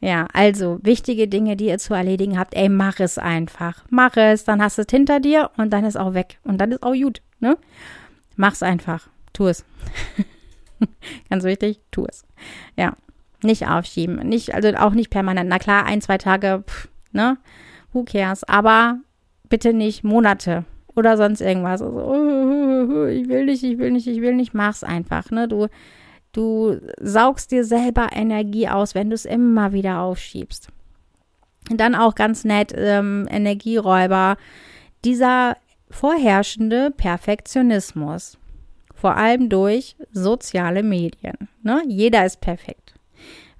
ja, 0.00 0.26
also 0.32 0.78
wichtige 0.82 1.28
Dinge, 1.28 1.56
die 1.56 1.66
ihr 1.66 1.78
zu 1.78 1.92
erledigen 1.92 2.38
habt, 2.38 2.54
ey, 2.54 2.68
mach 2.70 3.00
es 3.00 3.18
einfach. 3.18 3.84
Mach 3.90 4.16
es, 4.16 4.44
dann 4.44 4.62
hast 4.62 4.78
du 4.78 4.82
es 4.82 4.90
hinter 4.90 5.20
dir 5.20 5.50
und 5.58 5.70
dann 5.70 5.84
ist 5.84 5.96
auch 5.96 6.14
weg. 6.14 6.38
Und 6.44 6.58
dann 6.58 6.72
ist 6.72 6.82
auch 6.82 6.94
gut, 6.94 7.20
ne? 7.40 7.58
Mach's 8.36 8.62
einfach. 8.62 9.08
Tu 9.32 9.46
es. 9.48 9.64
Ganz 11.30 11.44
wichtig, 11.44 11.80
tu 11.90 12.06
es. 12.06 12.24
Ja. 12.76 12.96
Nicht 13.42 13.66
aufschieben. 13.68 14.16
Nicht, 14.28 14.54
also 14.54 14.68
auch 14.76 14.92
nicht 14.92 15.10
permanent. 15.10 15.48
Na 15.48 15.58
klar, 15.58 15.84
ein, 15.84 16.00
zwei 16.00 16.18
Tage, 16.18 16.64
pff, 16.66 16.88
ne? 17.12 17.38
Who 17.92 18.04
cares? 18.04 18.44
Aber 18.44 18.98
bitte 19.48 19.72
nicht 19.72 20.04
Monate 20.04 20.64
oder 20.94 21.16
sonst 21.16 21.40
irgendwas. 21.40 21.82
Also, 21.82 21.98
oh, 21.98 23.06
ich 23.06 23.28
will 23.28 23.44
nicht, 23.44 23.62
ich 23.62 23.78
will 23.78 23.90
nicht, 23.90 24.06
ich 24.06 24.20
will 24.20 24.34
nicht. 24.34 24.54
Mach's 24.54 24.82
einfach, 24.82 25.30
ne? 25.30 25.48
Du, 25.48 25.68
du 26.32 26.80
saugst 27.00 27.52
dir 27.52 27.64
selber 27.64 28.08
Energie 28.12 28.68
aus, 28.68 28.94
wenn 28.94 29.10
du 29.10 29.14
es 29.14 29.24
immer 29.24 29.72
wieder 29.72 30.00
aufschiebst. 30.00 30.68
Und 31.70 31.80
dann 31.80 31.94
auch 31.94 32.14
ganz 32.14 32.44
nett, 32.44 32.72
ähm, 32.76 33.26
Energieräuber. 33.30 34.36
Dieser 35.04 35.56
vorherrschende 35.90 36.90
Perfektionismus. 36.90 38.38
Vor 38.94 39.16
allem 39.16 39.48
durch 39.48 39.96
soziale 40.12 40.82
Medien. 40.82 41.36
Ne? 41.62 41.82
Jeder 41.86 42.24
ist 42.24 42.40
perfekt 42.40 42.95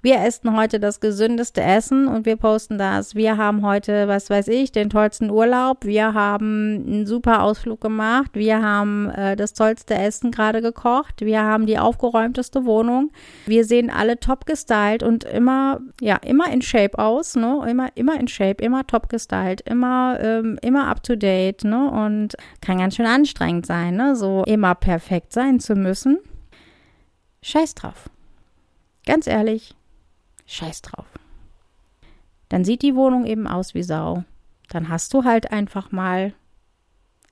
wir 0.03 0.21
essen 0.21 0.55
heute 0.55 0.79
das 0.79 0.99
gesündeste 0.99 1.61
Essen 1.61 2.07
und 2.07 2.27
wir 2.27 2.35
posten 2.35 2.77
das. 2.77 3.15
Wir 3.15 3.37
haben 3.37 3.65
heute, 3.65 4.07
was 4.07 4.29
weiß 4.29 4.47
ich, 4.49 4.71
den 4.71 4.91
tollsten 4.91 5.31
Urlaub. 5.31 5.85
Wir 5.85 6.13
haben 6.13 6.83
einen 6.85 7.05
super 7.07 7.41
Ausflug 7.41 7.81
gemacht. 7.81 8.31
Wir 8.33 8.61
haben 8.61 9.09
äh, 9.09 9.35
das 9.35 9.53
tollste 9.53 9.95
Essen 9.95 10.29
gerade 10.29 10.61
gekocht. 10.61 11.21
Wir 11.21 11.41
haben 11.41 11.65
die 11.65 11.79
aufgeräumteste 11.79 12.65
Wohnung. 12.65 13.11
Wir 13.47 13.65
sehen 13.65 13.89
alle 13.89 14.19
top 14.19 14.45
gestylt 14.45 15.01
und 15.01 15.23
immer, 15.23 15.79
ja, 15.99 16.17
immer 16.17 16.51
in 16.51 16.61
Shape 16.61 16.99
aus, 16.99 17.35
ne? 17.35 17.65
Immer, 17.67 17.89
immer 17.95 18.19
in 18.19 18.27
Shape, 18.27 18.63
immer 18.63 18.85
top 18.85 19.09
gestylt, 19.09 19.61
immer, 19.61 20.19
ähm, 20.21 20.59
immer 20.61 20.87
up 20.87 21.01
to 21.01 21.15
date, 21.15 21.63
ne? 21.63 21.89
Und 21.89 22.35
kann 22.61 22.77
ganz 22.77 22.95
schön 22.95 23.07
anstrengend 23.07 23.65
sein, 23.65 23.95
ne? 23.95 24.15
So 24.15 24.43
immer 24.45 24.75
perfekt 24.75 25.33
sein 25.33 25.59
zu 25.59 25.73
müssen. 25.75 26.19
Scheiß 27.41 27.73
drauf. 27.73 28.09
Ganz 29.05 29.25
ehrlich, 29.25 29.76
Scheiß 30.47 30.81
drauf. 30.81 31.05
Dann 32.49 32.63
sieht 32.63 32.81
die 32.81 32.95
Wohnung 32.95 33.25
eben 33.25 33.47
aus 33.47 33.73
wie 33.73 33.83
Sau. 33.83 34.23
Dann 34.69 34.89
hast 34.89 35.13
du 35.13 35.23
halt 35.23 35.51
einfach 35.51 35.91
mal 35.91 36.33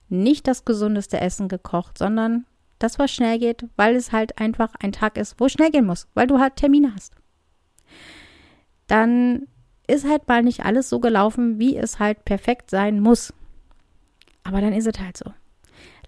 nicht 0.08 0.46
das 0.46 0.64
gesundeste 0.64 1.20
Essen 1.20 1.48
gekocht, 1.48 1.98
sondern 1.98 2.46
das, 2.78 2.98
was 2.98 3.10
schnell 3.10 3.38
geht, 3.38 3.66
weil 3.76 3.96
es 3.96 4.12
halt 4.12 4.38
einfach 4.38 4.74
ein 4.80 4.92
Tag 4.92 5.16
ist, 5.16 5.40
wo 5.40 5.46
es 5.46 5.52
schnell 5.52 5.70
gehen 5.70 5.86
muss, 5.86 6.06
weil 6.14 6.26
du 6.26 6.38
halt 6.38 6.56
Termine 6.56 6.94
hast. 6.94 7.14
Dann 8.86 9.48
ist 9.86 10.06
halt 10.06 10.28
mal 10.28 10.42
nicht 10.42 10.64
alles 10.64 10.88
so 10.88 11.00
gelaufen, 11.00 11.58
wie 11.58 11.76
es 11.76 11.98
halt 11.98 12.24
perfekt 12.24 12.70
sein 12.70 13.00
muss. 13.00 13.32
Aber 14.44 14.60
dann 14.60 14.72
ist 14.72 14.86
es 14.86 15.00
halt 15.00 15.16
so. 15.16 15.32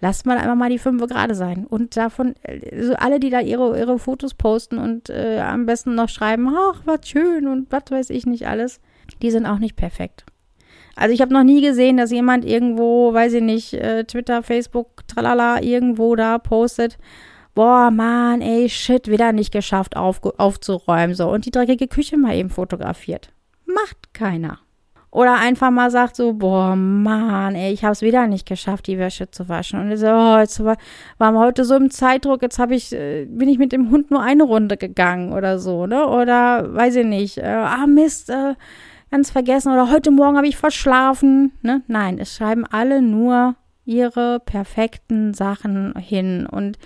Lasst 0.01 0.25
mal 0.25 0.37
einfach 0.37 0.55
mal 0.55 0.69
die 0.69 0.79
fünf 0.79 1.05
gerade 1.07 1.35
sein. 1.35 1.65
Und 1.65 1.97
davon, 1.97 2.35
also 2.71 2.93
alle, 2.93 3.19
die 3.19 3.29
da 3.29 3.41
ihre, 3.41 3.77
ihre 3.77 3.99
Fotos 3.99 4.33
posten 4.33 4.77
und 4.77 5.09
äh, 5.09 5.39
am 5.39 5.65
besten 5.65 5.95
noch 5.95 6.09
schreiben, 6.09 6.47
ach, 6.47 6.81
was 6.85 7.07
schön 7.07 7.47
und 7.47 7.71
was 7.71 7.83
weiß 7.89 8.09
ich 8.09 8.25
nicht 8.25 8.47
alles, 8.47 8.79
die 9.21 9.31
sind 9.31 9.45
auch 9.45 9.59
nicht 9.59 9.75
perfekt. 9.75 10.25
Also 10.95 11.13
ich 11.13 11.21
habe 11.21 11.33
noch 11.33 11.43
nie 11.43 11.61
gesehen, 11.61 11.97
dass 11.97 12.11
jemand 12.11 12.45
irgendwo, 12.45 13.13
weiß 13.13 13.33
ich 13.33 13.41
nicht, 13.41 13.73
äh, 13.73 14.03
Twitter, 14.03 14.43
Facebook, 14.43 15.07
tralala, 15.07 15.61
irgendwo 15.61 16.15
da 16.15 16.37
postet, 16.37 16.97
boah, 17.55 17.91
Mann, 17.91 18.41
ey, 18.41 18.69
shit, 18.69 19.07
wieder 19.07 19.31
nicht 19.31 19.51
geschafft 19.51 19.97
auf, 19.97 20.21
aufzuräumen, 20.37 21.15
so. 21.15 21.29
Und 21.29 21.45
die 21.45 21.51
dreckige 21.51 21.87
Küche 21.87 22.17
mal 22.17 22.35
eben 22.35 22.49
fotografiert. 22.49 23.31
Macht 23.65 24.13
keiner. 24.13 24.59
Oder 25.11 25.35
einfach 25.39 25.71
mal 25.71 25.89
sagt 25.89 26.15
so, 26.15 26.33
boah, 26.33 26.75
Mann, 26.75 27.55
ey, 27.55 27.73
ich 27.73 27.83
habe 27.83 27.93
es 27.93 28.01
wieder 28.01 28.27
nicht 28.27 28.47
geschafft, 28.47 28.85
die 28.85 28.99
Wäsche 28.99 29.31
zu 29.31 29.49
waschen. 29.49 29.79
Und 29.79 29.97
so, 29.97 30.07
oh, 30.07 30.37
jetzt 30.37 30.63
war, 30.63 30.77
waren 31.17 31.33
wir 31.33 31.39
heute 31.39 31.65
so 31.65 31.75
im 31.75 31.89
Zeitdruck, 31.89 32.43
jetzt 32.43 32.59
habe 32.59 32.75
ich, 32.75 32.93
äh, 32.93 33.25
bin 33.25 33.49
ich 33.49 33.57
mit 33.57 33.71
dem 33.71 33.89
Hund 33.89 34.11
nur 34.11 34.21
eine 34.21 34.43
Runde 34.43 34.77
gegangen 34.77 35.33
oder 35.33 35.57
so, 35.57 35.87
ne? 35.87 36.07
Oder 36.07 36.73
weiß 36.73 36.97
ich 36.97 37.05
nicht, 37.05 37.37
äh, 37.39 37.45
ah 37.45 37.87
Mist, 37.87 38.29
äh, 38.29 38.53
ganz 39.09 39.31
vergessen. 39.31 39.71
Oder 39.71 39.89
heute 39.89 40.11
Morgen 40.11 40.37
habe 40.37 40.47
ich 40.47 40.57
verschlafen, 40.57 41.53
ne? 41.63 41.81
Nein, 41.87 42.19
es 42.19 42.35
schreiben 42.35 42.65
alle 42.65 43.01
nur 43.01 43.55
ihre 43.85 44.39
perfekten 44.39 45.33
Sachen 45.33 45.95
hin. 45.97 46.45
Und 46.45 46.77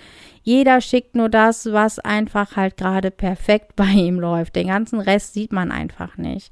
jeder 0.42 0.80
schickt 0.80 1.14
nur 1.14 1.28
das, 1.28 1.70
was 1.70 1.98
einfach 1.98 2.56
halt 2.56 2.78
gerade 2.78 3.10
perfekt 3.10 3.72
bei 3.76 3.84
ihm 3.84 4.18
läuft. 4.18 4.56
Den 4.56 4.68
ganzen 4.68 5.00
Rest 5.00 5.34
sieht 5.34 5.52
man 5.52 5.70
einfach 5.70 6.16
nicht. 6.16 6.50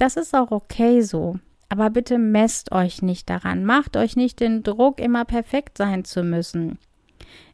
Das 0.00 0.16
ist 0.16 0.34
auch 0.34 0.50
okay 0.50 1.02
so. 1.02 1.36
Aber 1.68 1.90
bitte 1.90 2.16
messt 2.16 2.72
euch 2.72 3.02
nicht 3.02 3.28
daran. 3.28 3.66
Macht 3.66 3.98
euch 3.98 4.16
nicht 4.16 4.40
den 4.40 4.62
Druck, 4.62 4.98
immer 4.98 5.26
perfekt 5.26 5.76
sein 5.76 6.04
zu 6.06 6.22
müssen. 6.22 6.78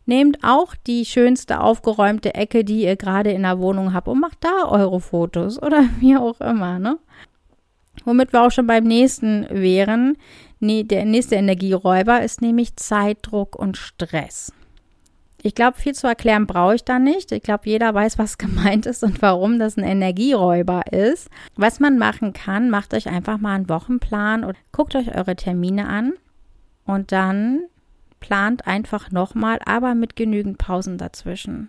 Nehmt 0.04 0.38
auch 0.44 0.76
die 0.86 1.04
schönste 1.04 1.60
aufgeräumte 1.60 2.36
Ecke, 2.36 2.64
die 2.64 2.84
ihr 2.84 2.94
gerade 2.94 3.32
in 3.32 3.42
der 3.42 3.58
Wohnung 3.58 3.92
habt 3.92 4.06
und 4.06 4.20
macht 4.20 4.44
da 4.44 4.68
eure 4.68 5.00
Fotos 5.00 5.60
oder 5.60 5.86
wie 5.98 6.16
auch 6.16 6.40
immer, 6.40 6.78
ne? 6.78 6.98
Womit 8.04 8.32
wir 8.32 8.42
auch 8.42 8.52
schon 8.52 8.68
beim 8.68 8.84
nächsten 8.84 9.48
wären. 9.50 10.16
Nee, 10.60 10.84
der 10.84 11.04
nächste 11.04 11.34
Energieräuber 11.34 12.22
ist 12.22 12.42
nämlich 12.42 12.76
Zeitdruck 12.76 13.56
und 13.56 13.76
Stress. 13.76 14.52
Ich 15.42 15.54
glaube, 15.54 15.78
viel 15.78 15.94
zu 15.94 16.06
erklären 16.06 16.46
brauche 16.46 16.74
ich 16.74 16.84
da 16.84 16.98
nicht. 16.98 17.30
Ich 17.32 17.42
glaube, 17.42 17.68
jeder 17.68 17.94
weiß, 17.94 18.18
was 18.18 18.38
gemeint 18.38 18.86
ist 18.86 19.02
und 19.02 19.22
warum 19.22 19.58
das 19.58 19.76
ein 19.76 19.84
Energieräuber 19.84 20.92
ist. 20.92 21.28
Was 21.56 21.80
man 21.80 21.98
machen 21.98 22.32
kann, 22.32 22.70
macht 22.70 22.94
euch 22.94 23.08
einfach 23.08 23.38
mal 23.38 23.54
einen 23.54 23.68
Wochenplan 23.68 24.44
oder 24.44 24.58
guckt 24.72 24.94
euch 24.94 25.14
eure 25.14 25.36
Termine 25.36 25.88
an 25.88 26.14
und 26.84 27.12
dann 27.12 27.64
plant 28.20 28.66
einfach 28.66 29.10
nochmal, 29.10 29.60
aber 29.64 29.94
mit 29.94 30.16
genügend 30.16 30.58
Pausen 30.58 30.98
dazwischen. 30.98 31.68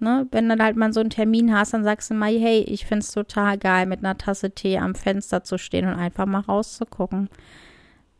Ne? 0.00 0.26
Wenn 0.32 0.48
dann 0.48 0.60
halt 0.60 0.76
mal 0.76 0.92
so 0.92 0.98
einen 0.98 1.10
Termin 1.10 1.54
hast, 1.56 1.74
dann 1.74 1.84
sagst 1.84 2.10
du 2.10 2.14
mal, 2.14 2.32
hey, 2.32 2.60
ich 2.62 2.86
finde 2.86 3.04
es 3.04 3.12
total 3.12 3.56
geil, 3.56 3.86
mit 3.86 4.00
einer 4.00 4.18
Tasse 4.18 4.50
Tee 4.50 4.78
am 4.78 4.96
Fenster 4.96 5.44
zu 5.44 5.58
stehen 5.58 5.86
und 5.86 5.94
einfach 5.94 6.26
mal 6.26 6.40
rauszugucken. 6.40 7.28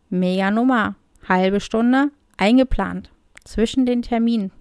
Mega 0.08 0.52
Nummer. 0.52 0.94
Halbe 1.28 1.60
Stunde 1.60 2.10
eingeplant 2.36 3.10
zwischen 3.44 3.84
den 3.84 4.02
Terminen. 4.02 4.52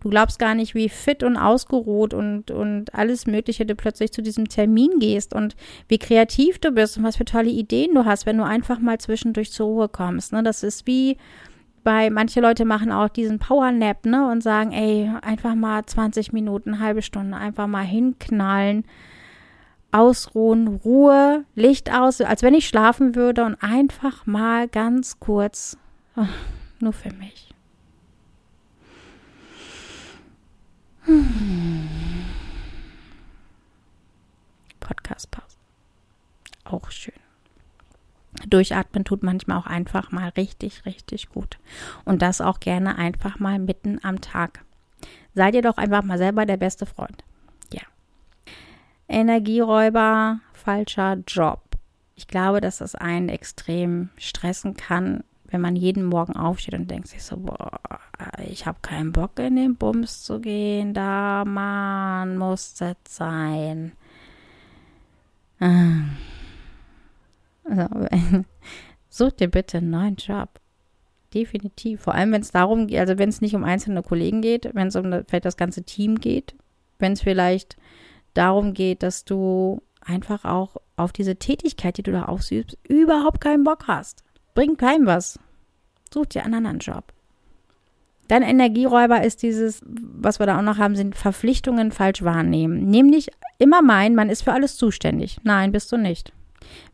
Du 0.00 0.08
glaubst 0.08 0.38
gar 0.38 0.54
nicht, 0.54 0.74
wie 0.74 0.88
fit 0.88 1.22
und 1.22 1.36
ausgeruht 1.36 2.14
und, 2.14 2.50
und 2.50 2.94
alles 2.94 3.26
Mögliche 3.26 3.66
du 3.66 3.74
plötzlich 3.74 4.12
zu 4.12 4.22
diesem 4.22 4.48
Termin 4.48 4.98
gehst 4.98 5.34
und 5.34 5.56
wie 5.88 5.98
kreativ 5.98 6.58
du 6.58 6.72
bist 6.72 6.96
und 6.96 7.04
was 7.04 7.16
für 7.16 7.26
tolle 7.26 7.50
Ideen 7.50 7.94
du 7.94 8.06
hast, 8.06 8.24
wenn 8.24 8.38
du 8.38 8.44
einfach 8.44 8.78
mal 8.78 8.98
zwischendurch 8.98 9.52
zur 9.52 9.66
Ruhe 9.66 9.88
kommst. 9.88 10.32
Ne? 10.32 10.42
Das 10.42 10.62
ist 10.62 10.86
wie 10.86 11.18
bei 11.82 12.10
manche 12.10 12.40
Leute 12.40 12.64
machen 12.64 12.92
auch 12.92 13.08
diesen 13.08 13.38
Power 13.38 13.72
Nap, 13.72 14.04
ne, 14.04 14.30
und 14.30 14.42
sagen, 14.42 14.72
ey, 14.72 15.10
einfach 15.22 15.54
mal 15.54 15.84
20 15.84 16.32
Minuten, 16.32 16.80
halbe 16.80 17.02
Stunde, 17.02 17.36
einfach 17.36 17.66
mal 17.66 17.84
hinknallen, 17.84 18.84
ausruhen, 19.92 20.68
Ruhe, 20.68 21.44
Licht 21.54 21.92
aus, 21.92 22.20
als 22.20 22.42
wenn 22.42 22.54
ich 22.54 22.68
schlafen 22.68 23.14
würde 23.14 23.44
und 23.44 23.56
einfach 23.62 24.26
mal 24.26 24.68
ganz 24.68 25.18
kurz, 25.20 25.78
nur 26.80 26.92
für 26.92 27.12
mich. 27.14 27.49
Podcast-Pause. 34.80 35.56
Auch 36.64 36.90
schön. 36.90 37.14
Durchatmen 38.48 39.04
tut 39.04 39.22
manchmal 39.22 39.58
auch 39.58 39.66
einfach 39.66 40.12
mal 40.12 40.28
richtig, 40.30 40.86
richtig 40.86 41.28
gut. 41.30 41.58
Und 42.04 42.22
das 42.22 42.40
auch 42.40 42.60
gerne 42.60 42.96
einfach 42.96 43.38
mal 43.38 43.58
mitten 43.58 43.98
am 44.02 44.20
Tag. 44.20 44.64
Seid 45.34 45.54
ihr 45.54 45.62
doch 45.62 45.76
einfach 45.78 46.02
mal 46.02 46.18
selber 46.18 46.46
der 46.46 46.56
beste 46.56 46.86
Freund. 46.86 47.24
Ja. 47.72 47.82
Energieräuber, 49.08 50.40
falscher 50.52 51.18
Job. 51.26 51.62
Ich 52.14 52.28
glaube, 52.28 52.60
dass 52.60 52.78
das 52.78 52.94
einen 52.94 53.28
extrem 53.28 54.10
stressen 54.16 54.76
kann, 54.76 55.24
wenn 55.46 55.60
man 55.60 55.74
jeden 55.74 56.04
Morgen 56.04 56.36
aufsteht 56.36 56.74
und 56.74 56.90
denkt 56.90 57.08
sich 57.08 57.22
so, 57.22 57.36
boah, 57.36 57.80
ich 58.48 58.66
habe 58.66 58.78
keinen 58.82 59.12
Bock 59.12 59.38
in 59.38 59.56
den 59.56 59.76
Bums 59.76 60.22
zu 60.22 60.40
gehen, 60.40 60.94
da 60.94 61.44
man 61.44 62.36
muss 62.36 62.74
das 62.74 62.96
sein. 63.08 63.92
Also, 65.58 66.14
such 69.08 69.32
dir 69.32 69.48
bitte 69.48 69.78
einen 69.78 69.90
neuen 69.90 70.16
Job. 70.16 70.48
Definitiv. 71.34 72.00
Vor 72.00 72.14
allem, 72.14 72.32
wenn 72.32 72.40
es 72.40 72.50
darum 72.50 72.86
geht, 72.88 72.98
also 72.98 73.18
wenn 73.18 73.28
es 73.28 73.40
nicht 73.40 73.54
um 73.54 73.62
einzelne 73.64 74.02
Kollegen 74.02 74.42
geht, 74.42 74.70
wenn 74.74 74.88
es 74.88 74.96
um 74.96 75.12
vielleicht 75.28 75.44
das 75.44 75.56
ganze 75.56 75.84
Team 75.84 76.16
geht, 76.16 76.56
wenn 76.98 77.12
es 77.12 77.22
vielleicht 77.22 77.76
darum 78.34 78.74
geht, 78.74 79.02
dass 79.02 79.24
du 79.24 79.82
einfach 80.00 80.44
auch 80.44 80.76
auf 80.96 81.12
diese 81.12 81.36
Tätigkeit, 81.36 81.98
die 81.98 82.02
du 82.02 82.12
da 82.12 82.24
ausübst, 82.24 82.78
überhaupt 82.88 83.40
keinen 83.40 83.64
Bock 83.64 83.86
hast. 83.86 84.24
Bringt 84.54 84.78
keinem 84.78 85.06
was. 85.06 85.38
Such 86.12 86.26
dir 86.26 86.44
einen 86.44 86.54
anderen 86.54 86.78
Job. 86.80 87.12
Dein 88.30 88.42
Energieräuber 88.44 89.24
ist 89.24 89.42
dieses, 89.42 89.82
was 89.84 90.38
wir 90.38 90.46
da 90.46 90.56
auch 90.56 90.62
noch 90.62 90.78
haben, 90.78 90.94
sind 90.94 91.16
Verpflichtungen 91.16 91.90
falsch 91.90 92.22
wahrnehmen. 92.22 92.88
Nämlich 92.88 93.28
immer 93.58 93.82
meinen, 93.82 94.14
man 94.14 94.30
ist 94.30 94.42
für 94.42 94.52
alles 94.52 94.76
zuständig. 94.76 95.38
Nein, 95.42 95.72
bist 95.72 95.90
du 95.90 95.96
nicht. 95.96 96.32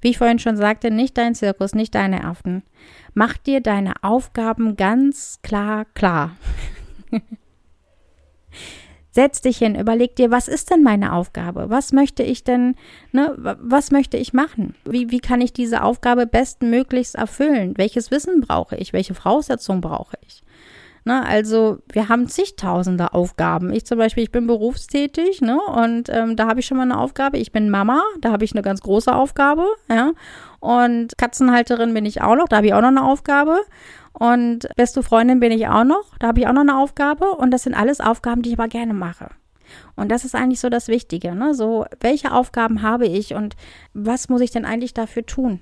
Wie 0.01 0.09
ich 0.09 0.17
vorhin 0.17 0.39
schon 0.39 0.57
sagte, 0.57 0.91
nicht 0.91 1.19
dein 1.19 1.35
Zirkus, 1.35 1.75
nicht 1.75 1.95
deine 1.95 2.25
Affen. 2.25 2.63
Mach 3.13 3.37
dir 3.37 3.61
deine 3.61 3.93
Aufgaben 4.01 4.77
ganz 4.77 5.41
klar 5.43 5.85
klar. 5.93 6.39
Setz 9.11 9.43
dich 9.43 9.59
hin, 9.59 9.75
überleg 9.75 10.17
dir, 10.17 10.31
was 10.31 10.49
ist 10.49 10.71
denn 10.71 10.83
meine 10.83 11.13
Aufgabe? 11.13 11.69
Was 11.69 11.93
möchte 11.93 12.23
ich 12.23 12.45
denn, 12.45 12.77
ne, 13.13 13.35
was 13.37 13.91
möchte 13.91 14.17
ich 14.17 14.33
machen? 14.33 14.75
Wie, 14.87 15.11
wie 15.11 15.21
kann 15.21 15.43
ich 15.43 15.53
diese 15.53 15.83
Aufgabe 15.83 16.27
bestmöglichst 16.27 17.15
erfüllen? 17.15 17.75
Welches 17.77 18.11
Wissen 18.11 18.41
brauche 18.41 18.77
ich? 18.77 18.95
Welche 18.95 19.13
Voraussetzungen 19.13 19.83
brauche 19.83 20.17
ich? 20.27 20.43
Ne, 21.07 21.25
also 21.25 21.79
wir 21.93 22.09
haben 22.09 22.27
zigtausende 22.27 23.15
Aufgaben. 23.15 23.73
Ich 23.73 23.87
zum 23.87 23.97
Beispiel, 23.97 24.25
ich 24.25 24.33
bin 24.33 24.49
berufstätig, 24.49 25.41
ne, 25.41 25.57
und 25.61 26.09
ähm, 26.09 26.35
da 26.35 26.49
habe 26.49 26.59
ich 26.59 26.67
schon 26.67 26.79
mal 26.79 26.83
eine 26.83 26.99
Aufgabe. 26.99 27.39
Ich 27.39 27.53
bin 27.53 27.71
Mama, 27.71 28.03
da 28.21 28.33
habe 28.33 28.45
ich 28.45 28.51
eine 28.53 28.63
ganz 28.63 28.81
große 28.81 29.15
Aufgabe, 29.15 29.67
ja. 29.89 30.11
Und 30.59 31.17
Katzenhalterin 31.17 31.95
bin 31.95 32.07
ich 32.07 32.23
auch 32.23 32.35
noch, 32.35 32.49
da 32.49 32.57
habe 32.57 32.67
ich 32.67 32.75
auch 32.75 32.81
noch 32.81 32.89
eine 32.89 33.05
Aufgabe. 33.05 33.61
Und 34.15 34.67
beste 34.75 35.05
Freundin 35.05 35.39
bin 35.39 35.53
ich 35.53 35.69
auch 35.69 35.85
noch, 35.85 36.19
da 36.19 36.27
habe 36.27 36.41
ich 36.41 36.49
auch 36.49 36.53
noch 36.53 36.63
eine 36.63 36.77
Aufgabe. 36.77 37.31
Und 37.37 37.53
das 37.53 37.63
sind 37.63 37.77
alles 37.77 38.01
Aufgaben, 38.01 38.43
die 38.43 38.51
ich 38.51 38.59
aber 38.59 38.67
gerne 38.67 38.93
mache. 38.93 39.29
Und 39.95 40.11
das 40.11 40.25
ist 40.25 40.35
eigentlich 40.35 40.59
so 40.59 40.71
das 40.71 40.89
Wichtige, 40.89 41.37
ne? 41.37 41.55
So, 41.55 41.87
welche 42.01 42.33
Aufgaben 42.33 42.83
habe 42.83 43.07
ich 43.07 43.33
und 43.33 43.55
was 43.95 44.29
muss 44.29 44.41
ich 44.41 44.51
denn 44.51 44.65
eigentlich 44.65 44.93
dafür 44.93 45.25
tun? 45.25 45.61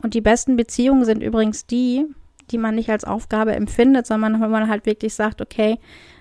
Und 0.00 0.14
die 0.14 0.20
besten 0.20 0.54
Beziehungen 0.54 1.04
sind 1.04 1.24
übrigens 1.24 1.66
die, 1.66 2.06
die 2.48 2.58
man 2.58 2.74
nicht 2.74 2.90
als 2.90 3.04
Aufgabe 3.04 3.54
empfindet, 3.54 4.06
sondern 4.06 4.40
wenn 4.40 4.50
man 4.50 4.68
halt 4.68 4.86
wirklich 4.86 5.14
sagt, 5.14 5.40
okay, 5.40 5.78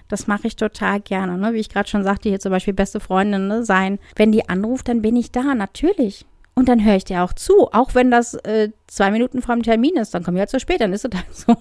das 0.07 0.27
mache 0.27 0.47
ich 0.47 0.55
total 0.55 0.99
gerne. 0.99 1.37
Ne? 1.37 1.53
Wie 1.53 1.59
ich 1.59 1.69
gerade 1.69 1.89
schon 1.89 2.03
sagte, 2.03 2.29
hier 2.29 2.39
zum 2.39 2.51
Beispiel 2.51 2.73
beste 2.73 2.99
Freundin 2.99 3.47
ne, 3.47 3.63
sein. 3.63 3.99
Wenn 4.15 4.31
die 4.31 4.47
anruft, 4.47 4.87
dann 4.87 5.01
bin 5.01 5.15
ich 5.15 5.31
da, 5.31 5.55
natürlich. 5.55 6.25
Und 6.55 6.69
dann 6.69 6.83
höre 6.83 6.95
ich 6.95 7.05
dir 7.05 7.23
auch 7.23 7.33
zu, 7.33 7.71
auch 7.71 7.93
wenn 7.93 8.09
das 8.09 8.33
äh, 8.33 8.71
zwei 8.87 9.11
Minuten 9.11 9.41
vor 9.41 9.55
dem 9.55 9.63
Termin 9.63 9.95
ist, 9.95 10.13
dann 10.13 10.23
komme 10.23 10.37
ich 10.37 10.39
halt 10.39 10.49
zu 10.49 10.59
spät, 10.59 10.81
dann 10.81 10.93
ist 10.93 11.05
es 11.05 11.11
halt 11.13 11.35
so. 11.35 11.55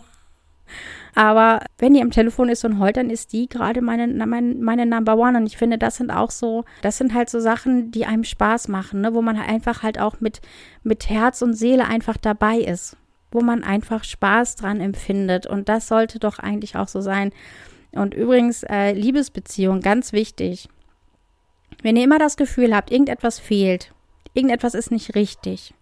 Aber 1.15 1.61
wenn 1.79 1.95
die 1.95 2.03
am 2.03 2.11
Telefon 2.11 2.49
ist 2.49 2.65
und 2.65 2.79
heult, 2.79 2.97
dann 2.97 3.11
ist 3.11 3.33
die 3.33 3.49
gerade 3.49 3.81
meine, 3.81 4.07
meine, 4.27 4.55
meine 4.55 4.87
Number 4.87 5.17
One. 5.17 5.39
Und 5.39 5.47
ich 5.47 5.57
finde, 5.57 5.79
das 5.79 5.97
sind 5.97 6.11
auch 6.11 6.31
so, 6.31 6.65
das 6.83 6.99
sind 6.99 7.15
halt 7.15 7.31
so 7.31 7.41
Sachen, 7.41 7.91
die 7.91 8.05
einem 8.05 8.25
Spaß 8.25 8.69
machen, 8.69 9.01
ne? 9.01 9.15
wo 9.15 9.23
man 9.23 9.37
einfach 9.37 9.83
halt 9.83 9.99
auch 9.99 10.21
mit, 10.21 10.41
mit 10.83 11.09
Herz 11.09 11.41
und 11.43 11.55
Seele 11.55 11.87
einfach 11.87 12.17
dabei 12.17 12.59
ist 12.59 12.97
wo 13.31 13.41
man 13.41 13.65
einfach 13.65 14.05
Spaß 14.05 14.57
dran 14.57 14.81
empfindet. 14.81 15.47
Und 15.47 15.69
das 15.69 15.89
sollte 15.89 16.19
doch 16.19 16.39
eigentlich 16.39 16.77
auch 16.77 16.89
so 16.89 17.01
sein. 17.01 17.33
Und 17.93 18.15
übrigens, 18.15 18.63
äh, 18.63 18.93
Liebesbeziehung, 18.93 19.81
ganz 19.81 20.13
wichtig. 20.13 20.69
Wenn 21.83 21.97
ihr 21.97 22.05
immer 22.05 22.19
das 22.19 22.37
Gefühl 22.37 22.75
habt, 22.75 22.91
irgendetwas 22.91 23.39
fehlt, 23.39 23.93
irgendetwas 24.35 24.75
ist 24.75 24.91
nicht 24.91 25.15
richtig, 25.15 25.75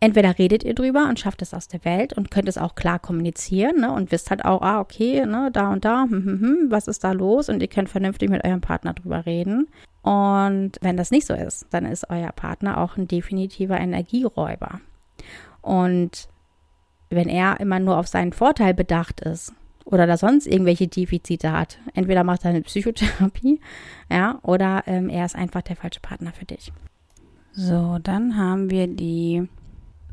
entweder 0.00 0.38
redet 0.38 0.64
ihr 0.64 0.74
drüber 0.74 1.08
und 1.08 1.18
schafft 1.18 1.42
es 1.42 1.54
aus 1.54 1.68
der 1.68 1.84
Welt 1.84 2.12
und 2.12 2.30
könnt 2.30 2.48
es 2.48 2.58
auch 2.58 2.74
klar 2.74 2.98
kommunizieren 2.98 3.80
ne, 3.80 3.92
und 3.92 4.12
wisst 4.12 4.30
halt 4.30 4.44
auch, 4.44 4.62
ah, 4.62 4.80
okay, 4.80 5.24
ne, 5.24 5.50
da 5.52 5.72
und 5.72 5.84
da, 5.84 6.02
hm, 6.04 6.24
hm, 6.24 6.40
hm, 6.40 6.66
was 6.70 6.88
ist 6.88 7.04
da 7.04 7.12
los? 7.12 7.48
Und 7.48 7.60
ihr 7.60 7.68
könnt 7.68 7.88
vernünftig 7.88 8.28
mit 8.28 8.44
eurem 8.44 8.60
Partner 8.60 8.94
drüber 8.94 9.26
reden. 9.26 9.68
Und 10.02 10.72
wenn 10.80 10.96
das 10.96 11.10
nicht 11.10 11.26
so 11.26 11.34
ist, 11.34 11.66
dann 11.70 11.86
ist 11.86 12.08
euer 12.10 12.32
Partner 12.32 12.78
auch 12.78 12.96
ein 12.96 13.08
definitiver 13.08 13.78
Energieräuber. 13.78 14.80
Und 15.62 16.28
wenn 17.10 17.28
er 17.28 17.60
immer 17.60 17.78
nur 17.78 17.98
auf 17.98 18.08
seinen 18.08 18.32
Vorteil 18.32 18.74
bedacht 18.74 19.20
ist 19.20 19.52
oder 19.84 20.06
da 20.06 20.16
sonst 20.16 20.46
irgendwelche 20.46 20.88
Defizite 20.88 21.52
hat, 21.52 21.78
entweder 21.94 22.24
macht 22.24 22.44
er 22.44 22.50
eine 22.50 22.62
Psychotherapie, 22.62 23.60
ja, 24.10 24.38
oder 24.42 24.82
ähm, 24.86 25.08
er 25.08 25.24
ist 25.24 25.36
einfach 25.36 25.62
der 25.62 25.76
falsche 25.76 26.00
Partner 26.00 26.32
für 26.32 26.44
dich. 26.44 26.72
So, 27.52 27.98
dann 28.02 28.36
haben 28.36 28.70
wir 28.70 28.86
die 28.86 29.48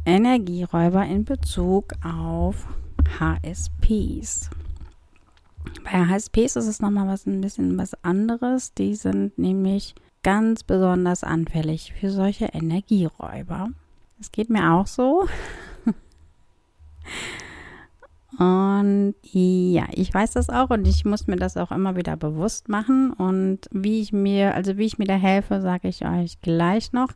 Energieräuber 0.05 1.03
in 1.05 1.25
Bezug 1.25 1.93
auf 2.03 2.67
HSPs. 3.19 4.49
Bei 5.83 6.05
HSPs 6.07 6.55
ist 6.55 6.67
es 6.67 6.81
nochmal 6.81 7.07
was 7.07 7.25
ein 7.25 7.41
bisschen 7.41 7.77
was 7.77 8.01
anderes. 8.03 8.73
Die 8.73 8.95
sind 8.95 9.37
nämlich 9.37 9.95
ganz 10.23 10.63
besonders 10.63 11.23
anfällig 11.23 11.93
für 11.99 12.11
solche 12.11 12.45
Energieräuber. 12.45 13.69
Es 14.19 14.31
geht 14.31 14.49
mir 14.49 14.73
auch 14.73 14.87
so. 14.87 15.27
Und 18.39 19.13
ja, 19.21 19.85
ich 19.91 20.11
weiß 20.11 20.31
das 20.31 20.49
auch 20.49 20.71
und 20.71 20.87
ich 20.87 21.05
muss 21.05 21.27
mir 21.27 21.35
das 21.35 21.55
auch 21.55 21.71
immer 21.71 21.95
wieder 21.95 22.17
bewusst 22.17 22.67
machen. 22.67 23.11
Und 23.13 23.59
wie 23.71 24.01
ich 24.01 24.11
mir, 24.11 24.55
also 24.55 24.77
wie 24.77 24.85
ich 24.85 24.97
mir 24.97 25.05
da 25.05 25.15
helfe, 25.15 25.61
sage 25.61 25.87
ich 25.87 26.03
euch 26.05 26.41
gleich 26.41 26.93
noch. 26.93 27.09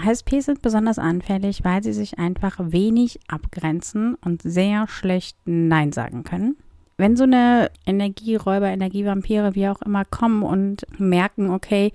HSP 0.00 0.40
sind 0.40 0.62
besonders 0.62 0.98
anfällig, 0.98 1.64
weil 1.64 1.82
sie 1.82 1.92
sich 1.92 2.18
einfach 2.18 2.58
wenig 2.60 3.18
abgrenzen 3.28 4.14
und 4.24 4.42
sehr 4.42 4.86
schlecht 4.88 5.36
Nein 5.46 5.90
sagen 5.92 6.22
können. 6.22 6.56
Wenn 6.96 7.16
so 7.16 7.24
eine 7.24 7.70
Energieräuber, 7.84 8.68
Energievampire, 8.68 9.54
wie 9.54 9.68
auch 9.68 9.82
immer, 9.82 10.04
kommen 10.04 10.42
und 10.42 10.86
merken, 10.98 11.50
okay, 11.50 11.92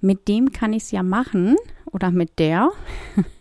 mit 0.00 0.28
dem 0.28 0.52
kann 0.52 0.72
ich 0.72 0.84
es 0.84 0.90
ja 0.90 1.02
machen 1.02 1.56
oder 1.86 2.10
mit 2.10 2.38
der, 2.38 2.70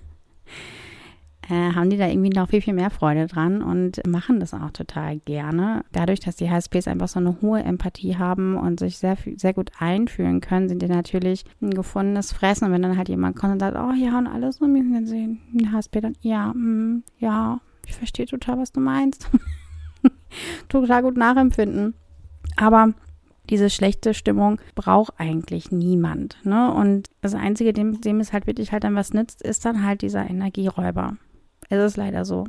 äh, 1.50 1.74
haben 1.74 1.90
die 1.90 1.98
da 1.98 2.08
irgendwie 2.08 2.30
noch 2.30 2.50
viel, 2.50 2.62
viel 2.62 2.74
mehr 2.74 2.90
Freude 2.90 3.28
dran 3.28 3.62
und 3.62 4.06
machen 4.08 4.40
das 4.40 4.54
auch 4.54 4.72
total 4.72 5.20
gerne. 5.20 5.84
Dadurch, 5.92 6.20
dass 6.20 6.36
die 6.36 6.50
HSPs 6.50 6.88
einfach 6.88 7.08
so 7.08 7.20
eine 7.20 7.42
hohe 7.42 7.62
Empathie 7.62 8.18
haben 8.18 8.56
und 8.58 8.80
sich 8.80 8.98
sehr, 8.98 9.18
sehr 9.36 9.54
gut 9.54 9.72
einfühlen 9.80 10.42
können, 10.42 10.70
sind 10.70 10.82
die 10.82 10.88
natürlich 10.88 11.46
ein 11.62 11.72
gefundenes 11.72 12.34
Fressen. 12.34 12.66
Und 12.66 12.74
wenn 12.74 12.82
dann 12.82 12.98
halt 12.98 13.10
jemand 13.10 13.36
kommt 13.36 13.54
und 13.54 13.60
sagt, 13.60 13.78
oh 13.78 13.94
ja, 13.94 14.18
und 14.18 14.28
alles 14.28 14.60
nur 14.60 14.70
müssen 14.70 15.06
sehen, 15.06 15.42
ein 15.54 15.72
HSP 15.72 16.02
dann, 16.02 16.16
ja, 16.22 16.54
mh, 16.54 17.02
ja, 17.20 17.60
ich 17.86 17.96
verstehe 17.96 18.26
total, 18.26 18.60
was 18.60 18.72
du 18.72 18.80
meinst. 18.80 19.30
total 20.70 21.02
gut 21.04 21.18
nachempfinden. 21.18 21.94
Aber 22.58 22.94
diese 23.50 23.70
schlechte 23.70 24.14
Stimmung 24.14 24.60
braucht 24.76 25.14
eigentlich 25.18 25.72
niemand. 25.72 26.38
Ne? 26.44 26.74
Und 26.74 27.10
das 27.22 27.34
Einzige, 27.34 27.72
dem, 27.72 28.02
dem 28.02 28.20
es 28.20 28.34
halt 28.34 28.48
wirklich 28.48 28.72
halt 28.72 28.84
dann 28.84 28.96
was 28.96 29.14
nützt, 29.14 29.42
ist 29.42 29.64
dann 29.66 29.86
halt 29.86 30.02
dieser 30.02 30.30
Energieräuber. 30.30 31.18
Es 31.70 31.84
ist 31.84 31.98
leider 31.98 32.26
so. 32.26 32.46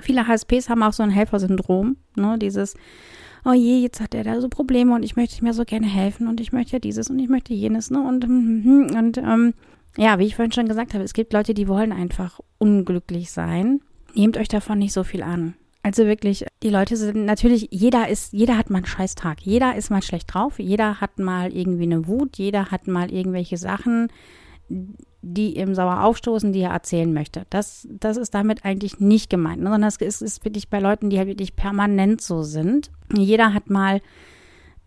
Viele 0.00 0.26
HSPs 0.26 0.68
haben 0.68 0.82
auch 0.82 0.92
so 0.92 1.02
ein 1.02 1.10
Helfersyndrom, 1.10 1.96
ne? 2.14 2.38
Dieses, 2.38 2.74
oh 3.44 3.52
je, 3.52 3.80
jetzt 3.80 4.00
hat 4.00 4.14
er 4.14 4.24
da 4.24 4.40
so 4.40 4.48
Probleme 4.48 4.94
und 4.94 5.02
ich 5.02 5.16
möchte 5.16 5.42
mir 5.42 5.54
so 5.54 5.64
gerne 5.64 5.86
helfen 5.86 6.28
und 6.28 6.40
ich 6.40 6.52
möchte 6.52 6.72
ja 6.74 6.78
dieses 6.78 7.10
und 7.10 7.18
ich 7.18 7.28
möchte 7.28 7.54
jenes, 7.54 7.90
ne? 7.90 8.00
Und, 8.00 8.24
hm, 8.24 8.64
hm, 8.64 8.64
hm, 8.64 8.96
und 8.96 9.18
ähm, 9.18 9.54
ja, 9.96 10.18
wie 10.18 10.26
ich 10.26 10.36
vorhin 10.36 10.52
schon 10.52 10.68
gesagt 10.68 10.94
habe, 10.94 11.04
es 11.04 11.12
gibt 11.12 11.32
Leute, 11.32 11.54
die 11.54 11.68
wollen 11.68 11.92
einfach 11.92 12.40
unglücklich 12.58 13.30
sein. 13.30 13.80
Nehmt 14.14 14.36
euch 14.36 14.48
davon 14.48 14.78
nicht 14.78 14.92
so 14.92 15.02
viel 15.02 15.22
an. 15.22 15.54
Also 15.82 16.06
wirklich, 16.06 16.44
die 16.62 16.70
Leute 16.70 16.96
sind 16.96 17.24
natürlich, 17.24 17.68
jeder 17.70 18.08
ist, 18.08 18.32
jeder 18.32 18.58
hat 18.58 18.68
mal 18.68 18.78
einen 18.78 18.86
scheiß 18.86 19.14
Tag. 19.14 19.40
Jeder 19.40 19.76
ist 19.76 19.90
mal 19.90 20.02
schlecht 20.02 20.34
drauf. 20.34 20.58
Jeder 20.58 21.00
hat 21.00 21.18
mal 21.18 21.52
irgendwie 21.52 21.84
eine 21.84 22.06
Wut. 22.06 22.36
Jeder 22.36 22.70
hat 22.70 22.88
mal 22.88 23.10
irgendwelche 23.12 23.56
Sachen, 23.56 24.08
die 25.34 25.58
ihm 25.58 25.74
sauer 25.74 26.04
aufstoßen, 26.04 26.52
die 26.52 26.60
er 26.60 26.70
erzählen 26.70 27.12
möchte. 27.12 27.46
Das, 27.50 27.86
das 27.90 28.16
ist 28.16 28.34
damit 28.34 28.64
eigentlich 28.64 29.00
nicht 29.00 29.30
gemeint, 29.30 29.62
ne? 29.62 29.70
sondern 29.70 29.88
es 29.88 29.96
ist, 29.96 30.22
ist 30.22 30.44
wirklich 30.44 30.68
bei 30.68 30.80
Leuten, 30.80 31.10
die 31.10 31.18
halt 31.18 31.28
wirklich 31.28 31.56
permanent 31.56 32.20
so 32.20 32.42
sind. 32.42 32.90
Jeder 33.14 33.54
hat 33.54 33.70
mal 33.70 34.00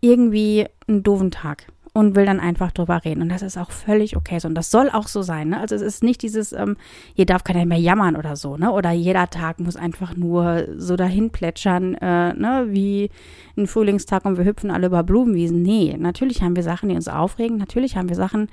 irgendwie 0.00 0.66
einen 0.88 1.02
doofen 1.02 1.30
Tag 1.30 1.66
und 1.94 2.16
will 2.16 2.24
dann 2.24 2.40
einfach 2.40 2.72
drüber 2.72 3.04
reden. 3.04 3.20
Und 3.20 3.28
das 3.28 3.42
ist 3.42 3.58
auch 3.58 3.70
völlig 3.70 4.16
okay 4.16 4.38
so. 4.38 4.48
Und 4.48 4.54
das 4.54 4.70
soll 4.70 4.88
auch 4.90 5.08
so 5.08 5.20
sein. 5.20 5.50
Ne? 5.50 5.60
Also 5.60 5.74
es 5.74 5.82
ist 5.82 6.02
nicht 6.02 6.22
dieses, 6.22 6.52
ähm, 6.52 6.76
hier 7.14 7.26
darf 7.26 7.44
keiner 7.44 7.66
mehr 7.66 7.78
jammern 7.78 8.16
oder 8.16 8.34
so, 8.34 8.56
ne? 8.56 8.72
Oder 8.72 8.92
jeder 8.92 9.28
Tag 9.28 9.60
muss 9.60 9.76
einfach 9.76 10.16
nur 10.16 10.68
so 10.76 10.96
dahin 10.96 11.30
plätschern, 11.30 11.94
äh, 11.94 12.32
ne? 12.32 12.66
Wie 12.70 13.10
ein 13.58 13.66
Frühlingstag 13.66 14.24
und 14.24 14.38
wir 14.38 14.44
hüpfen 14.44 14.70
alle 14.70 14.86
über 14.86 15.02
Blumenwiesen. 15.02 15.60
Nee, 15.60 15.96
natürlich 15.98 16.42
haben 16.42 16.56
wir 16.56 16.62
Sachen, 16.62 16.88
die 16.88 16.94
uns 16.94 17.08
aufregen. 17.08 17.58
Natürlich 17.58 17.96
haben 17.96 18.08
wir 18.08 18.16
Sachen, 18.16 18.48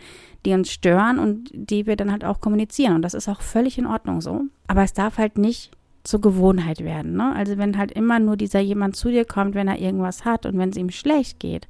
die 0.45 0.53
uns 0.53 0.69
stören 0.69 1.17
und 1.17 1.49
die 1.53 1.85
wir 1.85 1.95
dann 1.95 2.11
halt 2.11 2.25
auch 2.25 2.41
kommunizieren. 2.41 2.95
Und 2.95 3.03
das 3.03 3.13
ist 3.13 3.29
auch 3.29 3.41
völlig 3.41 3.77
in 3.77 3.85
Ordnung 3.85 4.19
so. 4.19 4.41
Aber 4.67 4.83
es 4.83 4.91
darf 4.91 5.17
halt 5.17 5.37
nicht 5.37 5.71
zur 6.03 6.19
Gewohnheit 6.19 6.83
werden. 6.83 7.15
Ne? 7.15 7.33
Also 7.33 7.57
wenn 7.57 7.77
halt 7.77 7.91
immer 7.91 8.19
nur 8.19 8.35
dieser 8.35 8.59
jemand 8.59 8.97
zu 8.97 9.09
dir 9.09 9.23
kommt, 9.23 9.55
wenn 9.55 9.67
er 9.67 9.79
irgendwas 9.79 10.25
hat 10.25 10.45
und 10.45 10.57
wenn 10.57 10.69
es 10.69 10.77
ihm 10.77 10.89
schlecht 10.89 11.39
geht, 11.39 11.67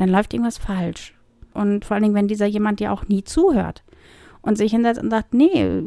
dann 0.00 0.08
läuft 0.08 0.32
irgendwas 0.32 0.56
falsch. 0.56 1.14
Und 1.52 1.84
vor 1.84 1.94
allen 1.94 2.02
Dingen, 2.02 2.14
wenn 2.14 2.26
dieser 2.26 2.46
jemand 2.46 2.80
dir 2.80 2.90
auch 2.90 3.06
nie 3.08 3.22
zuhört 3.22 3.82
und 4.40 4.56
sich 4.56 4.72
hinsetzt 4.72 5.02
und 5.02 5.10
sagt, 5.10 5.34
nee, 5.34 5.82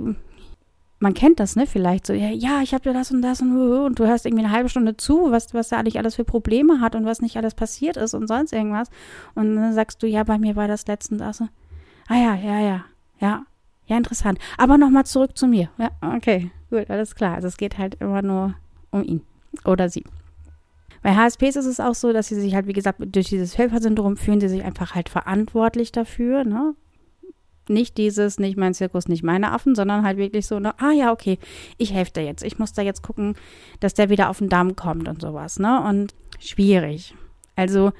man 0.99 1.15
kennt 1.15 1.39
das, 1.39 1.55
ne? 1.55 1.65
Vielleicht 1.65 2.05
so, 2.05 2.13
ja, 2.13 2.61
ich 2.61 2.75
habe 2.75 2.83
dir 2.83 2.93
das 2.93 3.11
und 3.11 3.23
das 3.23 3.41
und, 3.41 3.57
und 3.57 3.97
du 3.97 4.05
hörst 4.05 4.27
irgendwie 4.27 4.43
eine 4.45 4.53
halbe 4.53 4.69
Stunde 4.69 4.95
zu, 4.97 5.31
was, 5.31 5.53
was 5.55 5.71
er 5.71 5.79
eigentlich 5.79 5.97
alles 5.97 6.15
für 6.15 6.25
Probleme 6.25 6.79
hat 6.79 6.95
und 6.95 7.05
was 7.05 7.21
nicht 7.21 7.37
alles 7.37 7.55
passiert 7.55 7.97
ist 7.97 8.13
und 8.13 8.27
sonst 8.27 8.53
irgendwas. 8.53 8.89
Und 9.33 9.55
dann 9.55 9.73
sagst 9.73 10.03
du, 10.03 10.07
ja, 10.07 10.23
bei 10.23 10.37
mir 10.37 10.55
war 10.55 10.67
das 10.67 10.85
letztens 10.85 11.19
das. 11.19 11.41
Ah 12.07 12.15
ja, 12.15 12.35
ja, 12.35 12.59
ja, 12.59 12.85
ja, 13.19 13.43
ja, 13.87 13.97
interessant. 13.97 14.37
Aber 14.59 14.77
nochmal 14.77 15.05
zurück 15.07 15.35
zu 15.35 15.47
mir. 15.47 15.69
Ja, 15.79 15.89
okay, 16.15 16.51
gut, 16.69 16.87
alles 16.91 17.15
klar. 17.15 17.33
Also 17.33 17.47
es 17.47 17.57
geht 17.57 17.79
halt 17.79 17.95
immer 17.95 18.21
nur 18.21 18.53
um 18.91 19.03
ihn 19.03 19.21
oder 19.65 19.89
sie. 19.89 20.03
Bei 21.03 21.15
HSPs 21.15 21.57
ist 21.57 21.65
es 21.65 21.81
auch 21.81 21.95
so, 21.95 22.13
dass 22.13 22.29
sie 22.29 22.39
sich 22.39 22.55
halt, 22.55 22.65
wie 22.65 22.73
gesagt, 22.73 22.99
durch 23.05 23.27
dieses 23.27 23.57
Helfersyndrom 23.57 24.15
fühlen 24.15 24.39
sie 24.39 24.47
sich 24.47 24.63
einfach 24.63 24.95
halt 24.95 25.09
verantwortlich 25.09 25.91
dafür, 25.91 26.45
ne? 26.45 26.75
Nicht 27.69 27.97
dieses, 27.97 28.39
nicht 28.39 28.57
mein 28.57 28.73
Zirkus, 28.73 29.07
nicht 29.07 29.23
meine 29.23 29.51
Affen, 29.51 29.75
sondern 29.75 30.03
halt 30.03 30.17
wirklich 30.17 30.47
so, 30.47 30.59
ne, 30.59 30.73
ah 30.79 30.91
ja, 30.91 31.11
okay, 31.11 31.39
ich 31.77 31.93
helfe 31.93 32.11
dir 32.11 32.25
jetzt. 32.25 32.43
Ich 32.43 32.59
muss 32.59 32.73
da 32.73 32.81
jetzt 32.81 33.03
gucken, 33.03 33.35
dass 33.79 33.93
der 33.93 34.09
wieder 34.09 34.29
auf 34.29 34.39
den 34.39 34.49
Damm 34.49 34.75
kommt 34.75 35.07
und 35.07 35.21
sowas, 35.21 35.59
ne? 35.59 35.81
Und 35.81 36.13
schwierig. 36.39 37.15
Also 37.55 37.91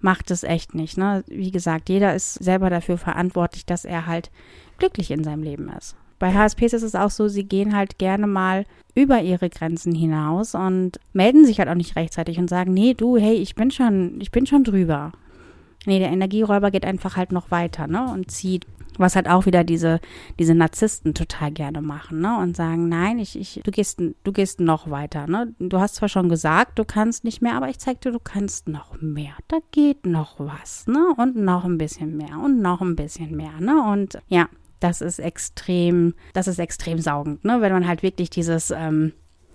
macht 0.00 0.30
es 0.30 0.44
echt 0.44 0.74
nicht, 0.74 0.96
ne? 0.96 1.24
Wie 1.26 1.50
gesagt, 1.50 1.88
jeder 1.88 2.14
ist 2.14 2.34
selber 2.34 2.70
dafür 2.70 2.96
verantwortlich, 2.96 3.66
dass 3.66 3.84
er 3.84 4.06
halt 4.06 4.30
glücklich 4.78 5.10
in 5.10 5.24
seinem 5.24 5.42
Leben 5.42 5.68
ist. 5.68 5.96
Bei 6.22 6.32
HSPs 6.32 6.72
ist 6.72 6.84
es 6.84 6.94
auch 6.94 7.10
so, 7.10 7.26
sie 7.26 7.42
gehen 7.42 7.74
halt 7.74 7.98
gerne 7.98 8.28
mal 8.28 8.64
über 8.94 9.20
ihre 9.22 9.50
Grenzen 9.50 9.92
hinaus 9.92 10.54
und 10.54 11.00
melden 11.12 11.44
sich 11.44 11.58
halt 11.58 11.68
auch 11.68 11.74
nicht 11.74 11.96
rechtzeitig 11.96 12.38
und 12.38 12.48
sagen, 12.48 12.72
nee, 12.72 12.94
du, 12.94 13.16
hey, 13.16 13.34
ich 13.34 13.56
bin 13.56 13.72
schon, 13.72 14.20
ich 14.20 14.30
bin 14.30 14.46
schon 14.46 14.62
drüber. 14.62 15.10
Nee, 15.84 15.98
der 15.98 16.12
Energieräuber 16.12 16.70
geht 16.70 16.84
einfach 16.84 17.16
halt 17.16 17.32
noch 17.32 17.50
weiter, 17.50 17.88
ne? 17.88 18.08
Und 18.08 18.30
zieht, 18.30 18.68
was 18.98 19.16
halt 19.16 19.28
auch 19.28 19.46
wieder 19.46 19.64
diese, 19.64 19.98
diese 20.38 20.54
Narzissten 20.54 21.12
total 21.12 21.50
gerne 21.50 21.82
machen, 21.82 22.20
ne? 22.20 22.38
Und 22.38 22.56
sagen, 22.56 22.88
nein, 22.88 23.18
ich, 23.18 23.36
ich, 23.36 23.60
du 23.64 23.72
gehst, 23.72 24.00
du 24.00 24.32
gehst 24.32 24.60
noch 24.60 24.88
weiter, 24.88 25.26
ne? 25.26 25.52
Du 25.58 25.80
hast 25.80 25.96
zwar 25.96 26.08
schon 26.08 26.28
gesagt, 26.28 26.78
du 26.78 26.84
kannst 26.84 27.24
nicht 27.24 27.42
mehr, 27.42 27.56
aber 27.56 27.68
ich 27.68 27.80
zeig 27.80 28.00
dir, 28.00 28.12
du 28.12 28.20
kannst 28.20 28.68
noch 28.68 28.94
mehr. 29.00 29.34
Da 29.48 29.58
geht 29.72 30.06
noch 30.06 30.38
was, 30.38 30.86
ne? 30.86 31.04
Und 31.16 31.34
noch 31.34 31.64
ein 31.64 31.78
bisschen 31.78 32.16
mehr 32.16 32.38
und 32.38 32.62
noch 32.62 32.80
ein 32.80 32.94
bisschen 32.94 33.36
mehr, 33.36 33.60
ne? 33.60 33.82
Und 33.90 34.18
ja, 34.28 34.48
das 34.82 35.00
ist 35.00 35.18
extrem, 35.18 36.14
das 36.32 36.48
ist 36.48 36.58
extrem 36.58 36.98
saugend, 36.98 37.44
ne? 37.44 37.60
Wenn 37.60 37.72
man 37.72 37.86
halt 37.86 38.02
wirklich 38.02 38.30
dieses, 38.30 38.70
ähm, 38.70 39.12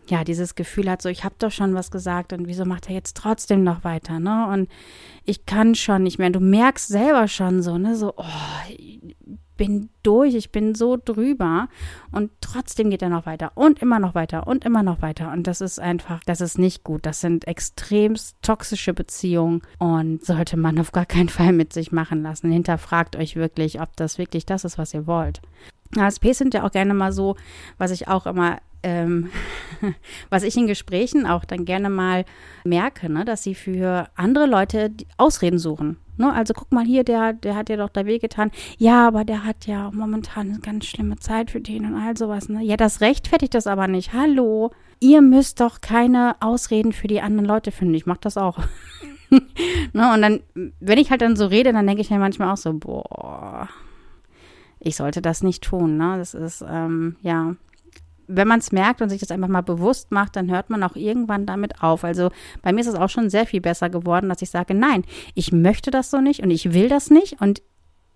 ja, 0.08 0.24
dieses 0.24 0.56
Gefühl 0.56 0.90
hat, 0.90 1.02
so 1.02 1.10
ich 1.10 1.24
habe 1.24 1.36
doch 1.40 1.52
schon 1.52 1.74
was 1.74 1.92
gesagt 1.92 2.34
und 2.34 2.48
wieso 2.48 2.66
macht 2.66 2.88
er 2.88 2.96
jetzt 2.96 3.18
trotzdem 3.18 3.64
noch 3.64 3.84
weiter, 3.84 4.20
ne? 4.20 4.48
Und 4.48 4.70
ich 5.26 5.46
kann 5.46 5.76
schon 5.76 6.04
nicht 6.04 6.20
mehr. 6.20 6.30
Du 6.30 6.40
merkst 6.40 6.88
selber 6.88 7.28
schon 7.28 7.62
so, 7.62 7.78
ne, 7.78 7.96
so, 7.96 8.14
oh, 8.16 8.24
bin 9.58 9.90
durch, 10.04 10.36
ich 10.36 10.52
bin 10.52 10.76
so 10.76 10.98
drüber 11.04 11.68
und 12.12 12.32
trotzdem 12.42 12.90
geht 12.90 13.02
er 13.02 13.10
noch 13.10 13.26
weiter 13.26 13.52
und 13.56 13.80
immer 13.80 14.00
noch 14.00 14.16
weiter 14.16 14.48
und 14.48 14.64
immer 14.64 14.84
noch 14.84 15.02
weiter 15.02 15.32
und 15.32 15.48
das 15.48 15.62
ist 15.62 15.80
einfach, 15.80 16.24
das 16.26 16.42
ist 16.42 16.58
nicht 16.58 16.84
gut. 16.84 17.06
Das 17.06 17.22
sind 17.22 17.48
extremst 17.48 18.38
toxische 18.42 18.94
Beziehungen 18.94 19.62
und 19.80 20.24
sollte 20.24 20.58
man 20.58 20.80
auf 20.80 20.92
gar 20.92 21.06
keinen 21.06 21.30
Fall 21.30 21.54
mit 21.54 21.74
sich 21.74 21.92
machen 21.92 22.24
lassen. 22.24 22.52
Hinterfragt 22.52 23.16
euch 23.16 23.36
wirklich, 23.36 23.82
ob 23.82 23.96
das 23.98 24.18
wirklich 24.18 24.46
das 24.46 24.64
ist, 24.64 24.78
was 24.78 24.94
ihr 24.94 25.08
wollt. 25.08 25.42
ASPs 25.98 26.38
sind 26.38 26.54
ja 26.54 26.64
auch 26.64 26.72
gerne 26.72 26.94
mal 26.94 27.12
so, 27.12 27.36
was 27.78 27.92
ich 27.92 28.08
auch 28.08 28.26
immer 28.26 28.60
ähm, 28.84 29.30
was 30.30 30.44
ich 30.44 30.56
in 30.56 30.68
Gesprächen 30.68 31.26
auch 31.26 31.46
dann 31.46 31.66
gerne 31.66 31.90
mal 31.90 32.26
merke, 32.64 33.12
ne, 33.12 33.26
dass 33.26 33.44
sie 33.44 33.56
für 33.56 34.10
andere 34.16 34.46
Leute 34.46 34.92
Ausreden 35.18 35.60
suchen. 35.60 35.98
Ne? 36.18 36.34
Also 36.34 36.54
guck 36.54 36.72
mal 36.72 36.86
hier, 36.86 37.04
der, 37.04 37.34
der 37.34 37.56
hat 37.56 37.70
dir 37.70 37.78
doch 37.78 37.90
da 37.90 38.06
wehgetan. 38.06 38.52
Ja, 38.78 39.08
aber 39.08 39.24
der 39.24 39.44
hat 39.44 39.68
ja 39.68 39.92
momentan 39.92 40.50
eine 40.50 40.60
ganz 40.60 40.86
schlimme 40.86 41.18
Zeit 41.18 41.52
für 41.52 41.62
den 41.62 41.86
und 41.86 41.96
all 41.96 42.18
sowas. 42.18 42.50
Ne? 42.50 42.64
Ja, 42.64 42.78
das 42.78 43.02
rechtfertigt 43.02 43.54
das 43.54 43.68
aber 43.68 43.88
nicht. 43.88 44.14
Hallo, 44.14 44.72
ihr 45.00 45.22
müsst 45.22 45.60
doch 45.60 45.82
keine 45.82 46.36
Ausreden 46.40 46.94
für 46.94 47.08
die 47.08 47.22
anderen 47.22 47.46
Leute 47.46 47.72
finden. 47.72 47.94
Ich 47.94 48.06
mach 48.06 48.18
das 48.18 48.38
auch. 48.38 48.60
ne? 49.30 50.14
Und 50.14 50.22
dann, 50.22 50.40
wenn 50.80 50.98
ich 50.98 51.12
halt 51.12 51.22
dann 51.22 51.36
so 51.36 51.46
rede, 51.46 51.74
dann 51.74 51.88
denke 51.88 52.02
ich 52.02 52.10
mir 52.10 52.20
manchmal 52.20 52.52
auch 52.52 52.58
so, 52.58 52.74
boah, 52.74 53.70
ich 54.80 54.96
sollte 54.96 55.22
das 55.22 55.44
nicht 55.44 55.64
tun. 55.64 55.98
Ne? 55.98 56.18
Das 56.18 56.34
ist, 56.34 56.64
ähm, 56.68 57.16
ja, 57.22 57.56
wenn 58.28 58.48
man 58.48 58.60
es 58.60 58.72
merkt 58.72 59.02
und 59.02 59.10
sich 59.10 59.20
das 59.20 59.32
einfach 59.32 59.48
mal 59.48 59.62
bewusst 59.62 60.12
macht, 60.12 60.36
dann 60.36 60.52
hört 60.52 60.70
man 60.70 60.84
auch 60.84 60.96
irgendwann 60.96 61.46
damit 61.46 61.82
auf. 61.82 62.04
Also 62.04 62.30
bei 62.62 62.74
mir 62.74 62.82
ist 62.82 62.88
es 62.88 62.96
auch 62.96 63.10
schon 63.10 63.30
sehr 63.30 63.46
viel 63.46 63.62
besser 63.62 63.90
geworden, 63.90 64.30
dass 64.30 64.42
ich 64.42 64.50
sage, 64.50 64.74
nein, 64.74 65.04
ich 65.34 65.52
möchte 65.52 65.92
das 65.92 66.12
so 66.12 66.20
nicht 66.20 66.42
und 66.42 66.52
ich 66.52 66.74
will 66.74 66.90
das 66.90 67.10
nicht 67.10 67.42
und 67.42 67.62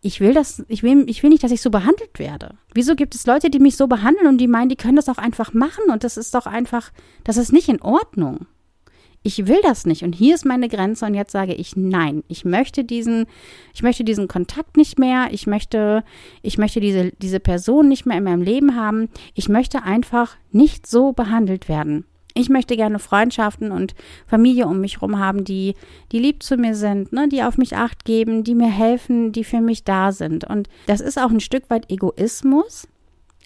ich 0.01 0.19
will 0.19 0.33
das, 0.33 0.63
ich 0.67 0.81
will, 0.83 1.03
ich 1.07 1.21
will 1.21 1.29
nicht, 1.29 1.43
dass 1.43 1.51
ich 1.51 1.61
so 1.61 1.69
behandelt 1.69 2.17
werde. 2.17 2.55
Wieso 2.73 2.95
gibt 2.95 3.13
es 3.13 3.27
Leute, 3.27 3.49
die 3.49 3.59
mich 3.59 3.77
so 3.77 3.87
behandeln 3.87 4.27
und 4.27 4.39
die 4.39 4.47
meinen, 4.47 4.69
die 4.69 4.75
können 4.75 4.95
das 4.95 5.09
auch 5.09 5.19
einfach 5.19 5.53
machen 5.53 5.85
und 5.91 6.03
das 6.03 6.17
ist 6.17 6.33
doch 6.33 6.47
einfach, 6.47 6.91
das 7.23 7.37
ist 7.37 7.53
nicht 7.53 7.69
in 7.69 7.81
Ordnung 7.81 8.47
ich 9.23 9.45
will 9.47 9.59
das 9.61 9.85
nicht 9.85 10.03
und 10.03 10.15
hier 10.15 10.33
ist 10.33 10.45
meine 10.45 10.67
Grenze 10.67 11.05
und 11.05 11.13
jetzt 11.13 11.31
sage 11.31 11.53
ich 11.53 11.75
nein. 11.75 12.23
Ich 12.27 12.43
möchte 12.43 12.83
diesen, 12.83 13.27
ich 13.73 13.83
möchte 13.83 14.03
diesen 14.03 14.27
Kontakt 14.27 14.77
nicht 14.77 14.97
mehr. 14.97 15.27
Ich 15.31 15.45
möchte, 15.45 16.03
ich 16.41 16.57
möchte 16.57 16.79
diese, 16.79 17.11
diese 17.21 17.39
Person 17.39 17.87
nicht 17.87 18.05
mehr 18.07 18.17
in 18.17 18.23
meinem 18.23 18.41
Leben 18.41 18.75
haben. 18.75 19.09
Ich 19.35 19.47
möchte 19.47 19.83
einfach 19.83 20.37
nicht 20.51 20.87
so 20.87 21.11
behandelt 21.11 21.69
werden. 21.69 22.05
Ich 22.33 22.49
möchte 22.49 22.75
gerne 22.75 22.97
Freundschaften 22.97 23.71
und 23.71 23.93
Familie 24.25 24.65
um 24.65 24.79
mich 24.79 24.95
herum 24.95 25.19
haben, 25.19 25.43
die, 25.43 25.75
die 26.11 26.19
lieb 26.19 26.41
zu 26.41 26.55
mir 26.55 26.75
sind, 26.75 27.11
ne, 27.11 27.27
die 27.27 27.43
auf 27.43 27.57
mich 27.57 27.75
acht 27.75 28.05
geben, 28.05 28.43
die 28.43 28.55
mir 28.55 28.71
helfen, 28.71 29.33
die 29.33 29.43
für 29.43 29.61
mich 29.61 29.83
da 29.83 30.11
sind. 30.11 30.45
Und 30.45 30.69
das 30.87 31.01
ist 31.01 31.19
auch 31.19 31.29
ein 31.29 31.41
Stück 31.41 31.69
weit 31.69 31.91
Egoismus, 31.91 32.87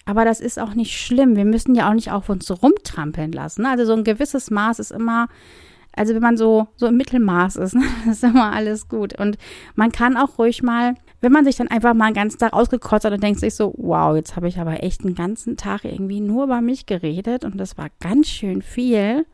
aber 0.04 0.24
das 0.24 0.40
ist 0.40 0.58
auch 0.58 0.74
nicht 0.74 0.96
schlimm. 0.96 1.34
Wir 1.34 1.44
müssen 1.44 1.74
ja 1.74 1.88
auch 1.90 1.94
nicht 1.94 2.12
auf 2.12 2.28
uns 2.28 2.50
rumtrampeln 2.62 3.32
lassen. 3.32 3.66
Also 3.66 3.84
so 3.84 3.92
ein 3.92 4.04
gewisses 4.04 4.52
Maß 4.52 4.78
ist 4.78 4.92
immer, 4.92 5.26
also 5.96 6.14
wenn 6.14 6.22
man 6.22 6.36
so, 6.36 6.68
so 6.76 6.86
im 6.86 6.96
Mittelmaß 6.96 7.56
ist, 7.56 7.74
ne, 7.74 7.84
ist 8.08 8.22
immer 8.22 8.52
alles 8.52 8.88
gut. 8.88 9.18
Und 9.18 9.38
man 9.74 9.90
kann 9.90 10.16
auch 10.16 10.38
ruhig 10.38 10.62
mal, 10.62 10.94
wenn 11.20 11.32
man 11.32 11.44
sich 11.44 11.56
dann 11.56 11.68
einfach 11.68 11.94
mal 11.94 12.06
einen 12.06 12.14
ganzen 12.14 12.38
Tag 12.38 12.52
ausgekotzt 12.52 13.04
hat 13.04 13.12
und 13.12 13.22
denkt 13.22 13.40
sich 13.40 13.54
so, 13.54 13.74
wow, 13.78 14.14
jetzt 14.14 14.36
habe 14.36 14.46
ich 14.48 14.58
aber 14.58 14.84
echt 14.84 15.04
einen 15.04 15.14
ganzen 15.14 15.56
Tag 15.56 15.84
irgendwie 15.84 16.20
nur 16.20 16.44
über 16.44 16.60
mich 16.60 16.86
geredet 16.86 17.44
und 17.44 17.56
das 17.56 17.76
war 17.78 17.88
ganz 18.00 18.28
schön 18.28 18.62
viel, 18.62 19.26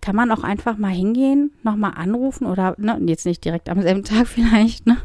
kann 0.00 0.16
man 0.16 0.32
auch 0.32 0.42
einfach 0.42 0.78
mal 0.78 0.92
hingehen, 0.92 1.52
nochmal 1.62 1.92
anrufen 1.96 2.46
oder, 2.46 2.74
ne, 2.78 2.98
jetzt 3.06 3.26
nicht 3.26 3.44
direkt 3.44 3.68
am 3.68 3.82
selben 3.82 4.02
Tag 4.02 4.26
vielleicht, 4.26 4.86
ne? 4.86 4.96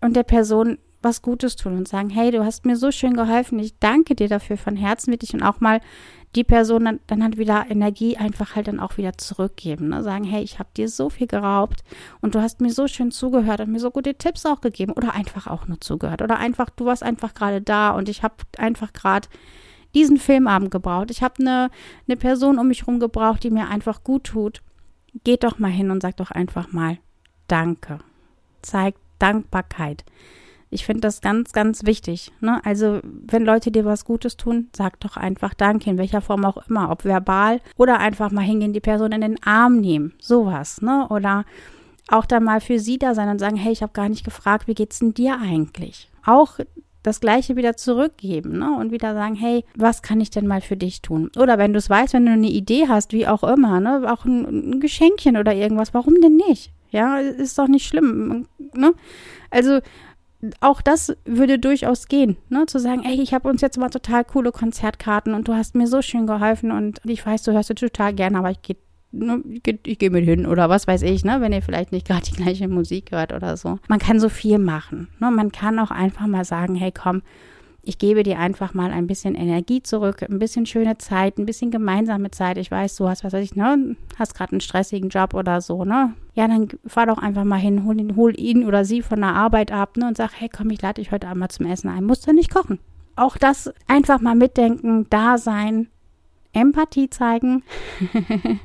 Und 0.00 0.16
der 0.16 0.22
Person 0.24 0.78
was 1.02 1.22
Gutes 1.22 1.56
tun 1.56 1.76
und 1.76 1.88
sagen, 1.88 2.10
hey, 2.10 2.30
du 2.30 2.44
hast 2.44 2.66
mir 2.66 2.76
so 2.76 2.90
schön 2.90 3.14
geholfen, 3.14 3.58
ich 3.58 3.78
danke 3.78 4.14
dir 4.14 4.28
dafür 4.28 4.56
von 4.56 4.76
Herzen 4.76 5.12
wirklich 5.12 5.32
und 5.32 5.42
auch 5.42 5.60
mal 5.60 5.80
die 6.36 6.44
Person 6.44 6.84
dann, 6.84 7.00
dann 7.08 7.22
halt 7.22 7.38
wieder 7.38 7.66
Energie 7.68 8.16
einfach 8.16 8.54
halt 8.54 8.68
dann 8.68 8.78
auch 8.78 8.96
wieder 8.96 9.18
zurückgeben. 9.18 9.88
Ne? 9.88 10.02
Sagen, 10.02 10.24
hey, 10.24 10.42
ich 10.42 10.58
habe 10.58 10.68
dir 10.76 10.88
so 10.88 11.10
viel 11.10 11.26
geraubt 11.26 11.82
und 12.20 12.34
du 12.34 12.40
hast 12.40 12.60
mir 12.60 12.70
so 12.70 12.86
schön 12.86 13.10
zugehört 13.10 13.60
und 13.60 13.72
mir 13.72 13.80
so 13.80 13.90
gute 13.90 14.14
Tipps 14.14 14.46
auch 14.46 14.60
gegeben 14.60 14.92
oder 14.92 15.14
einfach 15.14 15.48
auch 15.48 15.66
nur 15.66 15.80
zugehört 15.80 16.22
oder 16.22 16.38
einfach, 16.38 16.70
du 16.70 16.84
warst 16.84 17.02
einfach 17.02 17.34
gerade 17.34 17.60
da 17.60 17.90
und 17.90 18.08
ich 18.08 18.22
habe 18.22 18.36
einfach 18.58 18.92
gerade 18.92 19.28
diesen 19.94 20.18
Filmabend 20.18 20.70
gebraucht. 20.70 21.10
Ich 21.10 21.22
habe 21.22 21.34
eine, 21.40 21.70
eine 22.06 22.16
Person 22.16 22.58
um 22.58 22.68
mich 22.68 22.82
herum 22.82 23.00
gebraucht, 23.00 23.42
die 23.42 23.50
mir 23.50 23.68
einfach 23.68 24.04
gut 24.04 24.24
tut. 24.24 24.62
Geht 25.24 25.42
doch 25.42 25.58
mal 25.58 25.70
hin 25.70 25.90
und 25.90 26.00
sagt 26.00 26.20
doch 26.20 26.30
einfach 26.30 26.70
mal 26.70 26.98
Danke. 27.48 27.98
Zeigt 28.62 29.00
Dankbarkeit. 29.18 30.04
Ich 30.70 30.86
finde 30.86 31.00
das 31.00 31.20
ganz, 31.20 31.52
ganz 31.52 31.84
wichtig. 31.84 32.32
Ne? 32.40 32.60
Also, 32.64 33.00
wenn 33.02 33.44
Leute 33.44 33.72
dir 33.72 33.84
was 33.84 34.04
Gutes 34.04 34.36
tun, 34.36 34.68
sag 34.74 35.00
doch 35.00 35.16
einfach 35.16 35.52
Danke, 35.52 35.90
in 35.90 35.98
welcher 35.98 36.20
Form 36.20 36.44
auch 36.44 36.68
immer, 36.68 36.90
ob 36.90 37.04
verbal 37.04 37.60
oder 37.76 37.98
einfach 37.98 38.30
mal 38.30 38.42
hingehen, 38.42 38.72
die 38.72 38.80
Person 38.80 39.12
in 39.12 39.20
den 39.20 39.42
Arm 39.42 39.78
nehmen. 39.80 40.14
Sowas, 40.20 40.80
ne? 40.80 41.08
Oder 41.10 41.44
auch 42.08 42.26
da 42.26 42.40
mal 42.40 42.60
für 42.60 42.78
sie 42.78 42.98
da 42.98 43.14
sein 43.14 43.28
und 43.28 43.38
sagen, 43.38 43.56
hey, 43.56 43.72
ich 43.72 43.82
habe 43.82 43.92
gar 43.92 44.08
nicht 44.08 44.24
gefragt, 44.24 44.68
wie 44.68 44.74
geht's 44.74 45.00
denn 45.00 45.14
dir 45.14 45.38
eigentlich? 45.40 46.08
Auch 46.24 46.58
das 47.02 47.20
Gleiche 47.20 47.56
wieder 47.56 47.76
zurückgeben 47.76 48.58
ne? 48.58 48.76
und 48.76 48.92
wieder 48.92 49.14
sagen, 49.14 49.34
hey, 49.34 49.64
was 49.74 50.02
kann 50.02 50.20
ich 50.20 50.30
denn 50.30 50.46
mal 50.46 50.60
für 50.60 50.76
dich 50.76 51.00
tun? 51.02 51.30
Oder 51.36 51.56
wenn 51.56 51.72
du 51.72 51.78
es 51.78 51.88
weißt, 51.88 52.12
wenn 52.12 52.26
du 52.26 52.32
eine 52.32 52.50
Idee 52.50 52.88
hast, 52.88 53.12
wie 53.12 53.26
auch 53.26 53.42
immer, 53.42 53.80
ne? 53.80 54.12
auch 54.12 54.24
ein, 54.24 54.72
ein 54.72 54.80
Geschenkchen 54.80 55.36
oder 55.36 55.54
irgendwas, 55.54 55.94
warum 55.94 56.20
denn 56.20 56.36
nicht? 56.36 56.72
Ja, 56.90 57.18
ist 57.18 57.58
doch 57.58 57.68
nicht 57.68 57.86
schlimm. 57.86 58.46
Ne? 58.74 58.92
Also 59.50 59.80
auch 60.60 60.80
das 60.80 61.16
würde 61.24 61.58
durchaus 61.58 62.08
gehen, 62.08 62.36
ne? 62.48 62.66
Zu 62.66 62.78
sagen, 62.78 63.02
ey, 63.04 63.20
ich 63.20 63.34
habe 63.34 63.48
uns 63.48 63.60
jetzt 63.60 63.78
mal 63.78 63.90
total 63.90 64.24
coole 64.24 64.52
Konzertkarten 64.52 65.34
und 65.34 65.48
du 65.48 65.54
hast 65.54 65.74
mir 65.74 65.86
so 65.86 66.02
schön 66.02 66.26
geholfen 66.26 66.70
und 66.70 67.00
ich 67.04 67.24
weiß, 67.24 67.42
du 67.42 67.52
hörst 67.52 67.70
du 67.70 67.74
total 67.74 68.14
gerne, 68.14 68.38
aber 68.38 68.50
ich 68.50 68.62
gehe 68.62 68.76
ne, 69.12 69.42
ich 69.52 69.62
gehe 69.62 69.74
geh 69.74 70.10
mit 70.10 70.24
hin 70.24 70.46
oder 70.46 70.68
was 70.68 70.86
weiß 70.86 71.02
ich, 71.02 71.24
ne, 71.24 71.40
wenn 71.40 71.52
ihr 71.52 71.62
vielleicht 71.62 71.92
nicht 71.92 72.06
gerade 72.08 72.24
die 72.24 72.36
gleiche 72.36 72.68
Musik 72.68 73.12
hört 73.12 73.32
oder 73.32 73.56
so. 73.56 73.78
Man 73.88 73.98
kann 73.98 74.20
so 74.20 74.28
viel 74.28 74.58
machen. 74.58 75.08
Ne? 75.18 75.30
Man 75.30 75.52
kann 75.52 75.78
auch 75.78 75.90
einfach 75.90 76.26
mal 76.26 76.44
sagen, 76.44 76.74
hey 76.74 76.92
komm, 76.92 77.22
ich 77.82 77.98
gebe 77.98 78.22
dir 78.22 78.38
einfach 78.38 78.74
mal 78.74 78.90
ein 78.90 79.06
bisschen 79.06 79.34
Energie 79.34 79.82
zurück, 79.82 80.22
ein 80.22 80.38
bisschen 80.38 80.66
schöne 80.66 80.98
Zeit, 80.98 81.38
ein 81.38 81.46
bisschen 81.46 81.70
gemeinsame 81.70 82.30
Zeit. 82.30 82.58
Ich 82.58 82.70
weiß, 82.70 82.96
du 82.96 83.08
hast, 83.08 83.24
was 83.24 83.32
weiß 83.32 83.44
ich, 83.44 83.56
ne, 83.56 83.96
hast 84.18 84.34
gerade 84.34 84.52
einen 84.52 84.60
stressigen 84.60 85.08
Job 85.08 85.34
oder 85.34 85.60
so, 85.60 85.84
ne? 85.84 86.14
Ja, 86.34 86.46
dann 86.46 86.68
fahr 86.86 87.06
doch 87.06 87.18
einfach 87.18 87.44
mal 87.44 87.56
hin, 87.58 87.84
hol 87.84 87.98
ihn, 87.98 88.16
hol 88.16 88.38
ihn 88.38 88.66
oder 88.66 88.84
sie 88.84 89.02
von 89.02 89.20
der 89.20 89.34
Arbeit 89.34 89.72
ab, 89.72 89.96
ne, 89.96 90.06
und 90.06 90.16
sag, 90.16 90.32
hey, 90.38 90.48
komm, 90.48 90.70
ich 90.70 90.82
lade 90.82 91.00
dich 91.00 91.10
heute 91.10 91.28
Abend 91.28 91.40
mal 91.40 91.48
zum 91.48 91.66
Essen 91.66 91.88
ein. 91.88 92.04
Musst 92.04 92.26
du 92.26 92.32
nicht 92.32 92.52
kochen. 92.52 92.78
Auch 93.16 93.36
das 93.36 93.72
einfach 93.86 94.20
mal 94.20 94.34
mitdenken, 94.34 95.06
da 95.10 95.38
sein, 95.38 95.88
Empathie 96.52 97.08
zeigen. 97.08 97.62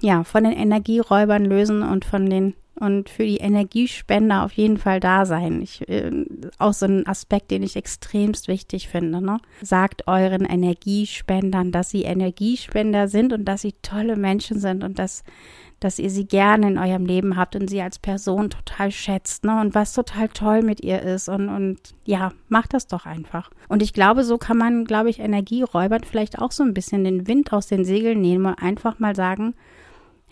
ja, 0.00 0.24
von 0.24 0.44
den 0.44 0.52
Energieräubern 0.52 1.44
lösen 1.44 1.82
und 1.82 2.04
von 2.04 2.28
den 2.28 2.54
und 2.80 3.08
für 3.08 3.24
die 3.24 3.36
Energiespender 3.36 4.42
auf 4.42 4.52
jeden 4.52 4.78
Fall 4.78 5.00
da 5.00 5.26
sein. 5.26 5.62
Ich, 5.62 5.88
äh, 5.88 6.10
auch 6.58 6.72
so 6.72 6.86
ein 6.86 7.06
Aspekt, 7.06 7.50
den 7.50 7.62
ich 7.62 7.76
extremst 7.76 8.48
wichtig 8.48 8.88
finde. 8.88 9.20
Ne? 9.20 9.38
Sagt 9.62 10.08
euren 10.08 10.44
Energiespendern, 10.44 11.72
dass 11.72 11.90
sie 11.90 12.02
Energiespender 12.02 13.08
sind 13.08 13.32
und 13.32 13.44
dass 13.44 13.62
sie 13.62 13.74
tolle 13.82 14.16
Menschen 14.16 14.58
sind 14.58 14.82
und 14.82 14.98
dass 14.98 15.22
dass 15.80 15.98
ihr 15.98 16.10
sie 16.10 16.26
gerne 16.26 16.68
in 16.68 16.78
eurem 16.78 17.06
Leben 17.06 17.36
habt 17.36 17.56
und 17.56 17.68
sie 17.68 17.80
als 17.80 17.98
Person 17.98 18.50
total 18.50 18.92
schätzt, 18.92 19.44
ne? 19.44 19.60
Und 19.60 19.74
was 19.74 19.94
total 19.94 20.28
toll 20.28 20.62
mit 20.62 20.82
ihr 20.82 21.00
ist. 21.00 21.30
Und, 21.30 21.48
und 21.48 21.78
ja, 22.04 22.32
macht 22.48 22.74
das 22.74 22.86
doch 22.86 23.06
einfach. 23.06 23.50
Und 23.68 23.82
ich 23.82 23.94
glaube, 23.94 24.22
so 24.22 24.36
kann 24.36 24.58
man, 24.58 24.84
glaube 24.84 25.08
ich, 25.08 25.20
Energieräubern 25.20 26.04
vielleicht 26.04 26.38
auch 26.38 26.52
so 26.52 26.62
ein 26.62 26.74
bisschen 26.74 27.04
den 27.04 27.26
Wind 27.26 27.54
aus 27.54 27.66
den 27.66 27.86
Segeln 27.86 28.20
nehmen 28.20 28.44
und 28.44 28.62
einfach 28.62 28.98
mal 28.98 29.16
sagen, 29.16 29.54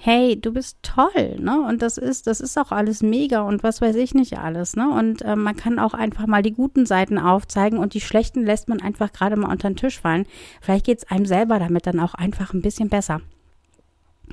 hey, 0.00 0.40
du 0.40 0.52
bist 0.52 0.78
toll, 0.82 1.36
ne? 1.40 1.60
Und 1.60 1.82
das 1.82 1.98
ist, 1.98 2.28
das 2.28 2.40
ist 2.40 2.56
auch 2.56 2.70
alles 2.70 3.02
mega 3.02 3.40
und 3.40 3.64
was 3.64 3.80
weiß 3.80 3.96
ich 3.96 4.14
nicht 4.14 4.38
alles, 4.38 4.76
ne? 4.76 4.88
Und 4.88 5.22
äh, 5.22 5.34
man 5.34 5.56
kann 5.56 5.80
auch 5.80 5.92
einfach 5.92 6.28
mal 6.28 6.42
die 6.42 6.52
guten 6.52 6.86
Seiten 6.86 7.18
aufzeigen 7.18 7.78
und 7.78 7.94
die 7.94 8.00
schlechten 8.00 8.44
lässt 8.44 8.68
man 8.68 8.80
einfach 8.80 9.12
gerade 9.12 9.36
mal 9.36 9.50
unter 9.50 9.68
den 9.68 9.76
Tisch 9.76 10.00
fallen. 10.00 10.26
Vielleicht 10.60 10.86
geht 10.86 10.98
es 10.98 11.10
einem 11.10 11.26
selber 11.26 11.58
damit 11.58 11.86
dann 11.86 11.98
auch 11.98 12.14
einfach 12.14 12.54
ein 12.54 12.62
bisschen 12.62 12.88
besser. 12.88 13.20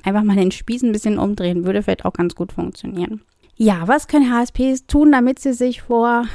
Einfach 0.04 0.22
mal 0.22 0.36
den 0.36 0.52
Spieß 0.52 0.84
ein 0.84 0.92
bisschen 0.92 1.18
umdrehen, 1.18 1.64
würde 1.64 1.82
vielleicht 1.82 2.04
auch 2.04 2.12
ganz 2.12 2.36
gut 2.36 2.52
funktionieren. 2.52 3.22
Ja, 3.56 3.88
was 3.88 4.06
können 4.06 4.32
HSPs 4.32 4.86
tun, 4.86 5.10
damit 5.10 5.40
sie 5.40 5.52
sich 5.52 5.82
vor 5.82 6.26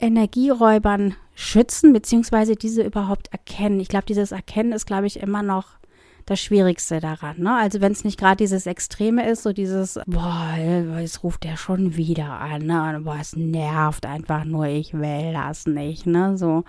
Energieräubern 0.00 1.14
schützen, 1.36 1.92
beziehungsweise 1.92 2.56
diese 2.56 2.82
überhaupt 2.82 3.28
erkennen? 3.30 3.78
Ich 3.78 3.88
glaube, 3.88 4.06
dieses 4.06 4.32
Erkennen 4.32 4.72
ist, 4.72 4.86
glaube 4.86 5.06
ich, 5.06 5.20
immer 5.20 5.42
noch 5.42 5.78
das 6.26 6.40
Schwierigste 6.40 7.00
daran. 7.00 7.38
Ne? 7.40 7.54
Also 7.54 7.80
wenn 7.80 7.92
es 7.92 8.04
nicht 8.04 8.18
gerade 8.18 8.36
dieses 8.36 8.66
Extreme 8.66 9.28
ist, 9.28 9.42
so 9.42 9.52
dieses, 9.52 9.98
boah, 10.06 10.54
jetzt 10.98 11.22
ruft 11.22 11.44
der 11.44 11.56
schon 11.56 11.96
wieder 11.96 12.40
an, 12.40 12.66
ne? 12.66 13.00
boah, 13.02 13.18
es 13.20 13.36
nervt 13.36 14.06
einfach 14.06 14.44
nur, 14.44 14.66
ich 14.66 14.94
will 14.94 15.32
das 15.32 15.66
nicht, 15.66 16.06
ne? 16.06 16.36
So. 16.36 16.64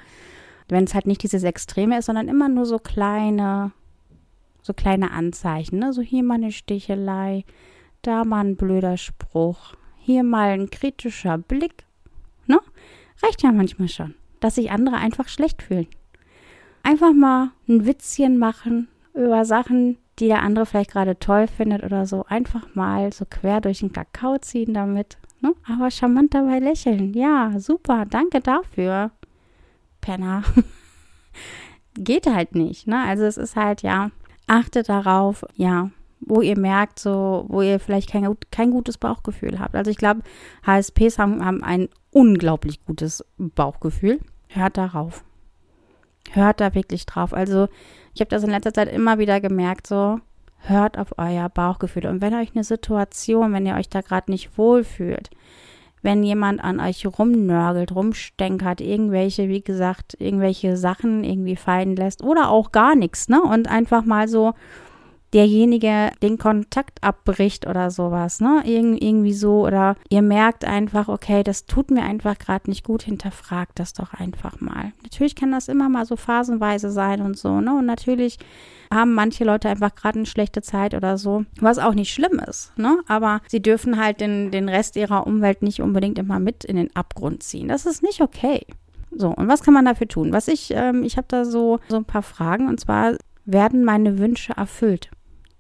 Wenn 0.68 0.86
es 0.86 0.94
halt 0.94 1.06
nicht 1.06 1.22
dieses 1.24 1.44
Extreme 1.44 2.00
ist, 2.00 2.06
sondern 2.06 2.28
immer 2.28 2.48
nur 2.48 2.66
so 2.66 2.80
kleine, 2.80 3.72
so 4.62 4.74
kleine 4.74 5.12
Anzeichen, 5.12 5.80
ne? 5.80 5.94
So 5.94 6.02
hier 6.02 6.24
mal 6.24 6.36
eine 6.36 6.52
Stichelei, 6.52 7.44
da 8.02 8.24
mal 8.24 8.46
ein 8.46 8.56
blöder 8.56 8.98
Spruch, 8.98 9.76
hier 9.98 10.24
mal 10.24 10.50
ein 10.50 10.70
kritischer 10.70 11.38
Blick, 11.38 11.86
ne? 12.48 12.60
Reicht 13.22 13.44
ja 13.44 13.52
manchmal 13.52 13.90
schon, 13.90 14.16
dass 14.40 14.56
sich 14.56 14.72
andere 14.72 14.96
einfach 14.96 15.28
schlecht 15.28 15.62
fühlen. 15.62 15.88
Einfach 16.84 17.14
mal 17.14 17.52
ein 17.68 17.86
Witzchen 17.86 18.40
machen, 18.40 18.88
über 19.14 19.46
Sachen, 19.46 19.98
die 20.20 20.28
der 20.28 20.42
andere 20.42 20.66
vielleicht 20.66 20.92
gerade 20.92 21.18
toll 21.20 21.48
findet 21.48 21.84
oder 21.84 22.06
so, 22.06 22.26
einfach 22.26 22.76
mal 22.76 23.12
so 23.12 23.26
quer 23.30 23.62
durch 23.62 23.80
den 23.80 23.92
Kakao 23.92 24.38
ziehen 24.38 24.74
damit. 24.74 25.18
Ne? 25.42 25.54
Aber 25.68 25.90
charmant 25.90 26.34
dabei 26.34 26.60
lächeln. 26.60 27.14
Ja, 27.14 27.60
super, 27.60 28.06
danke 28.06 28.40
dafür. 28.40 29.12
Penner. 30.00 30.44
geht 31.96 32.28
halt 32.28 32.56
nicht. 32.56 32.88
Ne? 32.88 33.04
Also 33.04 33.24
es 33.24 33.38
ist 33.38 33.56
halt, 33.56 33.82
ja, 33.82 34.12
achtet 34.48 34.90
darauf, 34.90 35.46
ja, 35.56 35.90
wo 36.20 36.42
ihr 36.42 36.58
merkt, 36.58 37.00
so, 37.00 37.46
wo 37.48 37.62
ihr 37.62 37.80
vielleicht 37.80 38.10
kein, 38.10 38.36
kein 38.52 38.72
gutes 38.72 38.98
Bauchgefühl 38.98 39.60
habt. 39.60 39.76
Also 39.76 39.90
ich 39.90 39.98
glaube, 39.98 40.22
HSPs 40.66 41.18
haben, 41.18 41.44
haben 41.44 41.64
ein 41.64 41.90
unglaublich 42.12 42.84
gutes 42.86 43.26
Bauchgefühl. 43.38 44.20
Hört 44.50 44.78
darauf. 44.78 45.24
Hört 46.32 46.62
da 46.62 46.76
wirklich 46.76 47.06
drauf. 47.06 47.34
Also 47.34 47.68
ich 48.14 48.22
habe 48.22 48.30
das 48.30 48.44
in 48.44 48.50
letzter 48.50 48.74
Zeit 48.74 48.92
immer 48.92 49.20
wieder 49.20 49.40
gemerkt, 49.40 49.88
so, 49.88 50.20
hört 50.64 50.98
auf 50.98 51.18
euer 51.18 51.50
Bauchgefühl. 51.50 52.06
Und 52.06 52.22
wenn 52.22 52.34
euch 52.34 52.52
eine 52.54 52.64
Situation, 52.64 53.54
wenn 53.54 53.66
ihr 53.66 53.76
euch 53.76 53.90
da 53.90 54.02
gerade 54.02 54.32
nicht 54.32 54.58
wohlfühlt, 54.58 55.30
wenn 56.04 56.24
jemand 56.24 56.64
an 56.64 56.80
euch 56.80 57.06
rumnörgelt, 57.06 57.94
rumstenkert, 57.94 58.82
irgendwelche, 58.82 59.50
wie 59.50 59.62
gesagt, 59.62 60.16
irgendwelche 60.20 60.76
Sachen 60.78 61.24
irgendwie 61.24 61.56
fallen 61.56 61.96
lässt 61.96 62.24
oder 62.24 62.50
auch 62.50 62.72
gar 62.72 62.96
nichts, 62.96 63.30
ne? 63.30 63.42
Und 63.42 63.68
einfach 63.70 64.04
mal 64.04 64.28
so 64.28 64.54
derjenige 65.34 66.12
den 66.22 66.38
Kontakt 66.38 67.04
abbricht 67.04 67.68
oder 67.68 67.92
sowas, 67.92 68.42
ne? 68.42 68.64
Irg 68.66 69.02
irgendwie 69.02 69.34
so 69.34 69.66
oder 69.66 69.96
ihr 70.10 70.22
merkt 70.22 70.66
einfach, 70.66 71.08
okay, 71.08 71.44
das 71.44 71.66
tut 71.66 71.92
mir 71.92 72.04
einfach 72.04 72.38
gerade 72.38 72.70
nicht 72.70 72.84
gut, 72.84 73.04
hinterfragt 73.04 73.80
das 73.80 73.94
doch 73.94 74.14
einfach 74.14 74.60
mal. 74.60 74.92
Natürlich 75.04 75.36
kann 75.36 75.52
das 75.52 75.68
immer 75.68 75.90
mal 75.90 76.06
so 76.06 76.16
phasenweise 76.16 76.92
sein 76.92 77.22
und 77.22 77.38
so, 77.38 77.62
ne? 77.62 77.78
Und 77.78 77.86
natürlich 77.86 78.40
haben 78.94 79.14
manche 79.14 79.46
Leute 79.46 79.70
einfach 79.70 79.96
gerade 79.96 80.20
eine 80.20 80.26
schlechte 80.26 80.62
Zeit 80.62 80.94
oder 80.94 81.18
so, 81.18 81.46
was 81.60 81.80
auch 81.80 81.94
nicht 81.94 82.14
schlimm 82.14 82.40
ist, 82.40 82.78
ne? 82.78 83.00
Aber 83.08 83.42
sie 83.48 83.62
dürfen 83.62 84.02
halt 84.02 84.20
den, 84.20 84.52
den 84.52 84.68
Rest 84.68 84.96
ihrer 84.96 85.26
Umwelt 85.28 85.62
nicht 85.62 85.82
unbedingt 85.82 86.20
immer 86.20 86.40
mit 86.40 86.66
in 86.66 86.76
den 86.76 86.94
Abgrund 86.96 87.44
ziehen. 87.44 87.70
Das 87.70 87.86
ist 87.86 88.04
nicht 88.04 88.22
okay. 88.22 88.66
So, 89.14 89.30
und 89.30 89.48
was 89.48 89.62
kann 89.62 89.74
man 89.74 89.86
dafür 89.86 90.08
tun? 90.08 90.32
Was 90.32 90.48
ich, 90.48 90.72
ähm, 90.74 91.04
ich 91.04 91.18
habe 91.18 91.28
da 91.30 91.44
so, 91.46 91.80
so 91.90 91.98
ein 91.98 92.06
paar 92.06 92.24
Fragen 92.24 92.68
und 92.68 92.80
zwar, 92.80 93.16
werden 93.46 93.84
meine 93.84 94.18
Wünsche 94.18 94.54
erfüllt? 94.54 95.10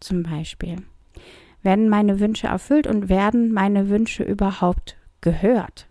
Zum 0.01 0.23
Beispiel? 0.23 0.77
Werden 1.63 1.89
meine 1.89 2.19
Wünsche 2.19 2.47
erfüllt 2.47 2.87
und 2.87 3.09
werden 3.09 3.53
meine 3.53 3.89
Wünsche 3.89 4.23
überhaupt 4.23 4.97
gehört? 5.21 5.87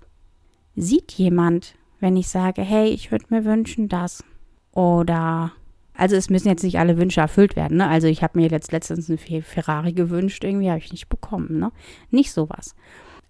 Sieht 0.76 1.12
jemand, 1.12 1.74
wenn 2.00 2.16
ich 2.16 2.28
sage, 2.28 2.62
hey, 2.62 2.88
ich 2.88 3.12
würde 3.12 3.26
mir 3.30 3.44
wünschen 3.44 3.88
das? 3.88 4.24
Oder, 4.72 5.52
also 5.94 6.16
es 6.16 6.30
müssen 6.30 6.48
jetzt 6.48 6.64
nicht 6.64 6.78
alle 6.78 6.96
Wünsche 6.98 7.20
erfüllt 7.20 7.56
werden, 7.56 7.78
ne? 7.78 7.88
Also 7.88 8.08
ich 8.08 8.22
habe 8.22 8.38
mir 8.38 8.48
jetzt 8.48 8.72
letztens 8.72 9.08
einen 9.08 9.42
Ferrari 9.42 9.92
gewünscht, 9.92 10.44
irgendwie 10.44 10.70
habe 10.70 10.78
ich 10.78 10.92
nicht 10.92 11.08
bekommen, 11.08 11.58
ne? 11.58 11.72
Nicht 12.10 12.32
sowas. 12.32 12.74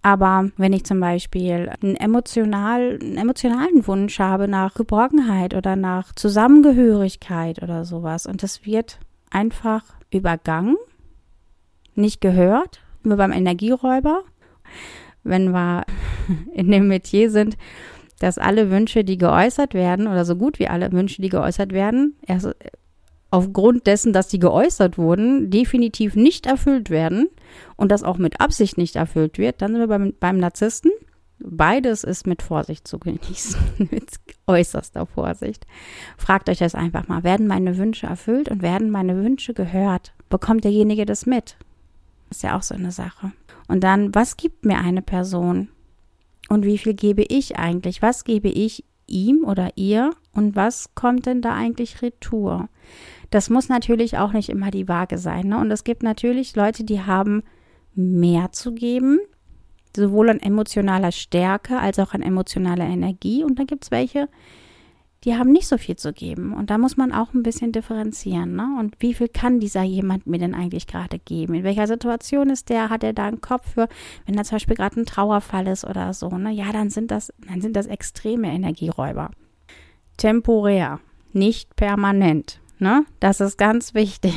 Aber 0.03 0.49
wenn 0.57 0.73
ich 0.73 0.83
zum 0.83 0.99
Beispiel 0.99 1.71
einen, 1.81 1.95
emotional, 1.95 2.97
einen 2.99 3.17
emotionalen 3.17 3.85
Wunsch 3.85 4.19
habe 4.19 4.47
nach 4.47 4.73
Geborgenheit 4.73 5.53
oder 5.53 5.75
nach 5.75 6.13
Zusammengehörigkeit 6.15 7.61
oder 7.61 7.85
sowas 7.85 8.25
und 8.25 8.41
das 8.41 8.65
wird 8.65 8.99
einfach 9.29 9.83
übergangen, 10.11 10.77
nicht 11.95 12.21
gehört, 12.21 12.81
nur 13.03 13.17
beim 13.17 13.31
Energieräuber, 13.31 14.23
wenn 15.23 15.51
wir 15.51 15.85
in 16.53 16.71
dem 16.71 16.87
Metier 16.87 17.31
sind, 17.31 17.57
dass 18.19 18.37
alle 18.37 18.69
Wünsche, 18.69 19.03
die 19.03 19.17
geäußert 19.17 19.73
werden, 19.73 20.07
oder 20.07 20.25
so 20.25 20.35
gut 20.35 20.59
wie 20.59 20.67
alle 20.67 20.91
Wünsche, 20.91 21.21
die 21.21 21.29
geäußert 21.29 21.73
werden, 21.73 22.15
erst 22.25 22.49
aufgrund 23.31 23.87
dessen, 23.87 24.13
dass 24.13 24.27
die 24.27 24.39
geäußert 24.39 24.97
wurden, 24.97 25.49
definitiv 25.49 26.15
nicht 26.15 26.45
erfüllt 26.45 26.89
werden 26.89 27.29
und 27.77 27.91
das 27.91 28.03
auch 28.03 28.17
mit 28.17 28.39
Absicht 28.41 28.77
nicht 28.77 28.97
erfüllt 28.97 29.37
wird, 29.37 29.61
dann 29.61 29.71
sind 29.71 29.79
wir 29.79 29.87
beim, 29.87 30.13
beim 30.19 30.37
Narzissten. 30.37 30.91
Beides 31.43 32.03
ist 32.03 32.27
mit 32.27 32.41
Vorsicht 32.41 32.87
zu 32.87 32.99
genießen, 32.99 33.59
mit 33.91 34.19
äußerster 34.47 35.05
Vorsicht. 35.05 35.65
Fragt 36.17 36.49
euch 36.49 36.59
das 36.59 36.75
einfach 36.75 37.07
mal. 37.07 37.23
Werden 37.23 37.47
meine 37.47 37.77
Wünsche 37.77 38.07
erfüllt 38.07 38.49
und 38.49 38.61
werden 38.61 38.91
meine 38.91 39.15
Wünsche 39.15 39.53
gehört? 39.53 40.13
Bekommt 40.29 40.63
derjenige 40.63 41.05
das 41.05 41.25
mit? 41.25 41.57
Ist 42.29 42.43
ja 42.43 42.57
auch 42.57 42.63
so 42.63 42.75
eine 42.75 42.91
Sache. 42.91 43.31
Und 43.67 43.83
dann, 43.83 44.13
was 44.13 44.37
gibt 44.37 44.65
mir 44.65 44.79
eine 44.79 45.01
Person? 45.01 45.69
Und 46.49 46.65
wie 46.65 46.77
viel 46.77 46.93
gebe 46.93 47.23
ich 47.23 47.57
eigentlich? 47.57 48.01
Was 48.01 48.23
gebe 48.23 48.49
ich 48.49 48.83
ihm 49.07 49.43
oder 49.43 49.69
ihr? 49.75 50.11
Und 50.33 50.55
was 50.55 50.93
kommt 50.95 51.25
denn 51.25 51.41
da 51.41 51.53
eigentlich 51.53 52.01
retour? 52.01 52.69
Das 53.29 53.49
muss 53.49 53.69
natürlich 53.69 54.17
auch 54.17 54.33
nicht 54.33 54.49
immer 54.49 54.71
die 54.71 54.87
Waage 54.87 55.17
sein. 55.17 55.47
Ne? 55.47 55.57
Und 55.57 55.71
es 55.71 55.83
gibt 55.83 56.03
natürlich 56.03 56.55
Leute, 56.55 56.83
die 56.83 57.01
haben 57.01 57.43
mehr 57.95 58.51
zu 58.51 58.73
geben 58.73 59.19
sowohl 59.95 60.29
an 60.29 60.39
emotionaler 60.39 61.11
Stärke 61.11 61.79
als 61.79 61.99
auch 61.99 62.13
an 62.13 62.21
emotionaler 62.21 62.85
Energie. 62.85 63.43
Und 63.43 63.59
dann 63.59 63.67
gibt 63.67 63.83
es 63.83 63.91
welche, 63.91 64.29
die 65.23 65.35
haben 65.35 65.51
nicht 65.51 65.67
so 65.67 65.77
viel 65.77 65.95
zu 65.95 66.13
geben. 66.13 66.53
Und 66.53 66.69
da 66.69 66.77
muss 66.77 66.97
man 66.97 67.11
auch 67.11 67.33
ein 67.33 67.43
bisschen 67.43 67.71
differenzieren. 67.71 68.55
Ne? 68.55 68.67
Und 68.79 68.95
wie 68.99 69.13
viel 69.13 69.27
kann 69.27 69.59
dieser 69.59 69.83
jemand 69.83 70.25
mir 70.25 70.39
denn 70.39 70.55
eigentlich 70.55 70.87
gerade 70.87 71.19
geben? 71.19 71.53
In 71.53 71.63
welcher 71.63 71.87
Situation 71.87 72.49
ist 72.49 72.69
der? 72.69 72.89
Hat 72.89 73.03
er 73.03 73.13
da 73.13 73.25
einen 73.25 73.41
Kopf 73.41 73.73
für, 73.73 73.87
wenn 74.25 74.35
da 74.35 74.43
zum 74.43 74.55
Beispiel 74.55 74.75
gerade 74.75 74.99
ein 74.99 75.05
Trauerfall 75.05 75.67
ist 75.67 75.85
oder 75.85 76.13
so? 76.13 76.29
Ne? 76.29 76.51
Ja, 76.51 76.71
dann 76.71 76.89
sind 76.89 77.11
das, 77.11 77.31
dann 77.47 77.61
sind 77.61 77.75
das 77.75 77.85
extreme 77.85 78.51
Energieräuber. 78.51 79.29
Temporär, 80.17 80.99
nicht 81.33 81.75
permanent. 81.75 82.60
Ne? 82.81 83.05
Das 83.19 83.41
ist 83.41 83.59
ganz 83.59 83.93
wichtig. 83.93 84.33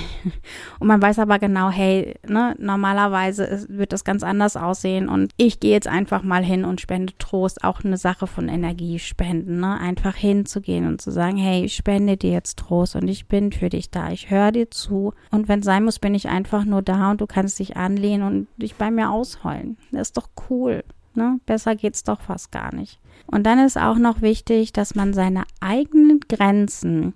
Und 0.78 0.88
man 0.88 1.00
weiß 1.00 1.18
aber 1.18 1.38
genau, 1.38 1.70
hey, 1.70 2.14
ne, 2.28 2.54
normalerweise 2.58 3.64
wird 3.70 3.94
das 3.94 4.04
ganz 4.04 4.22
anders 4.22 4.54
aussehen 4.54 5.08
und 5.08 5.32
ich 5.38 5.60
gehe 5.60 5.72
jetzt 5.72 5.88
einfach 5.88 6.22
mal 6.22 6.44
hin 6.44 6.66
und 6.66 6.78
spende 6.78 7.16
Trost, 7.16 7.64
auch 7.64 7.82
eine 7.82 7.96
Sache 7.96 8.26
von 8.26 8.50
Energie 8.50 8.98
spenden, 8.98 9.60
ne? 9.60 9.80
Einfach 9.80 10.14
hinzugehen 10.14 10.86
und 10.86 11.00
zu 11.00 11.10
sagen, 11.10 11.38
hey, 11.38 11.64
ich 11.64 11.74
spende 11.74 12.18
dir 12.18 12.32
jetzt 12.32 12.58
Trost 12.58 12.96
und 12.96 13.08
ich 13.08 13.28
bin 13.28 13.50
für 13.50 13.70
dich 13.70 13.90
da, 13.90 14.10
ich 14.10 14.28
höre 14.28 14.52
dir 14.52 14.70
zu 14.70 15.14
und 15.30 15.48
wenn 15.48 15.62
sein 15.62 15.84
muss, 15.84 15.98
bin 15.98 16.14
ich 16.14 16.28
einfach 16.28 16.66
nur 16.66 16.82
da 16.82 17.12
und 17.12 17.22
du 17.22 17.26
kannst 17.26 17.58
dich 17.60 17.78
anlehnen 17.78 18.22
und 18.26 18.48
dich 18.58 18.74
bei 18.74 18.90
mir 18.90 19.10
ausheulen. 19.10 19.78
Das 19.90 20.08
ist 20.08 20.18
doch 20.18 20.28
cool. 20.50 20.84
Ne? 21.14 21.40
Besser 21.46 21.76
geht's 21.76 22.04
doch 22.04 22.20
fast 22.20 22.52
gar 22.52 22.74
nicht. 22.74 23.00
Und 23.26 23.44
dann 23.44 23.58
ist 23.58 23.78
auch 23.78 23.96
noch 23.96 24.20
wichtig, 24.20 24.74
dass 24.74 24.94
man 24.94 25.14
seine 25.14 25.44
eigenen 25.60 26.20
Grenzen 26.28 27.14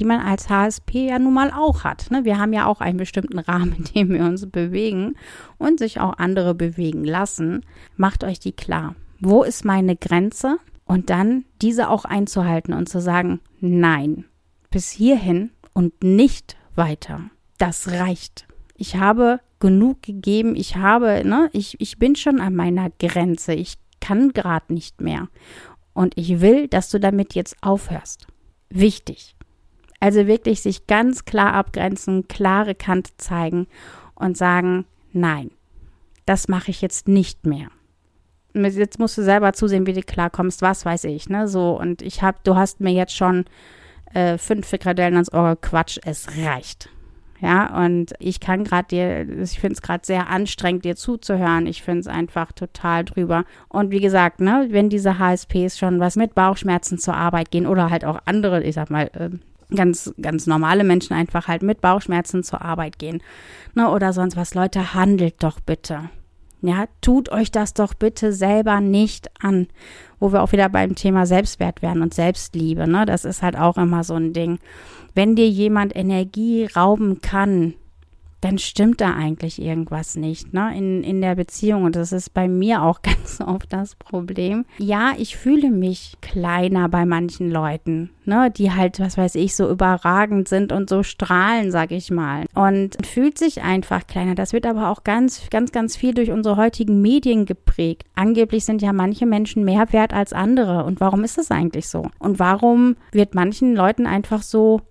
die 0.00 0.04
man 0.04 0.20
als 0.20 0.48
HSP 0.48 1.08
ja 1.08 1.18
nun 1.18 1.34
mal 1.34 1.50
auch 1.50 1.84
hat. 1.84 2.10
Ne? 2.10 2.24
Wir 2.24 2.38
haben 2.38 2.52
ja 2.52 2.66
auch 2.66 2.80
einen 2.80 2.98
bestimmten 2.98 3.38
Rahmen, 3.38 3.72
in 3.78 3.84
dem 3.84 4.08
wir 4.10 4.24
uns 4.24 4.46
bewegen 4.50 5.16
und 5.58 5.78
sich 5.78 6.00
auch 6.00 6.18
andere 6.18 6.54
bewegen 6.54 7.04
lassen. 7.04 7.64
Macht 7.96 8.24
euch 8.24 8.38
die 8.38 8.52
klar. 8.52 8.94
Wo 9.20 9.42
ist 9.42 9.64
meine 9.64 9.96
Grenze? 9.96 10.58
Und 10.86 11.08
dann 11.08 11.44
diese 11.62 11.88
auch 11.88 12.04
einzuhalten 12.04 12.74
und 12.74 12.88
zu 12.90 13.00
sagen, 13.00 13.40
nein, 13.60 14.26
bis 14.70 14.90
hierhin 14.90 15.50
und 15.72 16.02
nicht 16.02 16.56
weiter. 16.74 17.22
Das 17.56 17.90
reicht. 17.90 18.46
Ich 18.76 18.96
habe 18.96 19.40
genug 19.60 20.02
gegeben. 20.02 20.56
Ich 20.56 20.76
habe, 20.76 21.22
ne, 21.24 21.48
ich, 21.52 21.80
ich 21.80 21.98
bin 21.98 22.16
schon 22.16 22.40
an 22.40 22.54
meiner 22.54 22.90
Grenze. 22.90 23.54
Ich 23.54 23.76
kann 24.00 24.32
gerade 24.34 24.74
nicht 24.74 25.00
mehr. 25.00 25.28
Und 25.94 26.18
ich 26.18 26.40
will, 26.40 26.68
dass 26.68 26.90
du 26.90 27.00
damit 27.00 27.34
jetzt 27.34 27.56
aufhörst. 27.62 28.26
Wichtig. 28.68 29.36
Also 30.04 30.26
wirklich 30.26 30.60
sich 30.60 30.86
ganz 30.86 31.24
klar 31.24 31.54
abgrenzen, 31.54 32.28
klare 32.28 32.74
Kante 32.74 33.12
zeigen 33.16 33.66
und 34.14 34.36
sagen, 34.36 34.84
nein, 35.14 35.50
das 36.26 36.46
mache 36.46 36.70
ich 36.70 36.82
jetzt 36.82 37.08
nicht 37.08 37.46
mehr. 37.46 37.68
Jetzt 38.52 38.98
musst 38.98 39.16
du 39.16 39.22
selber 39.22 39.54
zusehen, 39.54 39.86
wie 39.86 39.94
du 39.94 40.02
klarkommst, 40.02 40.60
was 40.60 40.84
weiß 40.84 41.04
ich, 41.04 41.30
ne? 41.30 41.48
So, 41.48 41.80
und 41.80 42.02
ich 42.02 42.22
hab, 42.22 42.44
du 42.44 42.54
hast 42.54 42.80
mir 42.80 42.92
jetzt 42.92 43.16
schon 43.16 43.46
äh, 44.12 44.36
fünf 44.36 44.68
Frikadellen 44.68 45.14
ans 45.14 45.32
Ohr 45.32 45.56
Quatsch, 45.58 45.98
es 46.04 46.28
reicht. 46.36 46.90
Ja, 47.40 47.82
und 47.82 48.12
ich 48.18 48.40
kann 48.40 48.64
gerade 48.64 48.88
dir, 48.88 49.42
ich 49.42 49.58
finde 49.58 49.72
es 49.72 49.82
gerade 49.82 50.04
sehr 50.04 50.28
anstrengend, 50.28 50.84
dir 50.84 50.96
zuzuhören. 50.96 51.66
Ich 51.66 51.82
finde 51.82 52.00
es 52.00 52.08
einfach 52.08 52.52
total 52.52 53.06
drüber. 53.06 53.44
Und 53.70 53.90
wie 53.90 54.00
gesagt, 54.00 54.42
ne, 54.42 54.66
wenn 54.68 54.90
diese 54.90 55.18
HSPs 55.18 55.78
schon 55.78 55.98
was 55.98 56.16
mit 56.16 56.34
Bauchschmerzen 56.34 56.98
zur 56.98 57.14
Arbeit 57.14 57.50
gehen 57.50 57.66
oder 57.66 57.88
halt 57.88 58.04
auch 58.04 58.18
andere, 58.26 58.62
ich 58.62 58.74
sag 58.74 58.90
mal, 58.90 59.10
äh, 59.14 59.30
ganz, 59.74 60.12
ganz 60.20 60.46
normale 60.46 60.84
Menschen 60.84 61.14
einfach 61.14 61.48
halt 61.48 61.62
mit 61.62 61.80
Bauchschmerzen 61.80 62.42
zur 62.42 62.62
Arbeit 62.62 62.98
gehen. 62.98 63.22
Ne, 63.74 63.90
oder 63.90 64.12
sonst 64.12 64.36
was. 64.36 64.54
Leute, 64.54 64.94
handelt 64.94 65.42
doch 65.42 65.60
bitte. 65.60 66.10
Ja, 66.62 66.86
tut 67.02 67.30
euch 67.30 67.50
das 67.50 67.74
doch 67.74 67.92
bitte 67.92 68.32
selber 68.32 68.80
nicht 68.80 69.30
an. 69.38 69.68
Wo 70.18 70.32
wir 70.32 70.42
auch 70.42 70.52
wieder 70.52 70.70
beim 70.70 70.94
Thema 70.94 71.26
Selbstwert 71.26 71.82
werden 71.82 72.00
und 72.00 72.14
Selbstliebe. 72.14 72.88
Ne? 72.88 73.04
Das 73.04 73.26
ist 73.26 73.42
halt 73.42 73.58
auch 73.58 73.76
immer 73.76 74.02
so 74.02 74.14
ein 74.14 74.32
Ding. 74.32 74.58
Wenn 75.14 75.36
dir 75.36 75.48
jemand 75.48 75.94
Energie 75.94 76.66
rauben 76.74 77.20
kann, 77.20 77.74
dann 78.44 78.58
stimmt 78.58 79.00
da 79.00 79.14
eigentlich 79.14 79.60
irgendwas 79.60 80.16
nicht, 80.16 80.52
ne? 80.52 80.76
In, 80.76 81.02
in 81.02 81.22
der 81.22 81.34
Beziehung. 81.34 81.84
Und 81.84 81.96
das 81.96 82.12
ist 82.12 82.34
bei 82.34 82.46
mir 82.46 82.82
auch 82.82 83.00
ganz 83.02 83.40
oft 83.40 83.72
das 83.72 83.94
Problem. 83.94 84.66
Ja, 84.76 85.12
ich 85.16 85.36
fühle 85.36 85.70
mich 85.70 86.16
kleiner 86.20 86.90
bei 86.90 87.06
manchen 87.06 87.50
Leuten, 87.50 88.10
ne? 88.26 88.50
Die 88.50 88.70
halt, 88.70 89.00
was 89.00 89.16
weiß 89.16 89.36
ich, 89.36 89.56
so 89.56 89.70
überragend 89.70 90.46
sind 90.48 90.72
und 90.72 90.90
so 90.90 91.02
strahlen, 91.02 91.70
sag 91.70 91.90
ich 91.90 92.10
mal. 92.10 92.44
Und 92.54 92.98
fühlt 93.06 93.38
sich 93.38 93.62
einfach 93.62 94.06
kleiner. 94.06 94.34
Das 94.34 94.52
wird 94.52 94.66
aber 94.66 94.90
auch 94.90 95.04
ganz, 95.04 95.48
ganz, 95.48 95.72
ganz 95.72 95.96
viel 95.96 96.12
durch 96.12 96.30
unsere 96.30 96.56
heutigen 96.56 97.00
Medien 97.00 97.46
geprägt. 97.46 98.06
Angeblich 98.14 98.66
sind 98.66 98.82
ja 98.82 98.92
manche 98.92 99.24
Menschen 99.24 99.64
mehr 99.64 99.90
wert 99.90 100.12
als 100.12 100.34
andere. 100.34 100.84
Und 100.84 101.00
warum 101.00 101.24
ist 101.24 101.38
das 101.38 101.50
eigentlich 101.50 101.88
so? 101.88 102.10
Und 102.18 102.38
warum 102.38 102.96
wird 103.10 103.34
manchen 103.34 103.74
Leuten 103.74 104.06
einfach 104.06 104.42
so 104.42 104.82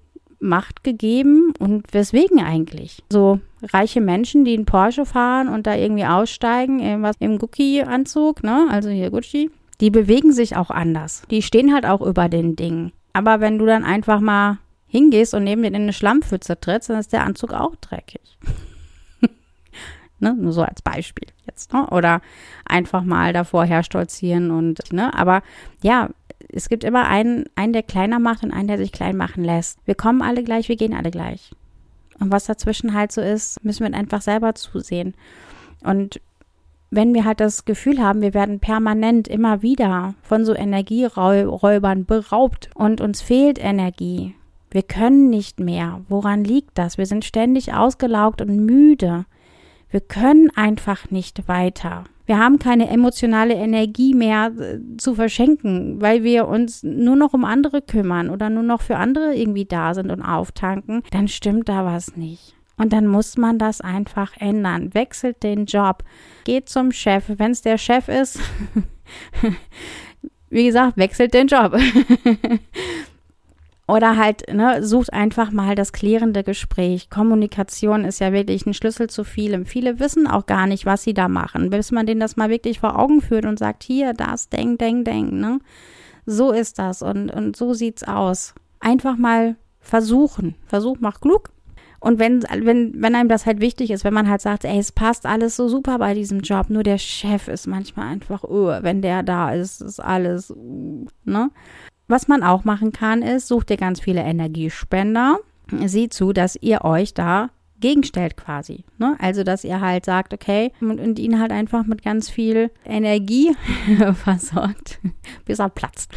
Macht 0.43 0.83
gegeben 0.83 1.53
und 1.59 1.93
weswegen 1.93 2.39
eigentlich? 2.43 3.03
So 3.11 3.39
reiche 3.61 4.01
Menschen, 4.01 4.45
die 4.45 4.53
einen 4.53 4.65
Porsche 4.65 5.05
fahren 5.05 5.47
und 5.47 5.65
da 5.65 5.75
irgendwie 5.75 6.05
aussteigen, 6.05 6.79
irgendwas 6.79 7.15
im 7.19 7.37
Gucci-Anzug, 7.37 8.43
ne? 8.43 8.67
Also 8.69 8.89
hier 8.89 9.09
Gucci, 9.09 9.49
die 9.79 9.89
bewegen 9.89 10.31
sich 10.31 10.55
auch 10.55 10.69
anders. 10.69 11.23
Die 11.31 11.41
stehen 11.41 11.73
halt 11.73 11.85
auch 11.85 12.01
über 12.01 12.29
den 12.29 12.55
Dingen. 12.55 12.91
Aber 13.13 13.39
wenn 13.39 13.57
du 13.57 13.65
dann 13.65 13.83
einfach 13.83 14.19
mal 14.19 14.57
hingehst 14.87 15.33
und 15.33 15.43
neben 15.43 15.61
dir 15.61 15.69
in 15.69 15.75
eine 15.75 15.93
Schlammpfütze 15.93 16.59
trittst, 16.59 16.89
dann 16.89 16.99
ist 16.99 17.13
der 17.13 17.23
Anzug 17.23 17.53
auch 17.53 17.75
dreckig. 17.77 18.37
ne? 20.19 20.35
Nur 20.37 20.51
so 20.51 20.61
als 20.61 20.81
Beispiel 20.81 21.27
jetzt. 21.47 21.73
Ne? 21.73 21.87
Oder 21.89 22.21
einfach 22.65 23.03
mal 23.03 23.33
davor 23.33 23.65
herstolzieren 23.65 24.51
und, 24.51 24.91
ne? 24.91 25.13
Aber 25.13 25.41
ja, 25.81 26.09
es 26.55 26.69
gibt 26.69 26.83
immer 26.83 27.07
einen, 27.07 27.45
einen, 27.55 27.73
der 27.73 27.83
kleiner 27.83 28.19
macht 28.19 28.43
und 28.43 28.51
einen, 28.51 28.67
der 28.67 28.77
sich 28.77 28.91
klein 28.91 29.17
machen 29.17 29.43
lässt. 29.43 29.79
Wir 29.85 29.95
kommen 29.95 30.21
alle 30.21 30.43
gleich, 30.43 30.69
wir 30.69 30.75
gehen 30.75 30.93
alle 30.93 31.11
gleich. 31.11 31.51
Und 32.19 32.31
was 32.31 32.45
dazwischen 32.45 32.93
halt 32.93 33.11
so 33.11 33.21
ist, 33.21 33.63
müssen 33.63 33.85
wir 33.85 33.97
einfach 33.97 34.21
selber 34.21 34.53
zusehen. 34.55 35.15
Und 35.83 36.21
wenn 36.91 37.13
wir 37.15 37.25
halt 37.25 37.39
das 37.39 37.65
Gefühl 37.65 38.01
haben, 38.01 38.21
wir 38.21 38.35
werden 38.35 38.59
permanent 38.59 39.27
immer 39.27 39.63
wieder 39.63 40.13
von 40.21 40.45
so 40.45 40.53
Energieräubern 40.53 42.05
beraubt 42.05 42.69
und 42.75 43.01
uns 43.01 43.21
fehlt 43.21 43.57
Energie. 43.57 44.35
Wir 44.69 44.83
können 44.83 45.29
nicht 45.29 45.59
mehr. 45.59 46.01
Woran 46.07 46.43
liegt 46.43 46.77
das? 46.77 46.97
Wir 46.97 47.07
sind 47.07 47.25
ständig 47.25 47.73
ausgelaugt 47.73 48.41
und 48.41 48.65
müde. 48.65 49.25
Wir 49.89 50.01
können 50.01 50.51
einfach 50.55 51.09
nicht 51.09 51.47
weiter. 51.47 52.03
Wir 52.25 52.39
haben 52.39 52.59
keine 52.59 52.89
emotionale 52.89 53.53
Energie 53.53 54.13
mehr 54.13 54.51
äh, 54.57 54.79
zu 54.97 55.15
verschenken, 55.15 56.01
weil 56.01 56.23
wir 56.23 56.47
uns 56.47 56.83
nur 56.83 57.15
noch 57.15 57.33
um 57.33 57.43
andere 57.43 57.81
kümmern 57.81 58.29
oder 58.29 58.49
nur 58.49 58.63
noch 58.63 58.81
für 58.81 58.97
andere 58.97 59.35
irgendwie 59.35 59.65
da 59.65 59.93
sind 59.93 60.11
und 60.11 60.21
auftanken. 60.21 61.03
Dann 61.11 61.27
stimmt 61.27 61.67
da 61.69 61.85
was 61.85 62.15
nicht. 62.15 62.55
Und 62.77 62.91
dann 62.93 63.07
muss 63.07 63.37
man 63.37 63.59
das 63.59 63.81
einfach 63.81 64.33
ändern. 64.39 64.93
Wechselt 64.93 65.43
den 65.43 65.65
Job. 65.65 66.03
Geht 66.43 66.69
zum 66.69 66.91
Chef. 66.91 67.25
Wenn 67.27 67.51
es 67.51 67.61
der 67.61 67.77
Chef 67.77 68.07
ist, 68.07 68.39
wie 70.49 70.65
gesagt, 70.65 70.97
wechselt 70.97 71.33
den 71.33 71.47
Job. 71.47 71.77
Oder 73.85 74.15
halt, 74.15 74.51
ne, 74.53 74.81
sucht 74.81 75.11
einfach 75.11 75.51
mal 75.51 75.75
das 75.75 75.91
klärende 75.91 76.43
Gespräch. 76.43 77.09
Kommunikation 77.09 78.05
ist 78.05 78.19
ja 78.19 78.31
wirklich 78.31 78.65
ein 78.65 78.73
Schlüssel 78.73 79.09
zu 79.09 79.25
vielem. 79.25 79.65
Viele 79.65 79.99
wissen 79.99 80.25
auch 80.25 80.45
gar 80.45 80.67
nicht, 80.67 80.85
was 80.85 81.03
sie 81.03 81.13
da 81.13 81.27
machen, 81.27 81.69
bis 81.69 81.91
man 81.91 82.05
denen 82.05 82.21
das 82.21 82.37
mal 82.37 82.49
wirklich 82.49 82.79
vor 82.79 82.97
Augen 82.97 83.21
führt 83.21 83.45
und 83.45 83.59
sagt, 83.59 83.83
hier, 83.83 84.13
das, 84.13 84.47
denk, 84.47 84.79
denk, 84.79 85.03
denk, 85.05 85.33
ne? 85.33 85.59
So 86.25 86.51
ist 86.51 86.79
das 86.79 87.01
und, 87.01 87.29
und 87.29 87.57
so 87.57 87.73
sieht's 87.73 88.03
aus. 88.03 88.55
Einfach 88.79 89.17
mal 89.17 89.57
versuchen. 89.81 90.55
Versuch 90.65 90.99
macht 91.01 91.21
klug. 91.21 91.49
Und 91.99 92.19
wenn, 92.19 92.43
wenn, 92.43 93.01
wenn 93.01 93.15
einem 93.15 93.29
das 93.29 93.45
halt 93.45 93.61
wichtig 93.61 93.91
ist, 93.91 94.03
wenn 94.03 94.13
man 94.13 94.29
halt 94.29 94.41
sagt, 94.41 94.65
ey, 94.65 94.77
es 94.77 94.91
passt 94.91 95.25
alles 95.25 95.55
so 95.55 95.69
super 95.69 95.99
bei 95.99 96.13
diesem 96.13 96.41
Job, 96.41 96.69
nur 96.69 96.83
der 96.83 96.97
Chef 96.97 97.47
ist 97.47 97.67
manchmal 97.67 98.07
einfach, 98.07 98.43
oh, 98.43 98.67
wenn 98.81 99.01
der 99.01 99.23
da 99.23 99.53
ist, 99.53 99.81
ist 99.81 100.01
alles, 100.01 100.51
uh, 100.51 101.05
ne? 101.23 101.49
Was 102.13 102.27
man 102.27 102.43
auch 102.43 102.63
machen 102.63 102.91
kann, 102.91 103.23
ist, 103.23 103.47
sucht 103.47 103.71
ihr 103.71 103.77
ganz 103.77 103.99
viele 103.99 104.21
Energiespender, 104.21 105.39
sieht 105.85 106.13
zu, 106.13 106.31
dass 106.31 106.55
ihr 106.61 106.85
euch 106.85 107.15
da 107.15 107.49
gegenstellt 107.79 108.37
quasi. 108.37 108.83
Ne? 108.99 109.15
Also, 109.17 109.43
dass 109.43 109.63
ihr 109.63 109.81
halt 109.81 110.05
sagt, 110.05 110.31
okay, 110.31 110.71
und, 110.79 110.99
und 110.99 111.17
ihn 111.17 111.39
halt 111.39 111.51
einfach 111.51 111.87
mit 111.87 112.03
ganz 112.03 112.29
viel 112.29 112.69
Energie 112.85 113.55
versorgt, 114.13 114.99
bis 115.45 115.57
er 115.57 115.69
platzt. 115.69 116.11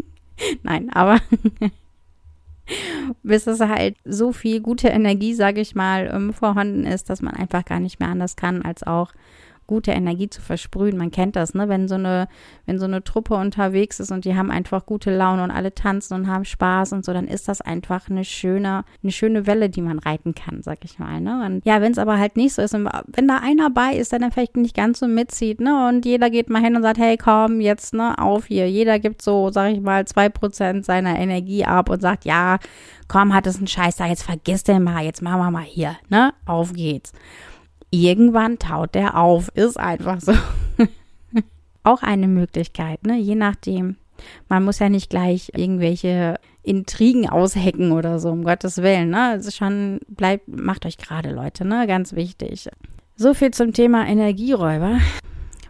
Nein, 0.62 0.88
aber 0.94 1.18
bis 3.22 3.46
es 3.46 3.60
halt 3.60 3.98
so 4.06 4.32
viel 4.32 4.62
gute 4.62 4.88
Energie, 4.88 5.34
sage 5.34 5.60
ich 5.60 5.74
mal, 5.74 6.10
ähm, 6.14 6.32
vorhanden 6.32 6.86
ist, 6.86 7.10
dass 7.10 7.20
man 7.20 7.34
einfach 7.34 7.66
gar 7.66 7.80
nicht 7.80 8.00
mehr 8.00 8.08
anders 8.08 8.36
kann, 8.36 8.62
als 8.62 8.84
auch 8.84 9.12
gute 9.66 9.90
Energie 9.90 10.30
zu 10.30 10.40
versprühen. 10.40 10.96
Man 10.96 11.10
kennt 11.10 11.36
das, 11.36 11.54
ne? 11.54 11.68
Wenn 11.68 11.88
so 11.88 11.96
eine, 11.96 12.28
wenn 12.66 12.78
so 12.78 12.84
eine 12.84 13.02
Truppe 13.02 13.34
unterwegs 13.34 14.00
ist 14.00 14.12
und 14.12 14.24
die 14.24 14.36
haben 14.36 14.50
einfach 14.50 14.86
gute 14.86 15.14
Laune 15.14 15.42
und 15.42 15.50
alle 15.50 15.74
tanzen 15.74 16.14
und 16.14 16.28
haben 16.28 16.44
Spaß 16.44 16.92
und 16.92 17.04
so, 17.04 17.12
dann 17.12 17.26
ist 17.26 17.48
das 17.48 17.60
einfach 17.60 18.08
eine 18.08 18.24
schöne, 18.24 18.84
eine 19.02 19.12
schöne 19.12 19.46
Welle, 19.46 19.68
die 19.68 19.82
man 19.82 19.98
reiten 19.98 20.34
kann, 20.34 20.62
sag 20.62 20.84
ich 20.84 20.98
mal, 20.98 21.20
ne? 21.20 21.44
Und 21.44 21.64
ja, 21.64 21.80
wenn 21.80 21.92
es 21.92 21.98
aber 21.98 22.18
halt 22.18 22.36
nicht 22.36 22.54
so 22.54 22.62
ist 22.62 22.74
wenn 22.74 23.28
da 23.28 23.38
einer 23.38 23.70
bei 23.70 23.94
ist, 23.94 24.12
der 24.12 24.18
dann 24.18 24.32
vielleicht 24.32 24.56
nicht 24.56 24.76
ganz 24.76 25.00
so 25.00 25.06
mitzieht, 25.06 25.60
ne? 25.60 25.88
Und 25.88 26.04
jeder 26.04 26.30
geht 26.30 26.50
mal 26.50 26.62
hin 26.62 26.76
und 26.76 26.82
sagt, 26.82 26.98
hey, 26.98 27.16
komm, 27.16 27.60
jetzt, 27.60 27.94
ne, 27.94 28.18
auf 28.18 28.46
hier. 28.46 28.70
Jeder 28.70 28.98
gibt 28.98 29.22
so, 29.22 29.50
sag 29.50 29.72
ich 29.72 29.80
mal, 29.80 30.06
zwei 30.06 30.28
Prozent 30.28 30.84
seiner 30.84 31.18
Energie 31.18 31.64
ab 31.64 31.90
und 31.90 32.00
sagt, 32.00 32.24
ja, 32.24 32.58
komm, 33.08 33.34
hat 33.34 33.46
es 33.46 33.58
einen 33.58 33.66
Scheiß 33.66 33.96
da, 33.96 34.06
jetzt 34.06 34.22
vergiss 34.22 34.64
den 34.64 34.82
mal, 34.82 35.04
jetzt 35.04 35.22
machen 35.22 35.40
wir 35.40 35.50
mal 35.50 35.62
hier, 35.62 35.96
ne? 36.08 36.32
Auf 36.44 36.72
geht's 36.72 37.12
irgendwann 37.90 38.58
taut 38.58 38.94
der 38.94 39.16
auf. 39.16 39.48
Ist 39.54 39.78
einfach 39.78 40.20
so. 40.20 40.32
Auch 41.82 42.02
eine 42.02 42.28
Möglichkeit, 42.28 43.04
ne? 43.06 43.16
Je 43.18 43.34
nachdem. 43.34 43.96
Man 44.48 44.64
muss 44.64 44.78
ja 44.78 44.88
nicht 44.88 45.10
gleich 45.10 45.50
irgendwelche 45.54 46.38
Intrigen 46.62 47.28
aushecken 47.28 47.92
oder 47.92 48.18
so, 48.18 48.30
um 48.30 48.44
Gottes 48.44 48.78
Willen, 48.78 49.10
ne? 49.10 49.36
Es 49.36 49.46
ist 49.46 49.56
schon, 49.56 50.00
bleibt, 50.08 50.48
macht 50.48 50.86
euch 50.86 50.98
gerade, 50.98 51.30
Leute, 51.30 51.64
ne? 51.64 51.86
Ganz 51.86 52.14
wichtig. 52.14 52.68
So 53.14 53.34
viel 53.34 53.52
zum 53.52 53.72
Thema 53.72 54.06
Energieräuber. 54.06 54.98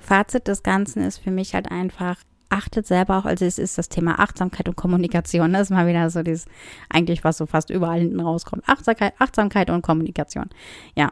Fazit 0.01 0.49
des 0.49 0.63
Ganzen 0.63 1.03
ist 1.03 1.19
für 1.19 1.31
mich 1.31 1.55
halt 1.55 1.71
einfach, 1.71 2.17
achtet 2.49 2.87
selber 2.87 3.19
auch, 3.19 3.25
also 3.25 3.45
es 3.45 3.59
ist 3.59 3.77
das 3.77 3.89
Thema 3.89 4.21
Achtsamkeit 4.21 4.69
und 4.69 4.77
Kommunikation. 4.77 5.53
Das 5.53 5.63
ist 5.63 5.71
mal 5.71 5.87
wieder 5.87 6.09
so 6.11 6.23
dieses, 6.23 6.47
eigentlich 6.89 7.25
was 7.25 7.37
so 7.37 7.47
fast 7.47 7.71
überall 7.71 8.01
hinten 8.01 8.21
rauskommt. 8.21 8.63
Achtsamkeit, 8.67 9.15
Achtsamkeit 9.19 9.69
und 9.69 9.83
Kommunikation. 9.83 10.47
Ja, 10.97 11.11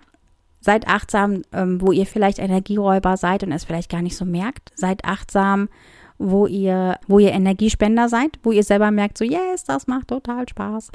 Seid 0.65 0.89
achtsam, 0.89 1.43
ähm, 1.53 1.79
wo 1.83 1.93
ihr 1.93 2.07
vielleicht 2.07 2.39
Energieräuber 2.39 3.19
seid 3.19 3.43
und 3.43 3.53
es 3.53 3.65
vielleicht 3.65 3.91
gar 3.91 4.01
nicht 4.01 4.17
so 4.17 4.25
merkt. 4.25 4.73
Seid 4.75 5.05
achtsam, 5.05 5.69
wo 6.17 6.47
ihr, 6.47 6.99
wo 7.07 7.19
ihr 7.19 7.33
Energiespender 7.33 8.09
seid, 8.09 8.39
wo 8.43 8.51
ihr 8.51 8.63
selber 8.63 8.91
merkt, 8.91 9.19
so, 9.19 9.27
yes, 9.27 9.65
das 9.65 9.89
macht 9.89 10.09
total 10.09 10.49
Spaß. 10.49 10.91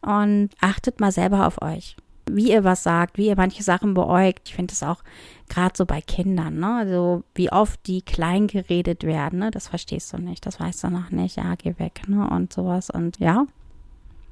Und 0.00 0.50
achtet 0.60 0.98
mal 0.98 1.12
selber 1.12 1.46
auf 1.46 1.62
euch. 1.62 1.96
Wie 2.28 2.50
ihr 2.50 2.64
was 2.64 2.82
sagt, 2.82 3.16
wie 3.16 3.28
ihr 3.28 3.36
manche 3.36 3.62
Sachen 3.62 3.94
beäugt. 3.94 4.48
Ich 4.48 4.56
finde 4.56 4.72
es 4.72 4.82
auch 4.82 5.04
gerade 5.48 5.74
so 5.76 5.86
bei 5.86 6.00
Kindern, 6.00 6.58
ne? 6.58 6.78
Also, 6.78 7.22
wie 7.36 7.52
oft 7.52 7.86
die 7.86 8.02
klein 8.02 8.48
geredet 8.48 9.04
werden, 9.04 9.38
ne? 9.38 9.52
Das 9.52 9.68
verstehst 9.68 10.12
du 10.12 10.18
nicht, 10.18 10.44
das 10.46 10.58
weißt 10.58 10.82
du 10.82 10.90
noch 10.90 11.10
nicht. 11.10 11.36
Ja, 11.36 11.54
geh 11.54 11.78
weg, 11.78 12.02
ne? 12.08 12.28
Und 12.28 12.52
sowas. 12.52 12.90
Und 12.90 13.20
ja, 13.20 13.46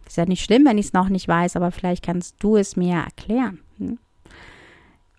ist 0.05 0.17
ja 0.17 0.27
nicht 0.27 0.45
schlimm, 0.45 0.65
wenn 0.67 0.79
ich 0.79 0.87
es 0.87 0.93
noch 0.93 1.09
nicht 1.09 1.29
weiß, 1.29 1.55
aber 1.55 1.71
vielleicht 1.71 2.05
kannst 2.05 2.35
du 2.41 2.57
es 2.57 2.75
mir 2.75 2.97
erklären. 2.97 3.61
Hm? 3.79 4.01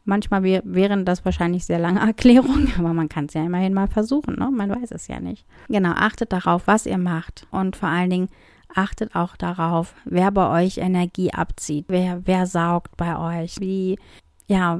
Manchmal 0.04 0.44
wären 0.44 1.06
das 1.06 1.26
wahrscheinlich 1.26 1.66
sehr 1.66 1.80
lange 1.80 2.00
Erklärungen, 2.08 2.74
aber 2.78 2.94
man 2.94 3.10
kann 3.10 3.26
es 3.26 3.34
ja 3.34 3.46
immerhin 3.46 3.74
mal 3.74 3.88
versuchen, 3.88 4.36
ne? 4.36 4.50
Man 4.52 4.70
weiß 4.70 4.92
es 4.92 5.08
ja 5.08 5.20
nicht. 5.20 5.46
Genau, 5.70 5.92
achtet 5.92 6.32
darauf, 6.34 6.68
was 6.68 6.86
ihr 6.86 6.98
macht 6.98 7.48
und 7.52 7.76
vor 7.76 7.90
allen 7.90 8.10
Dingen 8.10 8.30
achtet 8.74 9.16
auch 9.16 9.36
darauf, 9.36 9.94
wer 10.06 10.32
bei 10.32 10.64
euch 10.64 10.78
Energie 10.78 11.34
abzieht, 11.34 11.86
wer, 11.90 12.22
wer 12.26 12.48
saugt 12.48 12.96
bei 12.98 13.44
euch, 13.44 13.60
wie, 13.60 14.00
ja, 14.48 14.80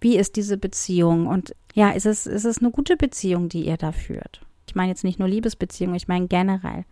wie 0.00 0.16
ist 0.16 0.36
diese 0.36 0.56
Beziehung 0.56 1.26
und 1.26 1.54
ja, 1.74 1.90
ist 1.90 2.06
es, 2.06 2.26
ist 2.26 2.44
es 2.44 2.58
eine 2.58 2.70
gute 2.70 2.96
Beziehung, 2.96 3.48
die 3.48 3.66
ihr 3.66 3.76
da 3.76 3.92
führt? 3.92 4.40
Ich 4.66 4.74
meine 4.74 4.90
jetzt 4.90 5.04
nicht 5.04 5.18
nur 5.18 5.28
Liebesbeziehung, 5.28 5.94
ich 5.94 6.08
meine 6.08 6.28
generell. 6.28 6.84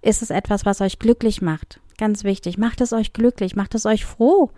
Ist 0.00 0.22
es 0.22 0.30
etwas, 0.30 0.66
was 0.66 0.80
euch 0.80 0.98
glücklich 0.98 1.40
macht? 1.40 1.80
Ganz 1.98 2.24
wichtig, 2.24 2.58
macht 2.58 2.80
es 2.80 2.92
euch 2.92 3.12
glücklich, 3.12 3.56
macht 3.56 3.74
es 3.74 3.86
euch 3.86 4.04
froh, 4.04 4.50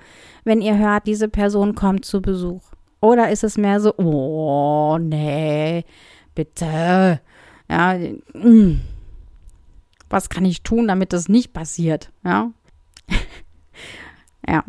wenn 0.44 0.60
ihr 0.60 0.78
hört, 0.78 1.06
diese 1.06 1.28
Person 1.28 1.74
kommt 1.74 2.04
zu 2.04 2.22
Besuch. 2.22 2.62
Oder 3.00 3.30
ist 3.30 3.44
es 3.44 3.58
mehr 3.58 3.80
so, 3.80 3.94
oh, 3.98 4.96
nee, 4.98 5.84
bitte. 6.34 7.20
Ja, 7.68 7.98
mm. 8.32 8.80
was 10.08 10.28
kann 10.30 10.44
ich 10.44 10.62
tun, 10.62 10.88
damit 10.88 11.12
das 11.12 11.28
nicht 11.28 11.52
passiert? 11.52 12.10
Ja. 12.24 12.50
ja. 14.48 14.64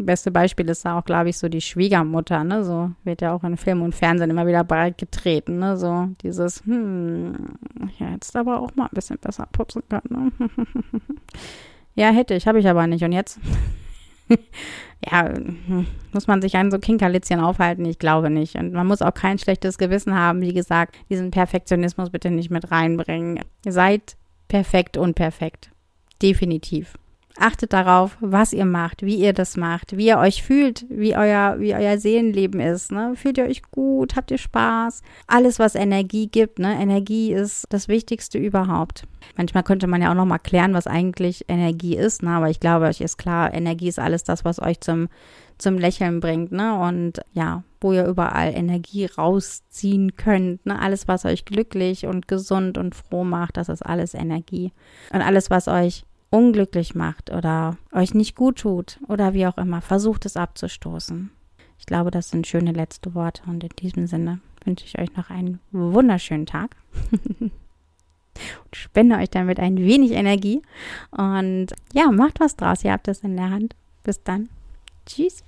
Beste 0.00 0.30
Beispiel 0.30 0.68
ist 0.68 0.84
da 0.84 0.96
auch, 0.98 1.04
glaube 1.04 1.28
ich, 1.28 1.38
so 1.38 1.48
die 1.48 1.60
Schwiegermutter, 1.60 2.44
ne? 2.44 2.64
So 2.64 2.92
wird 3.02 3.20
ja 3.20 3.32
auch 3.32 3.42
in 3.42 3.56
Film 3.56 3.82
und 3.82 3.96
Fernsehen 3.96 4.30
immer 4.30 4.46
wieder 4.46 4.62
breit 4.62 4.96
getreten, 4.96 5.58
ne? 5.58 5.76
So 5.76 6.08
dieses, 6.22 6.64
hm, 6.64 7.34
ja, 7.98 8.10
jetzt 8.10 8.36
aber 8.36 8.60
auch 8.60 8.76
mal 8.76 8.84
ein 8.84 8.94
bisschen 8.94 9.18
besser 9.18 9.48
putzen 9.50 9.82
können, 9.88 10.32
ne? 10.38 10.50
Ja, 11.98 12.12
hätte 12.12 12.34
ich, 12.34 12.46
habe 12.46 12.60
ich 12.60 12.68
aber 12.68 12.86
nicht. 12.86 13.02
Und 13.02 13.10
jetzt? 13.10 13.40
ja, 15.04 15.34
muss 16.12 16.28
man 16.28 16.40
sich 16.40 16.54
an 16.54 16.70
so 16.70 16.78
Kinkerlitzchen 16.78 17.40
aufhalten? 17.40 17.84
Ich 17.84 17.98
glaube 17.98 18.30
nicht. 18.30 18.54
Und 18.54 18.72
man 18.72 18.86
muss 18.86 19.02
auch 19.02 19.14
kein 19.14 19.36
schlechtes 19.40 19.78
Gewissen 19.78 20.14
haben. 20.14 20.40
Wie 20.40 20.52
gesagt, 20.52 20.94
diesen 21.10 21.32
Perfektionismus 21.32 22.10
bitte 22.10 22.30
nicht 22.30 22.50
mit 22.50 22.70
reinbringen. 22.70 23.40
Seid 23.66 24.16
perfekt 24.46 24.96
und 24.96 25.14
perfekt. 25.14 25.72
Definitiv. 26.22 26.94
Achtet 27.40 27.72
darauf, 27.72 28.16
was 28.20 28.52
ihr 28.52 28.64
macht, 28.64 29.02
wie 29.02 29.14
ihr 29.14 29.32
das 29.32 29.56
macht, 29.56 29.96
wie 29.96 30.06
ihr 30.06 30.18
euch 30.18 30.42
fühlt, 30.42 30.84
wie 30.88 31.16
euer, 31.16 31.60
wie 31.60 31.72
euer 31.72 31.96
Seelenleben 31.96 32.58
ist. 32.58 32.90
Ne? 32.90 33.12
Fühlt 33.14 33.38
ihr 33.38 33.44
euch 33.44 33.62
gut? 33.70 34.16
Habt 34.16 34.32
ihr 34.32 34.38
Spaß? 34.38 35.02
Alles, 35.28 35.60
was 35.60 35.76
Energie 35.76 36.26
gibt. 36.26 36.58
Ne? 36.58 36.74
Energie 36.80 37.32
ist 37.32 37.66
das 37.68 37.86
Wichtigste 37.86 38.38
überhaupt. 38.38 39.04
Manchmal 39.36 39.62
könnte 39.62 39.86
man 39.86 40.02
ja 40.02 40.10
auch 40.10 40.16
noch 40.16 40.26
mal 40.26 40.38
klären, 40.38 40.74
was 40.74 40.88
eigentlich 40.88 41.44
Energie 41.46 41.96
ist. 41.96 42.24
Ne? 42.24 42.30
Aber 42.30 42.50
ich 42.50 42.58
glaube, 42.58 42.86
euch 42.86 43.00
ist 43.00 43.18
klar, 43.18 43.54
Energie 43.54 43.88
ist 43.88 44.00
alles 44.00 44.24
das, 44.24 44.44
was 44.44 44.60
euch 44.60 44.80
zum, 44.80 45.08
zum 45.58 45.78
Lächeln 45.78 46.18
bringt. 46.18 46.50
Ne? 46.50 46.76
Und 46.76 47.20
ja, 47.34 47.62
wo 47.80 47.92
ihr 47.92 48.06
überall 48.06 48.52
Energie 48.52 49.06
rausziehen 49.06 50.16
könnt. 50.16 50.66
Ne? 50.66 50.76
Alles, 50.76 51.06
was 51.06 51.24
euch 51.24 51.44
glücklich 51.44 52.06
und 52.06 52.26
gesund 52.26 52.78
und 52.78 52.96
froh 52.96 53.22
macht, 53.22 53.56
das 53.56 53.68
ist 53.68 53.82
alles 53.82 54.14
Energie. 54.14 54.72
Und 55.12 55.22
alles, 55.22 55.50
was 55.50 55.68
euch 55.68 56.04
unglücklich 56.30 56.94
macht 56.94 57.30
oder 57.30 57.76
euch 57.92 58.14
nicht 58.14 58.34
gut 58.34 58.58
tut 58.58 58.98
oder 59.08 59.34
wie 59.34 59.46
auch 59.46 59.58
immer, 59.58 59.80
versucht 59.80 60.26
es 60.26 60.36
abzustoßen. 60.36 61.30
Ich 61.78 61.86
glaube, 61.86 62.10
das 62.10 62.30
sind 62.30 62.46
schöne 62.46 62.72
letzte 62.72 63.14
Worte 63.14 63.42
und 63.46 63.62
in 63.64 63.70
diesem 63.70 64.06
Sinne 64.06 64.40
wünsche 64.64 64.84
ich 64.84 64.98
euch 64.98 65.14
noch 65.16 65.30
einen 65.30 65.60
wunderschönen 65.70 66.46
Tag. 66.46 66.76
und 67.40 67.52
spende 68.72 69.16
euch 69.16 69.30
damit 69.30 69.58
ein 69.60 69.78
wenig 69.78 70.12
Energie. 70.12 70.62
Und 71.10 71.68
ja, 71.92 72.10
macht 72.10 72.40
was 72.40 72.56
draus. 72.56 72.84
Ihr 72.84 72.92
habt 72.92 73.08
es 73.08 73.20
in 73.20 73.36
der 73.36 73.50
Hand. 73.50 73.74
Bis 74.02 74.22
dann. 74.22 74.48
Tschüss. 75.06 75.42